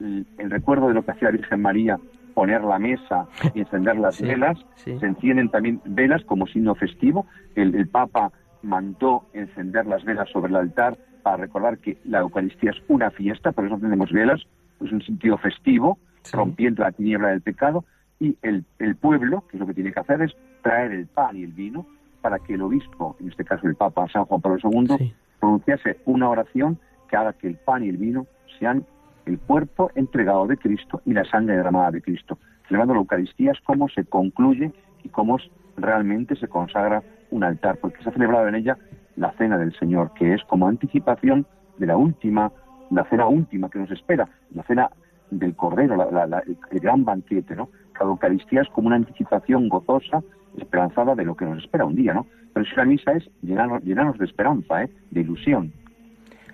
el, 0.00 0.26
el 0.38 0.50
recuerdo 0.50 0.88
de 0.88 0.94
lo 0.94 1.04
que 1.04 1.12
hacía 1.12 1.28
la 1.28 1.36
Virgen 1.38 1.62
María, 1.62 1.98
poner 2.34 2.62
la 2.62 2.78
mesa 2.78 3.26
y 3.54 3.60
encender 3.60 3.96
las 3.96 4.16
Sí, 4.16 4.24
velas, 4.24 4.58
sí. 4.76 4.98
se 4.98 5.06
encienden 5.06 5.48
también 5.48 5.80
velas 5.84 6.22
como 6.24 6.46
signo 6.46 6.74
festivo. 6.74 7.26
El, 7.54 7.74
el 7.74 7.88
Papa 7.88 8.32
mandó 8.62 9.24
encender 9.32 9.86
las 9.86 10.04
velas 10.04 10.28
sobre 10.30 10.50
el 10.50 10.56
altar 10.56 10.96
para 11.22 11.36
recordar 11.38 11.78
que 11.78 11.96
la 12.04 12.20
Eucaristía 12.20 12.70
es 12.72 12.82
una 12.88 13.10
fiesta, 13.10 13.52
por 13.52 13.64
eso 13.66 13.78
tenemos 13.78 14.12
velas, 14.12 14.42
es 14.84 14.92
un 14.92 15.02
sentido 15.02 15.38
festivo, 15.38 15.98
Sí. 16.22 16.36
rompiendo 16.38 16.82
la 16.82 16.90
tiniebla 16.92 17.28
del 17.28 17.42
pecado, 17.42 17.84
y 18.18 18.36
el, 18.40 18.64
el 18.78 18.96
pueblo, 18.96 19.44
que 19.50 19.56
es 19.58 19.60
lo 19.60 19.66
que 19.66 19.74
tiene 19.74 19.92
que 19.92 20.00
hacer, 20.00 20.22
es 20.22 20.34
traer 20.62 20.92
el 20.92 21.06
pan 21.06 21.36
y 21.36 21.42
el 21.44 21.52
vino 21.52 21.86
para 22.22 22.38
que 22.38 22.54
el 22.54 22.62
obispo, 22.62 23.14
en 23.20 23.28
este 23.28 23.44
caso 23.44 23.66
el 23.66 23.74
Papa 23.74 24.08
San 24.08 24.24
Juan 24.24 24.40
Pablo 24.40 24.58
II, 24.64 24.86
Sí. 24.96 25.14
Pronunciase 25.40 25.98
una 26.04 26.28
oración 26.28 26.78
que 27.08 27.16
haga 27.16 27.32
que 27.32 27.46
el 27.48 27.56
pan 27.56 27.84
y 27.84 27.88
el 27.88 27.96
vino 27.96 28.26
sean 28.58 28.84
el 29.26 29.38
cuerpo 29.38 29.90
entregado 29.94 30.46
de 30.46 30.56
Cristo 30.56 31.00
y 31.04 31.12
la 31.12 31.24
sangre 31.24 31.56
derramada 31.56 31.90
de 31.90 32.02
Cristo. 32.02 32.38
Celebrando 32.68 32.94
la 32.94 33.00
Eucaristía 33.00 33.52
es 33.52 33.60
cómo 33.60 33.88
se 33.88 34.04
concluye 34.04 34.72
y 35.02 35.08
cómo 35.08 35.38
realmente 35.76 36.36
se 36.36 36.48
consagra 36.48 37.02
un 37.30 37.44
altar, 37.44 37.78
porque 37.78 38.02
se 38.02 38.10
ha 38.10 38.12
celebrado 38.12 38.48
en 38.48 38.54
ella 38.54 38.78
la 39.16 39.32
cena 39.32 39.58
del 39.58 39.74
Señor, 39.78 40.12
que 40.14 40.34
es 40.34 40.42
como 40.44 40.68
anticipación 40.68 41.46
de 41.78 41.86
la 41.86 41.96
última, 41.96 42.52
la 42.90 43.04
cena 43.04 43.26
última 43.26 43.68
que 43.68 43.78
nos 43.78 43.90
espera, 43.90 44.28
la 44.54 44.62
cena 44.64 44.90
del 45.30 45.56
Cordero, 45.56 45.96
la- 45.96 46.42
el 46.46 46.80
gran 46.80 47.04
banquete, 47.04 47.56
¿no? 47.56 47.68
La 47.98 48.06
Eucaristía 48.06 48.62
es 48.62 48.68
como 48.68 48.88
una 48.88 48.96
anticipación 48.96 49.68
gozosa, 49.68 50.22
esperanzada 50.58 51.14
de 51.14 51.24
lo 51.24 51.36
que 51.36 51.44
nos 51.44 51.62
espera 51.62 51.84
un 51.84 51.94
día, 51.94 52.14
¿no? 52.14 52.26
Pero 52.52 52.66
si 52.66 52.76
la 52.76 52.84
misa 52.84 53.12
es 53.12 53.28
llenarnos, 53.42 53.82
llenarnos 53.82 54.18
de 54.18 54.24
esperanza, 54.24 54.84
¿eh? 54.84 54.90
De 55.10 55.20
ilusión. 55.20 55.72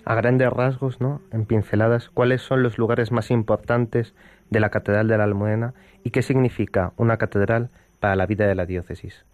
A 0.05 0.15
grandes 0.15 0.51
rasgos, 0.51 1.01
¿no? 1.01 1.21
En 1.31 1.45
pinceladas, 1.45 2.09
¿cuáles 2.11 2.41
son 2.41 2.63
los 2.63 2.79
lugares 2.79 3.13
más 3.13 3.31
importantes 3.31 4.15
de 4.49 4.61
la 4.61 4.71
Catedral 4.71 5.09
de 5.09 5.19
la 5.19 5.25
Almudena 5.25 5.75
y 6.05 6.11
qué 6.11 6.23
significa 6.23 6.93
una 6.97 7.17
catedral 7.19 7.71
para 8.01 8.17
la 8.17 8.27
vida 8.27 8.47
de 8.47 8.55
la 8.55 8.67
diócesis? 8.67 9.25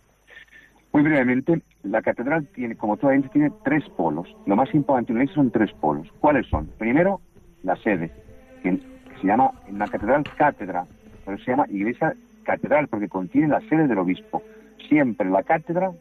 Muy 0.92 1.02
brevemente, 1.02 1.62
la 1.82 2.02
catedral 2.02 2.46
tiene, 2.54 2.74
como 2.74 2.96
toda 2.96 3.14
iglesia, 3.14 3.32
tiene 3.32 3.52
tres 3.64 3.84
polos. 3.96 4.34
Lo 4.46 4.56
más 4.56 4.74
importante 4.74 5.12
en 5.12 5.16
una 5.16 5.24
iglesia 5.24 5.42
son 5.42 5.50
tres 5.50 5.72
polos. 5.74 6.08
¿Cuáles 6.20 6.46
son? 6.46 6.66
Primero, 6.78 7.20
la 7.62 7.76
sede, 7.76 8.10
que, 8.62 8.78
que 8.78 9.20
se 9.20 9.26
llama 9.26 9.50
en 9.68 9.78
la 9.78 9.86
catedral 9.86 10.24
cátedra, 10.36 10.86
pero 11.24 11.38
se 11.38 11.50
llama 11.50 11.66
iglesia 11.68 12.14
catedral 12.44 12.88
porque 12.88 13.08
contiene 13.08 13.48
la 13.48 13.60
sede 13.68 13.86
del 13.86 13.98
obispo. 13.98 14.42
Siempre 14.88 15.28
la 15.30 15.42
cátedra, 15.42 15.92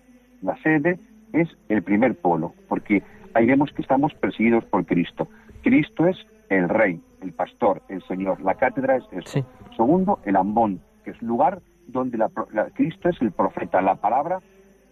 la 0.41 0.57
sede, 0.61 0.99
es 1.33 1.49
el 1.69 1.83
primer 1.83 2.15
polo, 2.15 2.53
porque 2.69 3.03
ahí 3.33 3.45
vemos 3.45 3.71
que 3.71 3.81
estamos 3.81 4.13
perseguidos 4.15 4.63
por 4.65 4.85
Cristo. 4.85 5.27
Cristo 5.63 6.07
es 6.07 6.17
el 6.49 6.69
rey, 6.69 7.01
el 7.21 7.33
pastor, 7.33 7.81
el 7.89 8.01
Señor. 8.03 8.39
La 8.41 8.55
cátedra 8.55 8.97
es 8.97 9.03
eso. 9.11 9.27
Sí. 9.27 9.43
Segundo, 9.75 10.19
el 10.25 10.35
ambón, 10.35 10.79
que 11.03 11.11
es 11.11 11.21
el 11.21 11.27
lugar 11.27 11.61
donde 11.87 12.17
la 12.17 12.29
la- 12.53 12.69
Cristo 12.71 13.09
es 13.09 13.21
el 13.21 13.31
profeta, 13.31 13.81
la 13.81 13.95
palabra 13.95 14.39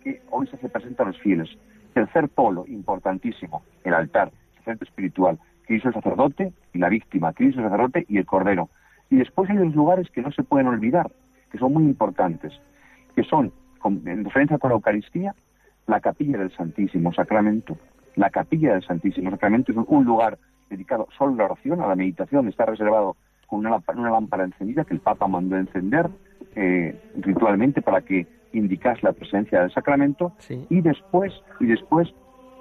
que 0.04 0.22
hoy 0.32 0.48
se 0.48 0.56
hace 0.58 0.70
presente 0.70 1.02
a 1.02 1.06
los 1.06 1.20
fieles. 1.20 1.50
Tercer 1.94 2.28
polo, 2.30 2.66
importantísimo, 2.68 3.64
el 3.84 3.94
altar, 3.94 4.32
el 4.58 4.64
centro 4.64 4.88
espiritual. 4.88 5.40
Cristo 5.66 5.88
el 5.90 5.94
sacerdote 5.94 6.52
y 6.74 6.80
la 6.80 6.90
víctima, 6.90 7.32
Cristo 7.34 7.62
el 7.62 7.68
sacerdote 7.68 8.06
y 8.10 8.18
el 8.18 8.26
cordero. 8.26 8.70
Y 9.10 9.16
después 9.18 9.50
hay 9.50 9.58
los 9.58 9.74
lugares 9.76 10.10
que 10.10 10.22
no 10.22 10.32
se 10.32 10.44
pueden 10.44 10.68
olvidar, 10.68 11.10
que 11.52 11.58
son 11.58 11.72
muy 11.74 11.84
importantes, 11.84 12.52
que 13.16 13.24
son, 13.24 13.54
en 13.90 14.24
diferencia 14.24 14.58
con 14.58 14.70
la 14.70 14.76
Eucaristía, 14.76 15.36
la 15.88 16.00
capilla 16.00 16.38
del 16.38 16.52
Santísimo 16.56 17.14
Sacramento. 17.14 17.78
La 18.16 18.30
capilla 18.30 18.74
del 18.74 18.84
Santísimo 18.84 19.32
Sacramento 19.32 19.72
es 19.72 19.78
un- 19.88 20.06
lugar 20.06 20.38
dedicado 20.70 21.08
solo 21.18 21.34
a 21.34 21.38
la 21.38 21.46
oración, 21.46 21.82
a 21.82 21.88
la 21.88 21.96
meditación, 21.96 22.48
está 22.48 22.66
reservado 22.66 23.16
con 23.48 23.60
una, 23.60 23.70
lámpara- 23.72 24.00
una 24.00 24.10
lámpara 24.12 24.44
encendida 24.46 24.86
que 24.86 24.94
el 24.94 25.00
Papa 25.02 25.28
mandó 25.28 25.58
encender 25.58 26.10
eh, 26.56 27.00
ritualmente 27.20 27.82
para 27.82 28.02
que 28.02 28.28
indicase 28.54 29.02
la 29.04 29.14
presencia 29.14 29.62
del 29.62 29.72
sacramento 29.72 30.34
Sí. 30.38 30.66
y 30.70 30.82
después 30.82 31.34
y 31.60 31.66
después 31.66 32.14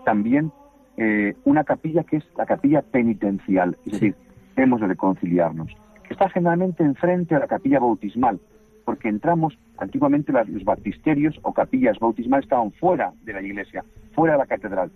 también 0.07 0.51
eh, 0.97 1.35
una 1.45 1.65
capilla 1.65 2.03
que 2.05 2.17
es 2.17 2.25
la 2.37 2.45
capilla 2.47 2.83
penitencial, 2.83 3.77
es 3.85 3.85
Sí. 3.85 3.91
decir, 4.11 4.15
hemos 4.57 4.81
de 4.81 4.87
reconciliarnos, 4.89 5.71
que 6.07 6.13
está 6.15 6.29
generalmente 6.31 6.83
enfrente 6.85 7.35
a 7.35 7.39
la 7.39 7.47
capilla 7.47 7.81
bautismal, 7.81 8.41
porque 8.85 9.09
entramos, 9.09 9.59
antiguamente 9.79 10.33
los 10.33 10.65
baptisterios 10.65 11.39
o 11.43 11.53
capillas 11.53 11.99
bautismales 11.99 12.45
estaban 12.45 12.73
fuera 12.73 13.13
de 13.23 13.33
la 13.33 13.43
iglesia, 13.43 13.85
fuera 14.15 14.35
de 14.35 14.39
la 14.39 14.47
catedral. 14.47 14.91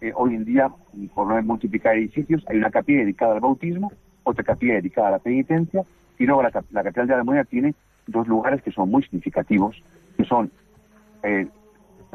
Eh, 0.00 0.12
hoy 0.14 0.34
en 0.34 0.44
día, 0.44 0.70
por 1.14 1.28
no 1.28 1.40
multiplicar 1.42 1.96
edificios, 1.96 2.44
hay 2.48 2.56
una 2.56 2.70
capilla 2.70 3.00
dedicada 3.00 3.34
al 3.34 3.40
bautismo, 3.40 3.92
otra 4.24 4.44
capilla 4.44 4.74
dedicada 4.74 5.08
a 5.08 5.12
la 5.12 5.18
penitencia, 5.18 5.84
y 6.18 6.26
luego 6.26 6.42
la, 6.42 6.50
la 6.70 6.82
catedral 6.82 7.06
de 7.06 7.14
la 7.14 7.20
Almudena 7.20 7.44
tiene 7.44 7.74
dos 8.06 8.26
lugares 8.26 8.62
que 8.62 8.72
son 8.72 8.90
muy 8.90 9.02
significativos, 9.04 9.82
que 10.16 10.24
son 10.24 10.50
eh, 11.22 11.46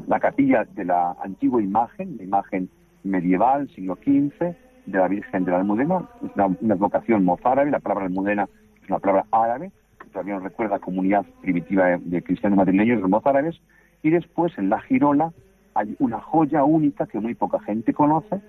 la 0.06 0.20
capilla 0.20 0.66
de 0.66 0.86
la 0.86 1.16
antigua 1.24 1.62
imagen, 1.62 2.18
la 2.18 2.24
imagen 2.24 2.70
medieval, 3.04 3.70
siglo 3.70 3.96
XV, 3.96 4.56
de 4.86 4.98
la 4.98 5.08
Virgen 5.08 5.44
de 5.46 5.52
la 5.52 5.58
Almudena, 5.58 6.08
es 6.24 6.32
una, 6.36 6.48
una 6.60 6.76
vocación 6.76 7.24
mozárabe, 7.24 7.72
la 7.72 7.80
palabra 7.80 8.06
almudena 8.06 8.48
es 8.82 8.90
una 8.90 9.00
palabra 9.00 9.26
árabe, 9.32 9.72
que 10.08 10.14
todavía 10.14 10.36
nos 10.36 10.44
recuerda 10.44 10.76
la 10.76 10.80
comunidad 10.80 11.26
primitiva 11.42 11.86
de, 11.86 11.98
de 12.00 12.24
cristianos 12.24 12.58
madrileños, 12.58 13.02
los 13.02 13.10
mozárabes, 13.10 13.60
y 14.04 14.10
después 14.10 14.58
en 14.58 14.70
la 14.70 14.80
Girola 14.82 15.32
hay 15.74 15.96
una 16.00 16.20
joya 16.20 16.64
única 16.64 17.06
que 17.06 17.20
muy 17.20 17.36
poca 17.36 17.60
gente 17.60 17.94
conoce, 17.94 18.42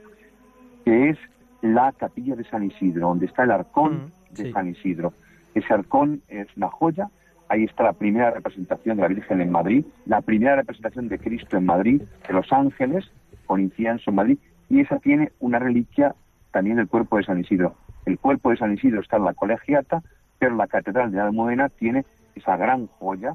que 0.84 1.11
es 1.11 1.18
la 1.61 1.92
capilla 1.92 2.36
de 2.36 2.44
San 2.44 2.64
Isidro, 2.64 3.09
donde 3.09 3.26
está 3.26 3.42
el 3.44 3.50
arcón 3.50 3.92
Mm, 3.92 4.34
de 4.34 4.44
sí. 4.44 4.52
San 4.52 4.68
Isidro. 4.68 5.12
Ese 5.54 5.72
arcón 5.72 6.22
es 6.28 6.46
una 6.56 6.68
joya, 6.68 7.09
ahí 7.48 7.64
está 7.64 7.82
la 7.84 7.92
primera 7.92 8.30
representación 8.30 8.96
de 8.96 9.02
la 9.02 9.09
Virgen 9.09 9.40
en 9.40 9.50
Madrid, 9.50 9.84
la 10.06 10.20
primera 10.20 10.56
representación 10.56 11.09
de 11.09 11.18
Cristo 11.18 11.56
en 11.56 11.66
Madrid, 11.66 12.02
de 12.26 12.34
los 12.34 12.52
ángeles, 12.52 13.11
con 13.46 13.61
incienso 13.61 14.11
en 14.11 14.16
Madrid, 14.16 14.38
y 14.68 14.80
esa 14.80 14.98
tiene 14.98 15.32
una 15.40 15.59
reliquia 15.59 16.14
también 16.52 16.76
del 16.76 16.88
cuerpo 16.88 17.16
de 17.16 17.24
San 17.24 17.40
Isidro. 17.40 17.74
El 18.06 18.18
cuerpo 18.18 18.50
de 18.50 18.59
San 18.59 18.72
Isidro 18.72 19.00
está 19.00 19.16
en 19.16 19.24
la 19.24 19.34
colegiata, 19.34 20.02
pero 20.39 20.57
la 20.57 20.66
catedral 20.66 21.12
de 21.12 21.20
Almudena 21.20 21.68
tiene 21.68 22.05
esa 22.34 22.57
gran 22.57 22.86
joya. 22.99 23.34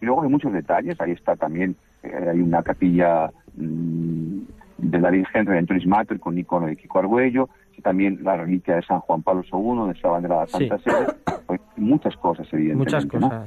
Y 0.00 0.06
luego 0.06 0.22
hay 0.22 0.28
muchos 0.28 0.52
detalles, 0.52 1.00
ahí 1.00 1.12
está 1.12 1.36
también, 1.36 1.76
eh, 2.02 2.28
hay 2.32 2.40
una 2.40 2.62
capilla 2.62 3.30
mm, 3.56 4.40
de 4.78 4.98
la 4.98 5.10
Virgen 5.10 5.46
Redentoris 5.46 5.86
Mater 5.86 6.20
con 6.20 6.36
icono 6.38 6.66
de 6.66 6.76
Kiko 6.76 6.98
Argüello, 6.98 7.48
y 7.76 7.82
también 7.82 8.20
la 8.22 8.36
reliquia 8.36 8.76
de 8.76 8.82
San 8.82 9.00
Juan 9.00 9.22
Pablo 9.22 9.42
II, 9.42 9.76
donde 9.76 9.94
está 9.94 10.08
bandera 10.08 10.34
de 10.36 10.40
la 10.40 10.46
Santa 10.46 10.78
Sí. 10.78 10.84
Sede, 10.84 11.06
pues, 11.46 11.60
muchas 11.76 12.16
cosas 12.16 12.46
evidentemente. 12.52 12.94
Muchas 12.94 13.06
cosas 13.06 13.46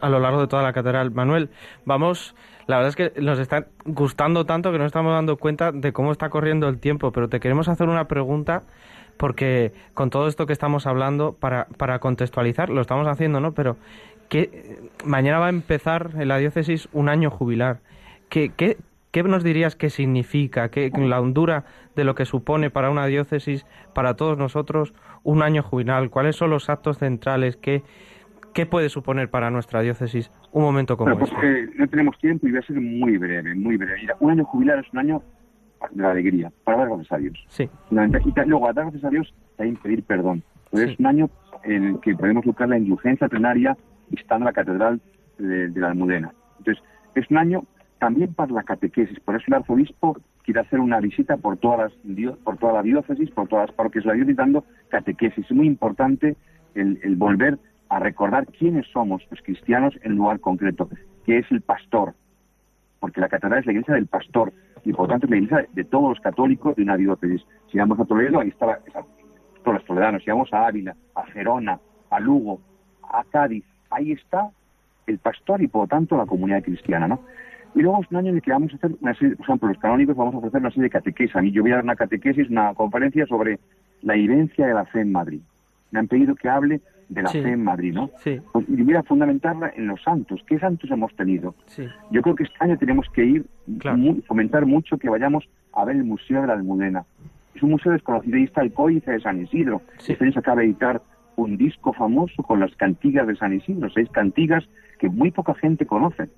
a 0.00 0.08
lo 0.08 0.18
largo 0.18 0.40
de 0.40 0.46
toda 0.46 0.62
la 0.62 0.72
catedral. 0.72 1.10
Manuel, 1.10 1.50
vamos, 1.84 2.34
la 2.66 2.76
verdad 2.76 2.88
es 2.90 2.96
que 2.96 3.20
nos 3.20 3.38
está 3.38 3.66
gustando 3.84 4.46
tanto 4.46 4.72
que 4.72 4.78
no 4.78 4.86
estamos 4.86 5.12
dando 5.12 5.36
cuenta 5.36 5.72
de 5.72 5.92
cómo 5.92 6.12
está 6.12 6.30
corriendo 6.30 6.68
el 6.68 6.78
tiempo, 6.78 7.12
pero 7.12 7.28
te 7.28 7.40
queremos 7.40 7.68
hacer 7.68 7.88
una 7.88 8.08
pregunta 8.08 8.62
porque 9.18 9.72
con 9.94 10.08
todo 10.10 10.28
esto 10.28 10.46
que 10.46 10.52
estamos 10.52 10.86
hablando, 10.86 11.34
para, 11.34 11.66
para 11.76 11.98
contextualizar, 11.98 12.70
lo 12.70 12.80
estamos 12.80 13.06
haciendo, 13.06 13.40
¿no? 13.40 13.52
Pero 13.52 13.76
que 14.28 14.78
mañana 15.04 15.38
va 15.38 15.46
a 15.46 15.50
empezar 15.50 16.10
en 16.18 16.28
la 16.28 16.38
diócesis 16.38 16.88
un 16.92 17.08
año 17.08 17.30
jubilar. 17.30 17.80
¿Qué, 18.28 18.50
qué, 18.56 18.76
qué 19.10 19.22
nos 19.22 19.42
dirías 19.42 19.74
que 19.74 19.90
significa, 19.90 20.70
qué, 20.70 20.90
la 20.96 21.20
hondura 21.20 21.64
de 21.96 22.04
lo 22.04 22.14
que 22.14 22.24
supone 22.24 22.70
para 22.70 22.90
una 22.90 23.06
diócesis, 23.06 23.66
para 23.94 24.14
todos 24.14 24.38
nosotros, 24.38 24.94
un 25.24 25.42
año 25.42 25.62
jubilar? 25.62 26.08
¿Cuáles 26.10 26.36
son 26.36 26.50
los 26.50 26.70
actos 26.70 26.98
centrales? 26.98 27.56
¿Qué, 27.56 27.82
qué 28.54 28.66
puede 28.66 28.88
suponer 28.88 29.30
para 29.30 29.50
nuestra 29.50 29.80
diócesis 29.80 30.30
un 30.52 30.62
momento 30.62 30.96
como 30.96 31.14
Bueno, 31.14 31.26
pues 31.26 31.32
este? 31.32 31.64
eh, 31.64 31.70
no 31.76 31.88
tenemos 31.88 32.18
tiempo 32.18 32.46
y 32.46 32.50
voy 32.50 32.60
a 32.60 32.62
ser 32.62 32.80
muy 32.80 33.16
breve, 33.16 33.54
muy 33.54 33.76
breve. 33.76 33.98
Mira, 34.00 34.16
un 34.20 34.30
año 34.30 34.44
jubilar 34.44 34.78
es 34.78 34.92
un 34.92 34.98
año 35.00 35.22
la 35.94 36.10
alegría, 36.10 36.52
para 36.64 36.78
dar 36.78 36.88
gracias 36.88 37.12
a 37.12 37.18
Dios. 37.18 37.38
Sí. 37.48 37.68
Y 37.90 37.94
luego, 38.46 38.68
a 38.68 38.72
dar 38.72 38.84
gracias 38.86 39.04
a 39.04 39.10
Dios, 39.10 39.34
también 39.56 39.76
pedir 39.76 40.02
perdón. 40.02 40.42
Pues 40.70 40.84
Sí. 40.84 40.92
Es 40.92 41.00
un 41.00 41.06
año 41.06 41.30
en 41.64 41.84
el 41.84 42.00
que 42.00 42.14
podemos 42.14 42.44
buscar 42.44 42.68
la 42.68 42.78
indulgencia 42.78 43.28
plenaria 43.28 43.76
estando 44.12 44.44
en 44.44 44.46
la 44.46 44.52
catedral 44.52 45.00
de, 45.38 45.68
de 45.68 45.80
la 45.80 45.88
Almudena. 45.88 46.32
Entonces, 46.58 46.82
es 47.14 47.30
un 47.30 47.38
año 47.38 47.64
también 47.98 48.32
para 48.34 48.52
la 48.52 48.62
catequesis. 48.62 49.18
Por 49.20 49.36
eso 49.36 49.44
el 49.48 49.54
arzobispo 49.54 50.18
quiere 50.44 50.60
hacer 50.60 50.80
una 50.80 51.00
visita 51.00 51.36
por 51.36 51.56
todas 51.58 51.92
las 51.92 52.36
por 52.44 52.56
toda 52.58 52.74
la 52.74 52.82
diócesis, 52.82 53.30
por 53.30 53.48
todas 53.48 53.68
las 53.68 53.76
parroquias 53.76 54.04
de 54.04 54.08
la 54.08 54.14
diócesis, 54.14 54.36
dando 54.36 54.64
catequesis. 54.88 55.44
Es 55.44 55.52
muy 55.56 55.66
importante 55.66 56.36
el, 56.74 56.98
el 57.02 57.16
volver 57.16 57.58
a 57.88 57.98
recordar 57.98 58.46
quiénes 58.46 58.86
somos 58.92 59.22
los 59.30 59.40
cristianos 59.42 59.94
en 60.02 60.16
lugar 60.16 60.40
concreto, 60.40 60.88
que 61.24 61.38
es 61.38 61.50
el 61.50 61.62
pastor, 61.62 62.14
porque 63.00 63.20
la 63.20 63.28
catedral 63.28 63.60
es 63.60 63.66
la 63.66 63.72
iglesia 63.72 63.94
del 63.94 64.06
pastor 64.06 64.52
y 64.84 64.92
por 64.92 65.08
tanto 65.08 65.26
es 65.26 65.30
la 65.30 65.36
iglesia 65.36 65.66
de 65.72 65.84
todos 65.84 66.10
los 66.10 66.20
católicos 66.20 66.76
de 66.76 66.82
una 66.82 66.96
diócesis. 66.96 67.44
Si 67.70 67.78
vamos 67.78 67.98
a 68.00 68.04
Toledo, 68.04 68.40
ahí 68.40 68.48
está 68.48 68.78
esa- 68.86 69.04
todos 69.62 69.74
los 69.78 69.84
toledanos. 69.84 70.22
Si 70.22 70.30
vamos 70.30 70.52
a 70.52 70.66
Ávila, 70.66 70.94
a 71.14 71.24
Gerona, 71.26 71.78
a 72.10 72.20
Lugo, 72.20 72.60
a 73.02 73.24
Cádiz, 73.24 73.64
ahí 73.90 74.12
está 74.12 74.50
el 75.06 75.18
pastor 75.18 75.62
y 75.62 75.68
por 75.68 75.82
lo 75.82 75.86
tanto 75.88 76.16
la 76.16 76.26
comunidad 76.26 76.62
cristiana, 76.62 77.08
¿no? 77.08 77.20
Y 77.74 77.80
luego 77.82 78.00
un 78.10 78.16
año 78.16 78.30
en 78.30 78.36
el 78.36 78.42
que 78.42 78.50
vamos 78.50 78.72
a 78.72 78.76
hacer 78.76 78.92
una 79.00 79.14
serie, 79.14 79.36
por 79.36 79.44
ejemplo, 79.44 79.68
los 79.68 79.78
canónicos 79.78 80.16
vamos 80.16 80.34
a 80.34 80.38
ofrecer 80.38 80.60
una 80.60 80.70
serie 80.70 80.84
de 80.84 80.90
catequesis. 80.90 81.36
A 81.36 81.42
mí 81.42 81.50
yo 81.50 81.62
voy 81.62 81.72
a 81.72 81.76
dar 81.76 81.84
una 81.84 81.96
catequesis, 81.96 82.48
una 82.48 82.72
conferencia 82.74 83.26
sobre 83.26 83.58
la 84.02 84.14
vivencia 84.14 84.66
de 84.66 84.74
la 84.74 84.84
fe 84.86 85.00
en 85.00 85.12
Madrid. 85.12 85.40
Me 85.90 85.98
han 85.98 86.08
pedido 86.08 86.34
que 86.34 86.48
hable 86.48 86.80
de 87.08 87.22
la 87.22 87.28
Sí. 87.28 87.40
fe 87.42 87.52
en 87.52 87.64
Madrid, 87.64 87.94
¿no? 87.94 88.10
sí, 88.18 88.38
Pues, 88.52 88.68
y 88.68 88.82
voy 88.82 88.94
a 88.94 89.02
fundamentarla 89.02 89.72
en 89.76 89.86
los 89.86 90.02
santos. 90.02 90.42
¿Qué 90.46 90.58
santos 90.58 90.90
hemos 90.90 91.14
tenido? 91.16 91.54
sí. 91.66 91.86
Yo 92.10 92.20
creo 92.22 92.34
que 92.34 92.44
este 92.44 92.56
año 92.60 92.76
tenemos 92.76 93.06
que 93.14 93.24
ir, 93.24 93.46
Claro. 93.78 93.96
mu- 93.96 94.20
fomentar 94.22 94.66
mucho 94.66 94.98
que 94.98 95.08
vayamos 95.08 95.48
a 95.72 95.84
ver 95.84 95.96
el 95.96 96.04
Museo 96.04 96.42
de 96.42 96.46
la 96.48 96.52
Almudena. 96.54 97.04
Es 97.54 97.62
un 97.62 97.70
museo 97.70 97.92
desconocido, 97.92 98.36
ahí 98.36 98.44
está 98.44 98.60
el 98.62 98.72
Códice 98.72 99.10
de 99.10 99.20
San 99.20 99.40
Isidro. 99.42 99.82
Sí. 99.98 100.12
Este 100.12 100.24
año 100.24 100.32
se 100.32 100.38
acaba 100.38 100.60
de 100.60 100.66
editar 100.66 101.00
un 101.36 101.56
disco 101.56 101.92
famoso 101.92 102.42
con 102.42 102.60
las 102.60 102.74
cantigas 102.76 103.26
de 103.26 103.36
San 103.36 103.52
Isidro, 103.54 103.88
seis 103.90 104.08
cantigas 104.10 104.68
que 104.98 105.08
muy 105.08 105.30
poca 105.30 105.54
gente 105.54 105.86
conoce. 105.86 106.28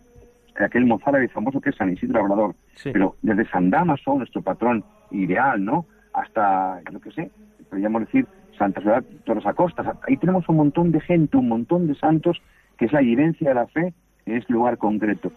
Aquel 0.58 0.84
mozárabe 0.86 1.28
famoso 1.28 1.60
que 1.60 1.70
es 1.70 1.76
San 1.76 1.90
Isidro 1.90 2.20
Labrador. 2.20 2.54
Sí. 2.74 2.90
Pero 2.92 3.16
desde 3.22 3.46
San 3.48 3.70
Damaso, 3.70 4.14
nuestro 4.16 4.42
patrón 4.42 4.84
ideal, 5.10 5.64
¿no? 5.64 5.86
Hasta, 6.12 6.80
yo 6.92 7.00
qué 7.00 7.10
sé, 7.12 7.30
podríamos 7.70 8.02
decir 8.02 8.26
Santa 8.60 8.82
Soledad 8.82 9.04
Torres 9.24 9.46
Acosta. 9.46 9.96
Ahí 10.06 10.18
tenemos 10.18 10.46
un 10.50 10.56
montón 10.56 10.92
de 10.92 11.00
gente, 11.00 11.38
un 11.38 11.48
montón 11.48 11.86
de 11.86 11.94
santos, 11.94 12.42
que 12.76 12.84
es 12.84 12.92
la 12.92 13.00
evidencia 13.00 13.48
de 13.48 13.54
la 13.54 13.66
fe 13.66 13.94
en 14.26 14.36
este 14.36 14.52
lugar 14.52 14.76
concreto. 14.76 15.32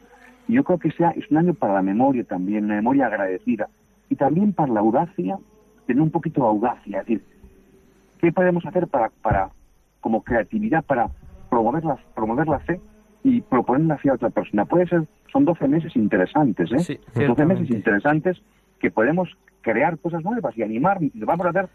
Y 0.50 0.56
yo 0.56 0.66
creo 0.66 0.78
que 0.78 0.92
sea, 0.92 1.12
es 1.12 1.32
un 1.32 1.38
año 1.38 1.54
para 1.54 1.74
la 1.74 1.82
memoria 1.82 2.26
también, 2.26 2.66
una 2.66 2.76
memoria 2.76 3.08
agradecida. 3.08 3.70
Y 4.10 4.16
también 4.18 4.52
para 4.52 4.74
la 4.74 4.82
audacia, 4.82 5.38
tener 5.88 6.02
un 6.02 6.12
poquito 6.12 6.42
de 6.42 6.48
audacia, 6.48 7.00
es 7.00 7.06
decir, 7.06 7.24
¿qué 8.20 8.34
podemos 8.34 8.66
hacer 8.66 8.88
para, 8.88 9.10
para 9.22 9.52
como 10.02 10.22
creatividad, 10.22 10.84
para 10.84 11.08
promover 11.50 11.86
la, 11.86 11.98
promover 12.14 12.48
la 12.48 12.60
fe 12.60 12.82
y 13.24 13.40
proponer 13.40 13.88
la 13.88 13.98
fe 14.00 14.10
a 14.10 14.16
otra 14.16 14.32
persona? 14.32 14.66
Puede 14.66 14.88
ser, 14.88 15.04
son 15.32 15.46
12 15.46 15.66
meses 15.70 15.96
interesantes, 15.96 16.70
¿eh? 16.74 16.80
Sí, 16.80 17.00
Son 17.14 17.28
12 17.28 17.46
meses 17.46 17.70
interesantes 17.70 18.42
que 18.80 18.92
podemos 18.92 19.30
crear 19.62 19.98
cosas 19.98 20.26
nuevas 20.26 20.58
y 20.58 20.62
animar, 20.62 20.98
vamos 21.14 21.46
a 21.46 21.50
hacer 21.52 21.70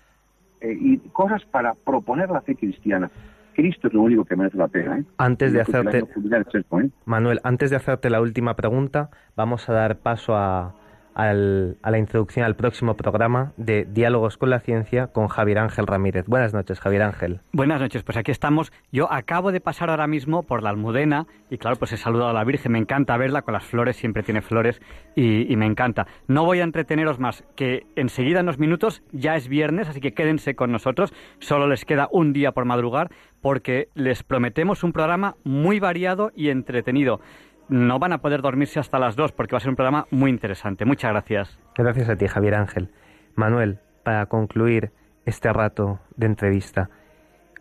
eh, 0.60 0.76
y 0.80 0.98
cosas 1.10 1.44
para 1.46 1.74
proponer 1.74 2.30
la 2.30 2.40
fe 2.40 2.54
cristiana. 2.54 3.10
Cristo 3.54 3.88
es 3.88 3.94
lo 3.94 4.02
único 4.02 4.24
que 4.24 4.36
merece 4.36 4.56
la 4.56 4.68
pena. 4.68 4.98
¿eh? 4.98 5.04
Antes 5.16 5.52
de 5.52 5.60
hacerte, 5.60 5.98
¿eh? 5.98 6.90
Manuel, 7.04 7.40
antes 7.42 7.70
de 7.70 7.76
hacerte 7.76 8.08
la 8.08 8.20
última 8.20 8.54
pregunta, 8.54 9.10
vamos 9.34 9.68
a 9.68 9.72
dar 9.72 9.98
paso 9.98 10.36
a, 10.36 10.74
al- 11.18 11.76
a 11.82 11.90
la 11.90 11.98
introducción 11.98 12.46
al 12.46 12.54
próximo 12.54 12.94
programa 12.96 13.52
de 13.56 13.84
Diálogos 13.84 14.38
con 14.38 14.50
la 14.50 14.60
Ciencia 14.60 15.08
con 15.08 15.26
Javier 15.26 15.58
Ángel 15.58 15.86
Ramírez. 15.86 16.26
Buenas 16.28 16.54
noches, 16.54 16.78
Javier 16.78 17.02
Ángel. 17.02 17.40
Buenas 17.52 17.80
noches, 17.80 18.04
pues 18.04 18.16
aquí 18.16 18.30
estamos. 18.30 18.72
Yo 18.92 19.12
acabo 19.12 19.50
de 19.50 19.60
pasar 19.60 19.90
ahora 19.90 20.06
mismo 20.06 20.44
por 20.44 20.62
la 20.62 20.70
Almudena 20.70 21.26
y 21.50 21.58
claro, 21.58 21.76
pues 21.76 21.92
he 21.92 21.96
saludado 21.96 22.30
a 22.30 22.32
la 22.32 22.44
Virgen. 22.44 22.72
Me 22.72 22.78
encanta 22.78 23.16
verla 23.16 23.42
con 23.42 23.52
las 23.52 23.64
flores, 23.64 23.96
siempre 23.96 24.22
tiene 24.22 24.42
flores 24.42 24.80
y, 25.16 25.52
y 25.52 25.56
me 25.56 25.66
encanta. 25.66 26.06
No 26.28 26.44
voy 26.44 26.60
a 26.60 26.64
entreteneros 26.64 27.18
más, 27.18 27.44
que 27.56 27.86
enseguida 27.96 28.38
en 28.40 28.46
unos 28.46 28.58
minutos 28.60 29.02
ya 29.10 29.34
es 29.34 29.48
viernes, 29.48 29.88
así 29.88 30.00
que 30.00 30.14
quédense 30.14 30.54
con 30.54 30.70
nosotros. 30.70 31.12
Solo 31.40 31.66
les 31.66 31.84
queda 31.84 32.08
un 32.12 32.32
día 32.32 32.52
por 32.52 32.64
madrugar 32.64 33.10
porque 33.42 33.88
les 33.94 34.22
prometemos 34.22 34.84
un 34.84 34.92
programa 34.92 35.34
muy 35.42 35.80
variado 35.80 36.30
y 36.34 36.50
entretenido. 36.50 37.20
No 37.68 37.98
van 37.98 38.12
a 38.12 38.18
poder 38.18 38.40
dormirse 38.40 38.80
hasta 38.80 38.98
las 38.98 39.14
dos 39.14 39.32
porque 39.32 39.52
va 39.52 39.58
a 39.58 39.60
ser 39.60 39.70
un 39.70 39.76
programa 39.76 40.06
muy 40.10 40.30
interesante. 40.30 40.84
Muchas 40.84 41.10
gracias. 41.12 41.58
Gracias 41.76 42.08
a 42.08 42.16
ti, 42.16 42.26
Javier 42.26 42.54
Ángel. 42.54 42.90
Manuel, 43.34 43.78
para 44.04 44.24
concluir 44.26 44.90
este 45.26 45.52
rato 45.52 46.00
de 46.16 46.26
entrevista, 46.26 46.88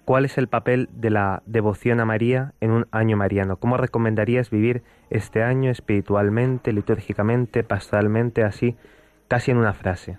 ¿cuál 0.05 0.24
es 0.24 0.38
el 0.38 0.47
papel 0.47 0.88
de 0.93 1.10
la 1.10 1.43
devoción 1.45 1.99
a 1.99 2.05
María 2.05 2.53
en 2.62 2.72
un 2.72 2.88
año 2.91 3.18
mariano? 3.18 3.58
¿Cómo 3.58 3.76
recomendarías 3.76 4.49
vivir 4.49 4.82
este 5.10 5.43
año 5.43 5.70
espiritualmente, 5.70 6.72
litúrgicamente, 6.72 7.64
pastoralmente, 7.64 8.43
así, 8.43 8.78
casi 9.28 9.51
en 9.51 9.58
una 9.58 9.74
frase? 9.74 10.18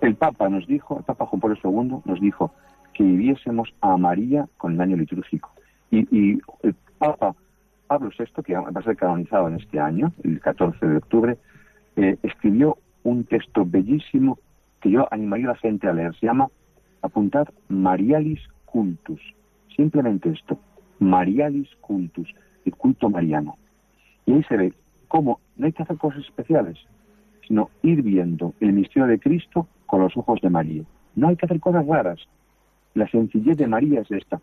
El 0.00 0.16
Papa 0.16 0.48
nos 0.48 0.66
dijo, 0.66 0.98
el 0.98 1.04
Papa 1.04 1.26
Juan 1.26 1.40
Pablo 1.40 1.56
II 1.62 2.02
nos 2.06 2.20
dijo 2.20 2.52
que 2.94 3.04
viviésemos 3.04 3.74
a 3.82 3.98
María 3.98 4.48
con 4.56 4.72
el 4.72 4.80
año 4.80 4.96
litúrgico. 4.96 5.52
Y, 5.90 6.08
y 6.10 6.40
el 6.62 6.74
Papa 6.98 7.34
Pablo 7.86 8.10
VI, 8.16 8.42
que 8.42 8.54
va 8.54 8.70
a 8.74 8.82
ser 8.82 8.96
canonizado 8.96 9.48
en 9.48 9.56
este 9.56 9.78
año, 9.78 10.12
el 10.24 10.40
14 10.40 10.86
de 10.86 10.96
octubre, 10.96 11.38
eh, 11.96 12.16
escribió 12.22 12.78
un 13.04 13.24
texto 13.24 13.64
bellísimo 13.64 14.38
que 14.80 14.90
yo 14.90 15.08
animaría 15.10 15.46
a 15.46 15.52
la 15.52 15.58
gente 15.58 15.88
a 15.88 15.92
leer. 15.92 16.14
Se 16.16 16.26
llama 16.26 16.48
Apuntar 17.02 17.52
Marialis 17.68 18.40
Cultus. 18.64 19.20
Simplemente 19.74 20.30
esto, 20.30 20.58
Marialis 20.98 21.68
Cultus, 21.80 22.28
el 22.64 22.74
culto 22.74 23.08
mariano. 23.08 23.56
Y 24.26 24.32
ahí 24.32 24.42
se 24.44 24.56
ve 24.56 24.72
cómo 25.08 25.40
no 25.56 25.66
hay 25.66 25.72
que 25.72 25.82
hacer 25.82 25.96
cosas 25.96 26.24
especiales, 26.24 26.78
sino 27.46 27.70
ir 27.82 28.02
viendo 28.02 28.54
el 28.60 28.72
misterio 28.72 29.06
de 29.06 29.18
Cristo 29.18 29.68
con 29.86 30.00
los 30.00 30.16
ojos 30.16 30.40
de 30.40 30.50
María. 30.50 30.82
No 31.14 31.28
hay 31.28 31.36
que 31.36 31.46
hacer 31.46 31.60
cosas 31.60 31.86
raras. 31.86 32.18
La 32.94 33.08
sencillez 33.08 33.56
de 33.56 33.66
María 33.66 34.00
es 34.00 34.10
esta, 34.10 34.40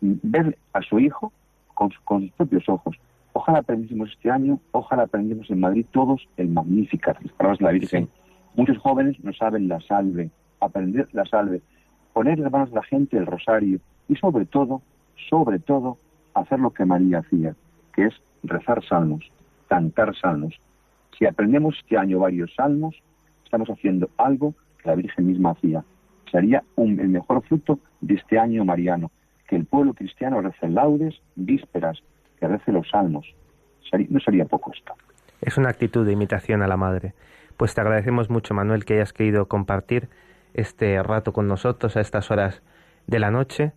ver 0.00 0.56
a 0.72 0.80
su 0.82 0.98
hijo 0.98 1.32
con, 1.78 1.90
su- 1.92 2.02
con 2.02 2.22
sus 2.22 2.32
propios 2.32 2.68
ojos. 2.68 2.96
Ojalá 3.32 3.58
aprendésemos 3.60 4.10
este 4.10 4.30
año, 4.32 4.58
ojalá 4.72 5.04
aprendamos 5.04 5.48
en 5.48 5.60
Madrid 5.60 5.86
todos 5.92 6.28
el 6.36 6.48
Magnificat, 6.48 7.16
las 7.22 7.32
palabras 7.34 7.58
de 7.60 7.64
la 7.66 7.70
Virgen. 7.70 8.08
Muchos 8.56 8.78
jóvenes 8.78 9.14
no 9.22 9.32
saben 9.32 9.68
la 9.68 9.80
salve, 9.82 10.30
aprender 10.60 11.06
la 11.12 11.24
salve, 11.24 11.62
poner 12.12 12.38
en 12.38 12.42
las 12.44 12.52
manos 12.52 12.70
de 12.70 12.74
la 12.76 12.82
gente 12.82 13.16
el 13.16 13.26
rosario 13.26 13.78
y 14.08 14.16
sobre 14.16 14.44
todo, 14.44 14.82
sobre 15.30 15.60
todo, 15.60 15.98
hacer 16.34 16.58
lo 16.58 16.70
que 16.70 16.84
María 16.84 17.18
hacía, 17.18 17.54
que 17.94 18.06
es 18.06 18.14
rezar 18.42 18.84
salmos, 18.84 19.30
cantar 19.68 20.16
salmos. 20.16 20.54
Si 21.16 21.26
aprendemos 21.26 21.76
este 21.78 21.96
año 21.96 22.18
varios 22.18 22.52
salmos, 22.56 22.96
estamos 23.44 23.68
haciendo 23.70 24.10
algo 24.16 24.54
que 24.82 24.88
la 24.88 24.96
Virgen 24.96 25.26
misma 25.28 25.50
hacía. 25.52 25.84
Sería 26.32 26.64
un, 26.74 26.98
el 26.98 27.08
mejor 27.08 27.42
fruto 27.42 27.78
de 28.00 28.14
este 28.14 28.36
año 28.36 28.64
mariano, 28.64 29.10
que 29.48 29.56
el 29.56 29.64
pueblo 29.64 29.94
cristiano 29.94 30.40
rece 30.40 30.68
laudes, 30.68 31.20
vísperas, 31.34 31.98
que 32.38 32.46
rece 32.46 32.70
los 32.70 32.88
salmos. 32.88 33.26
no 34.08 34.20
sería 34.20 34.44
poco 34.44 34.70
esto. 34.72 34.92
Es 35.40 35.56
una 35.56 35.70
actitud 35.70 36.06
de 36.06 36.12
imitación 36.12 36.62
a 36.62 36.68
la 36.68 36.76
Madre. 36.76 37.14
Pues 37.56 37.74
te 37.74 37.80
agradecemos 37.80 38.30
mucho, 38.30 38.54
Manuel, 38.54 38.84
que 38.84 38.94
hayas 38.94 39.12
querido 39.12 39.46
compartir 39.46 40.08
este 40.54 41.02
rato 41.02 41.32
con 41.32 41.48
nosotros 41.48 41.96
a 41.96 42.00
estas 42.00 42.30
horas 42.30 42.62
de 43.06 43.18
la 43.18 43.30
noche 43.30 43.72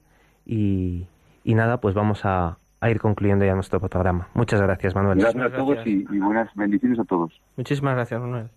y, 0.45 1.07
nada, 1.45 1.79
pues 1.79 1.95
vamos 1.95 2.21
a, 2.25 2.57
ir 2.83 2.99
concluyendo 2.99 3.45
ya 3.45 3.53
nuestro 3.53 3.79
programa. 3.79 4.27
Muchas 4.33 4.61
gracias, 4.61 4.93
Manuel. 4.93 5.19
Gracias 5.19 5.43
a 5.43 5.55
todos 5.55 5.85
y, 5.87 6.05
y 6.09 6.19
buenas 6.19 6.53
bendiciones 6.55 6.99
a 6.99 7.05
todos. 7.05 7.31
Muchísimas 7.55 7.95
gracias, 7.95 8.19
Manuel. 8.19 8.49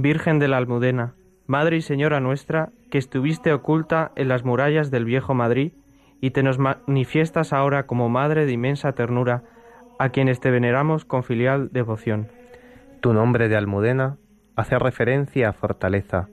Virgen 0.00 0.38
de 0.38 0.46
la 0.46 0.58
Almudena, 0.58 1.14
Madre 1.48 1.78
y 1.78 1.80
Señora 1.80 2.20
nuestra, 2.20 2.70
que 2.88 2.98
estuviste 2.98 3.52
oculta 3.52 4.12
en 4.14 4.28
las 4.28 4.44
murallas 4.44 4.92
del 4.92 5.04
viejo 5.04 5.34
Madrid 5.34 5.72
y 6.20 6.30
te 6.30 6.44
nos 6.44 6.60
manifiestas 6.60 7.52
ahora 7.52 7.88
como 7.88 8.08
Madre 8.08 8.46
de 8.46 8.52
inmensa 8.52 8.92
ternura, 8.92 9.42
a 9.98 10.10
quienes 10.10 10.38
te 10.38 10.52
veneramos 10.52 11.04
con 11.04 11.24
filial 11.24 11.70
devoción. 11.72 12.28
Tu 13.00 13.12
nombre 13.12 13.48
de 13.48 13.56
Almudena 13.56 14.18
hace 14.54 14.78
referencia 14.78 15.48
a 15.48 15.52
fortaleza. 15.52 16.28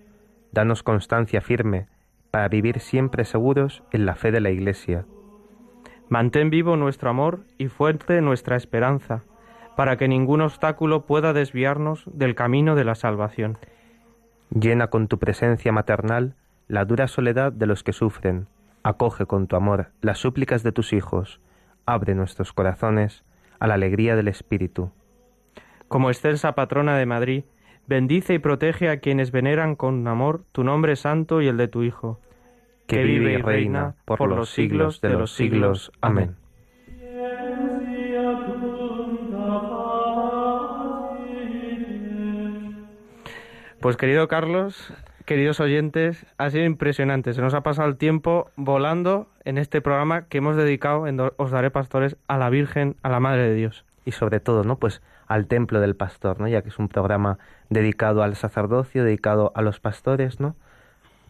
Danos 0.52 0.84
constancia 0.84 1.42
firme 1.42 1.88
para 2.30 2.48
vivir 2.50 2.80
siempre 2.80 3.26
seguros 3.26 3.82
en 3.92 4.06
la 4.06 4.14
fe 4.14 4.32
de 4.32 4.42
la 4.42 4.52
Iglesia. 4.52 5.06
Mantén 6.08 6.52
vivo 6.52 6.76
nuestro 6.76 7.10
amor 7.10 7.40
y 7.58 7.70
fuerte 7.70 8.22
nuestra 8.22 8.58
esperanza 8.58 9.24
para 9.76 9.98
que 9.98 10.08
ningún 10.08 10.42
obstáculo 10.42 11.06
pueda 11.06 11.34
desviarnos 11.34 12.04
del 12.12 12.36
camino 12.36 12.76
de 12.76 12.86
la 12.86 12.96
salvación. 12.96 13.58
Llena 14.50 14.88
con 14.88 15.08
tu 15.08 15.20
presencia 15.20 15.72
maternal 15.72 16.36
la 16.68 16.86
dura 16.86 17.08
soledad 17.08 17.52
de 17.52 17.66
los 17.66 17.84
que 17.84 17.94
sufren, 17.94 18.48
acoge 18.84 19.26
con 19.26 19.48
tu 19.48 19.56
amor 19.56 19.88
las 20.02 20.20
súplicas 20.20 20.64
de 20.64 20.72
tus 20.72 20.94
hijos, 20.94 21.42
abre 21.86 22.16
nuestros 22.16 22.54
corazones 22.54 23.24
a 23.60 23.68
la 23.68 23.76
alegría 23.76 24.16
del 24.16 24.28
Espíritu. 24.28 24.92
Como 25.88 26.10
excelsa 26.10 26.54
patrona 26.54 26.98
de 26.98 27.06
Madrid, 27.06 27.44
bendice 27.88 28.34
y 28.34 28.40
protege 28.40 28.90
a 28.90 29.00
quienes 29.00 29.32
veneran 29.32 29.76
con 29.76 30.08
amor 30.08 30.44
tu 30.52 30.64
nombre 30.64 30.96
santo 30.96 31.42
y 31.42 31.48
el 31.48 31.58
de 31.58 31.68
tu 31.68 31.84
Hijo, 31.84 32.20
que, 32.88 33.04
vive 33.04 33.34
y 33.34 33.38
reina 33.38 33.96
por 34.06 34.28
los 34.28 34.50
siglos 34.50 35.02
de 35.02 35.10
los 35.10 35.34
siglos. 35.34 35.92
Amén. 36.02 36.36
Pues 43.86 43.98
querido 43.98 44.28
Carlos, 44.28 44.92
queridos 45.26 45.60
oyentes, 45.60 46.26
ha 46.40 46.50
sido 46.50 46.66
impresionante. 46.66 47.36
Se 47.36 47.42
nos 47.44 47.54
ha 47.54 47.62
pasado 47.62 47.88
el 47.88 47.98
tiempo 47.98 48.50
volando 48.56 49.28
en 49.44 49.60
este 49.60 49.80
programa 49.80 50.24
que 50.26 50.40
hemos 50.40 50.56
dedicado 50.56 51.06
en 51.06 51.20
Os 51.20 51.52
Daré 51.52 51.70
Pastores 51.70 52.18
a 52.28 52.40
la 52.40 52.50
Virgen, 52.50 52.96
a 53.04 53.10
la 53.10 53.20
Madre 53.20 53.44
de 53.44 53.54
Dios. 53.54 53.86
Y 54.04 54.14
sobre 54.14 54.40
todo, 54.40 54.64
¿no? 54.64 54.78
Pues 54.78 55.04
al 55.28 55.46
templo 55.46 55.82
del 55.82 55.96
pastor, 55.96 56.40
¿no? 56.40 56.48
Ya 56.48 56.64
que 56.64 56.70
es 56.70 56.80
un 56.80 56.88
programa 56.88 57.38
dedicado 57.70 58.24
al 58.24 58.36
sacerdocio, 58.36 59.04
dedicado 59.04 59.52
a 59.54 59.62
los 59.62 59.80
pastores, 59.80 60.40
¿no? 60.40 60.56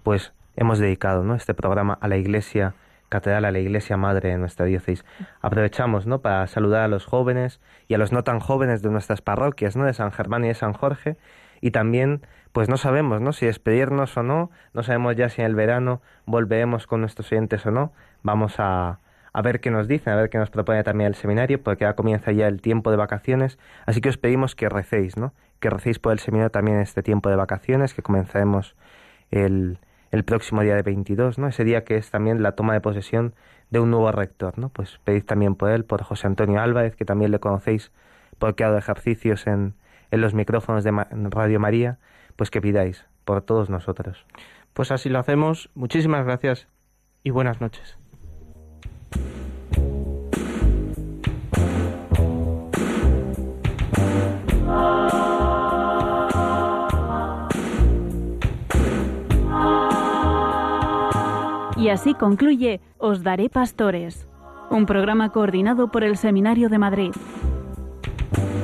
Pues 0.04 0.32
hemos 0.56 0.80
dedicado, 0.80 1.26
¿no? 1.26 1.36
Este 1.36 1.54
programa 1.54 1.98
a 2.00 2.08
la 2.08 2.16
Iglesia 2.16 2.74
catedral, 3.10 3.44
a 3.44 3.52
la 3.52 3.60
Iglesia 3.60 3.98
Madre 3.98 4.30
de 4.30 4.38
nuestra 4.38 4.66
diócesis. 4.66 5.04
Aprovechamos, 5.42 6.08
¿no? 6.08 6.22
Para 6.22 6.48
saludar 6.48 6.84
a 6.84 6.88
los 6.88 7.06
jóvenes 7.06 7.60
y 7.90 7.96
a 7.96 7.98
los 7.98 8.14
no 8.14 8.24
tan 8.24 8.40
jóvenes 8.40 8.82
de 8.82 8.92
nuestras 8.92 9.22
parroquias, 9.22 9.76
¿no? 9.76 9.84
De 9.84 9.94
San 9.94 10.14
Germán 10.14 10.46
y 10.46 10.48
de 10.48 10.54
San 10.54 10.72
Jorge 10.72 11.18
y 11.66 11.72
también 11.72 12.22
pues 12.52 12.70
no 12.70 12.78
sabemos 12.78 13.22
¿no? 13.22 13.34
si 13.34 13.48
despedirnos 13.48 14.16
o 14.18 14.22
no, 14.22 14.52
no 14.76 14.84
sabemos 14.84 15.16
ya 15.16 15.30
si 15.30 15.42
en 15.42 15.48
el 15.48 15.56
verano 15.56 16.00
volveremos 16.28 16.86
con 16.86 17.02
nuestros 17.02 17.32
oyentes 17.32 17.66
o 17.66 17.72
no, 17.72 17.92
vamos 18.22 18.60
a, 18.60 19.00
a 19.34 19.42
ver 19.42 19.60
qué 19.62 19.72
nos 19.72 19.88
dicen, 19.88 20.14
a 20.14 20.16
ver 20.16 20.30
qué 20.30 20.38
nos 20.38 20.52
propone 20.52 20.84
también 20.84 21.08
el 21.08 21.16
seminario, 21.16 21.60
porque 21.64 21.86
ya 21.86 21.96
comienza 21.96 22.32
ya 22.32 22.48
el 22.48 22.62
tiempo 22.62 22.92
de 22.92 22.98
vacaciones, 22.98 23.58
así 23.88 24.00
que 24.00 24.10
os 24.10 24.20
pedimos 24.20 24.54
que 24.54 24.70
recéis, 24.70 25.18
¿no? 25.18 25.34
que 25.60 25.72
recéis 25.72 25.98
por 25.98 26.12
el 26.12 26.20
seminario 26.20 26.52
también 26.52 26.80
este 26.82 27.02
tiempo 27.02 27.30
de 27.30 27.36
vacaciones, 27.36 27.96
que 27.96 28.04
comenzaremos 28.04 28.76
el, 29.32 29.80
el 30.12 30.24
próximo 30.24 30.62
día 30.62 30.76
de 30.76 30.84
22, 30.84 31.40
¿no? 31.40 31.48
ese 31.48 31.64
día 31.64 31.84
que 31.84 31.98
es 31.98 32.12
también 32.12 32.44
la 32.44 32.52
toma 32.52 32.74
de 32.74 32.82
posesión 32.82 33.34
de 33.72 33.80
un 33.80 33.90
nuevo 33.90 34.12
rector, 34.12 34.60
¿no? 34.60 34.70
pues 34.70 35.00
pedid 35.04 35.24
también 35.24 35.56
por 35.56 35.72
él, 35.72 35.84
por 35.84 36.04
José 36.04 36.28
Antonio 36.28 36.62
Álvarez, 36.62 36.96
que 36.96 37.06
también 37.06 37.32
le 37.32 37.40
conocéis 37.40 37.92
porque 38.38 38.64
ha 38.64 38.68
dado 38.68 38.78
ejercicios 38.78 39.48
en, 39.48 39.74
en 40.12 40.22
los 40.22 40.34
micrófonos 40.34 40.84
de 40.84 40.92
Radio 41.30 41.60
María, 41.60 41.98
pues 42.36 42.50
que 42.50 42.62
pidáis 42.62 43.06
por 43.24 43.42
todos 43.42 43.70
nosotros. 43.70 44.26
Pues 44.74 44.92
así 44.92 45.10
lo 45.10 45.20
hacemos. 45.20 45.70
Muchísimas 45.74 46.26
gracias 46.26 46.68
y 47.24 47.32
buenas 47.32 47.62
noches. 47.62 47.98
Y 61.78 61.90
así 61.90 62.14
concluye 62.16 62.82
Os 62.98 63.22
Daré 63.22 63.50
Pastores, 63.50 64.28
un 64.72 64.86
programa 64.86 65.32
coordinado 65.32 65.92
por 65.92 66.04
el 66.04 66.18
Seminario 66.18 66.68
de 66.68 66.80
Madrid. 66.80 67.12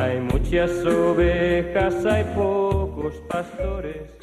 Hay 0.02 0.20
muchas 0.20 0.72
ovejas, 0.84 2.04
hay 2.08 2.24
pocos 2.36 3.14
pastores. 3.30 4.21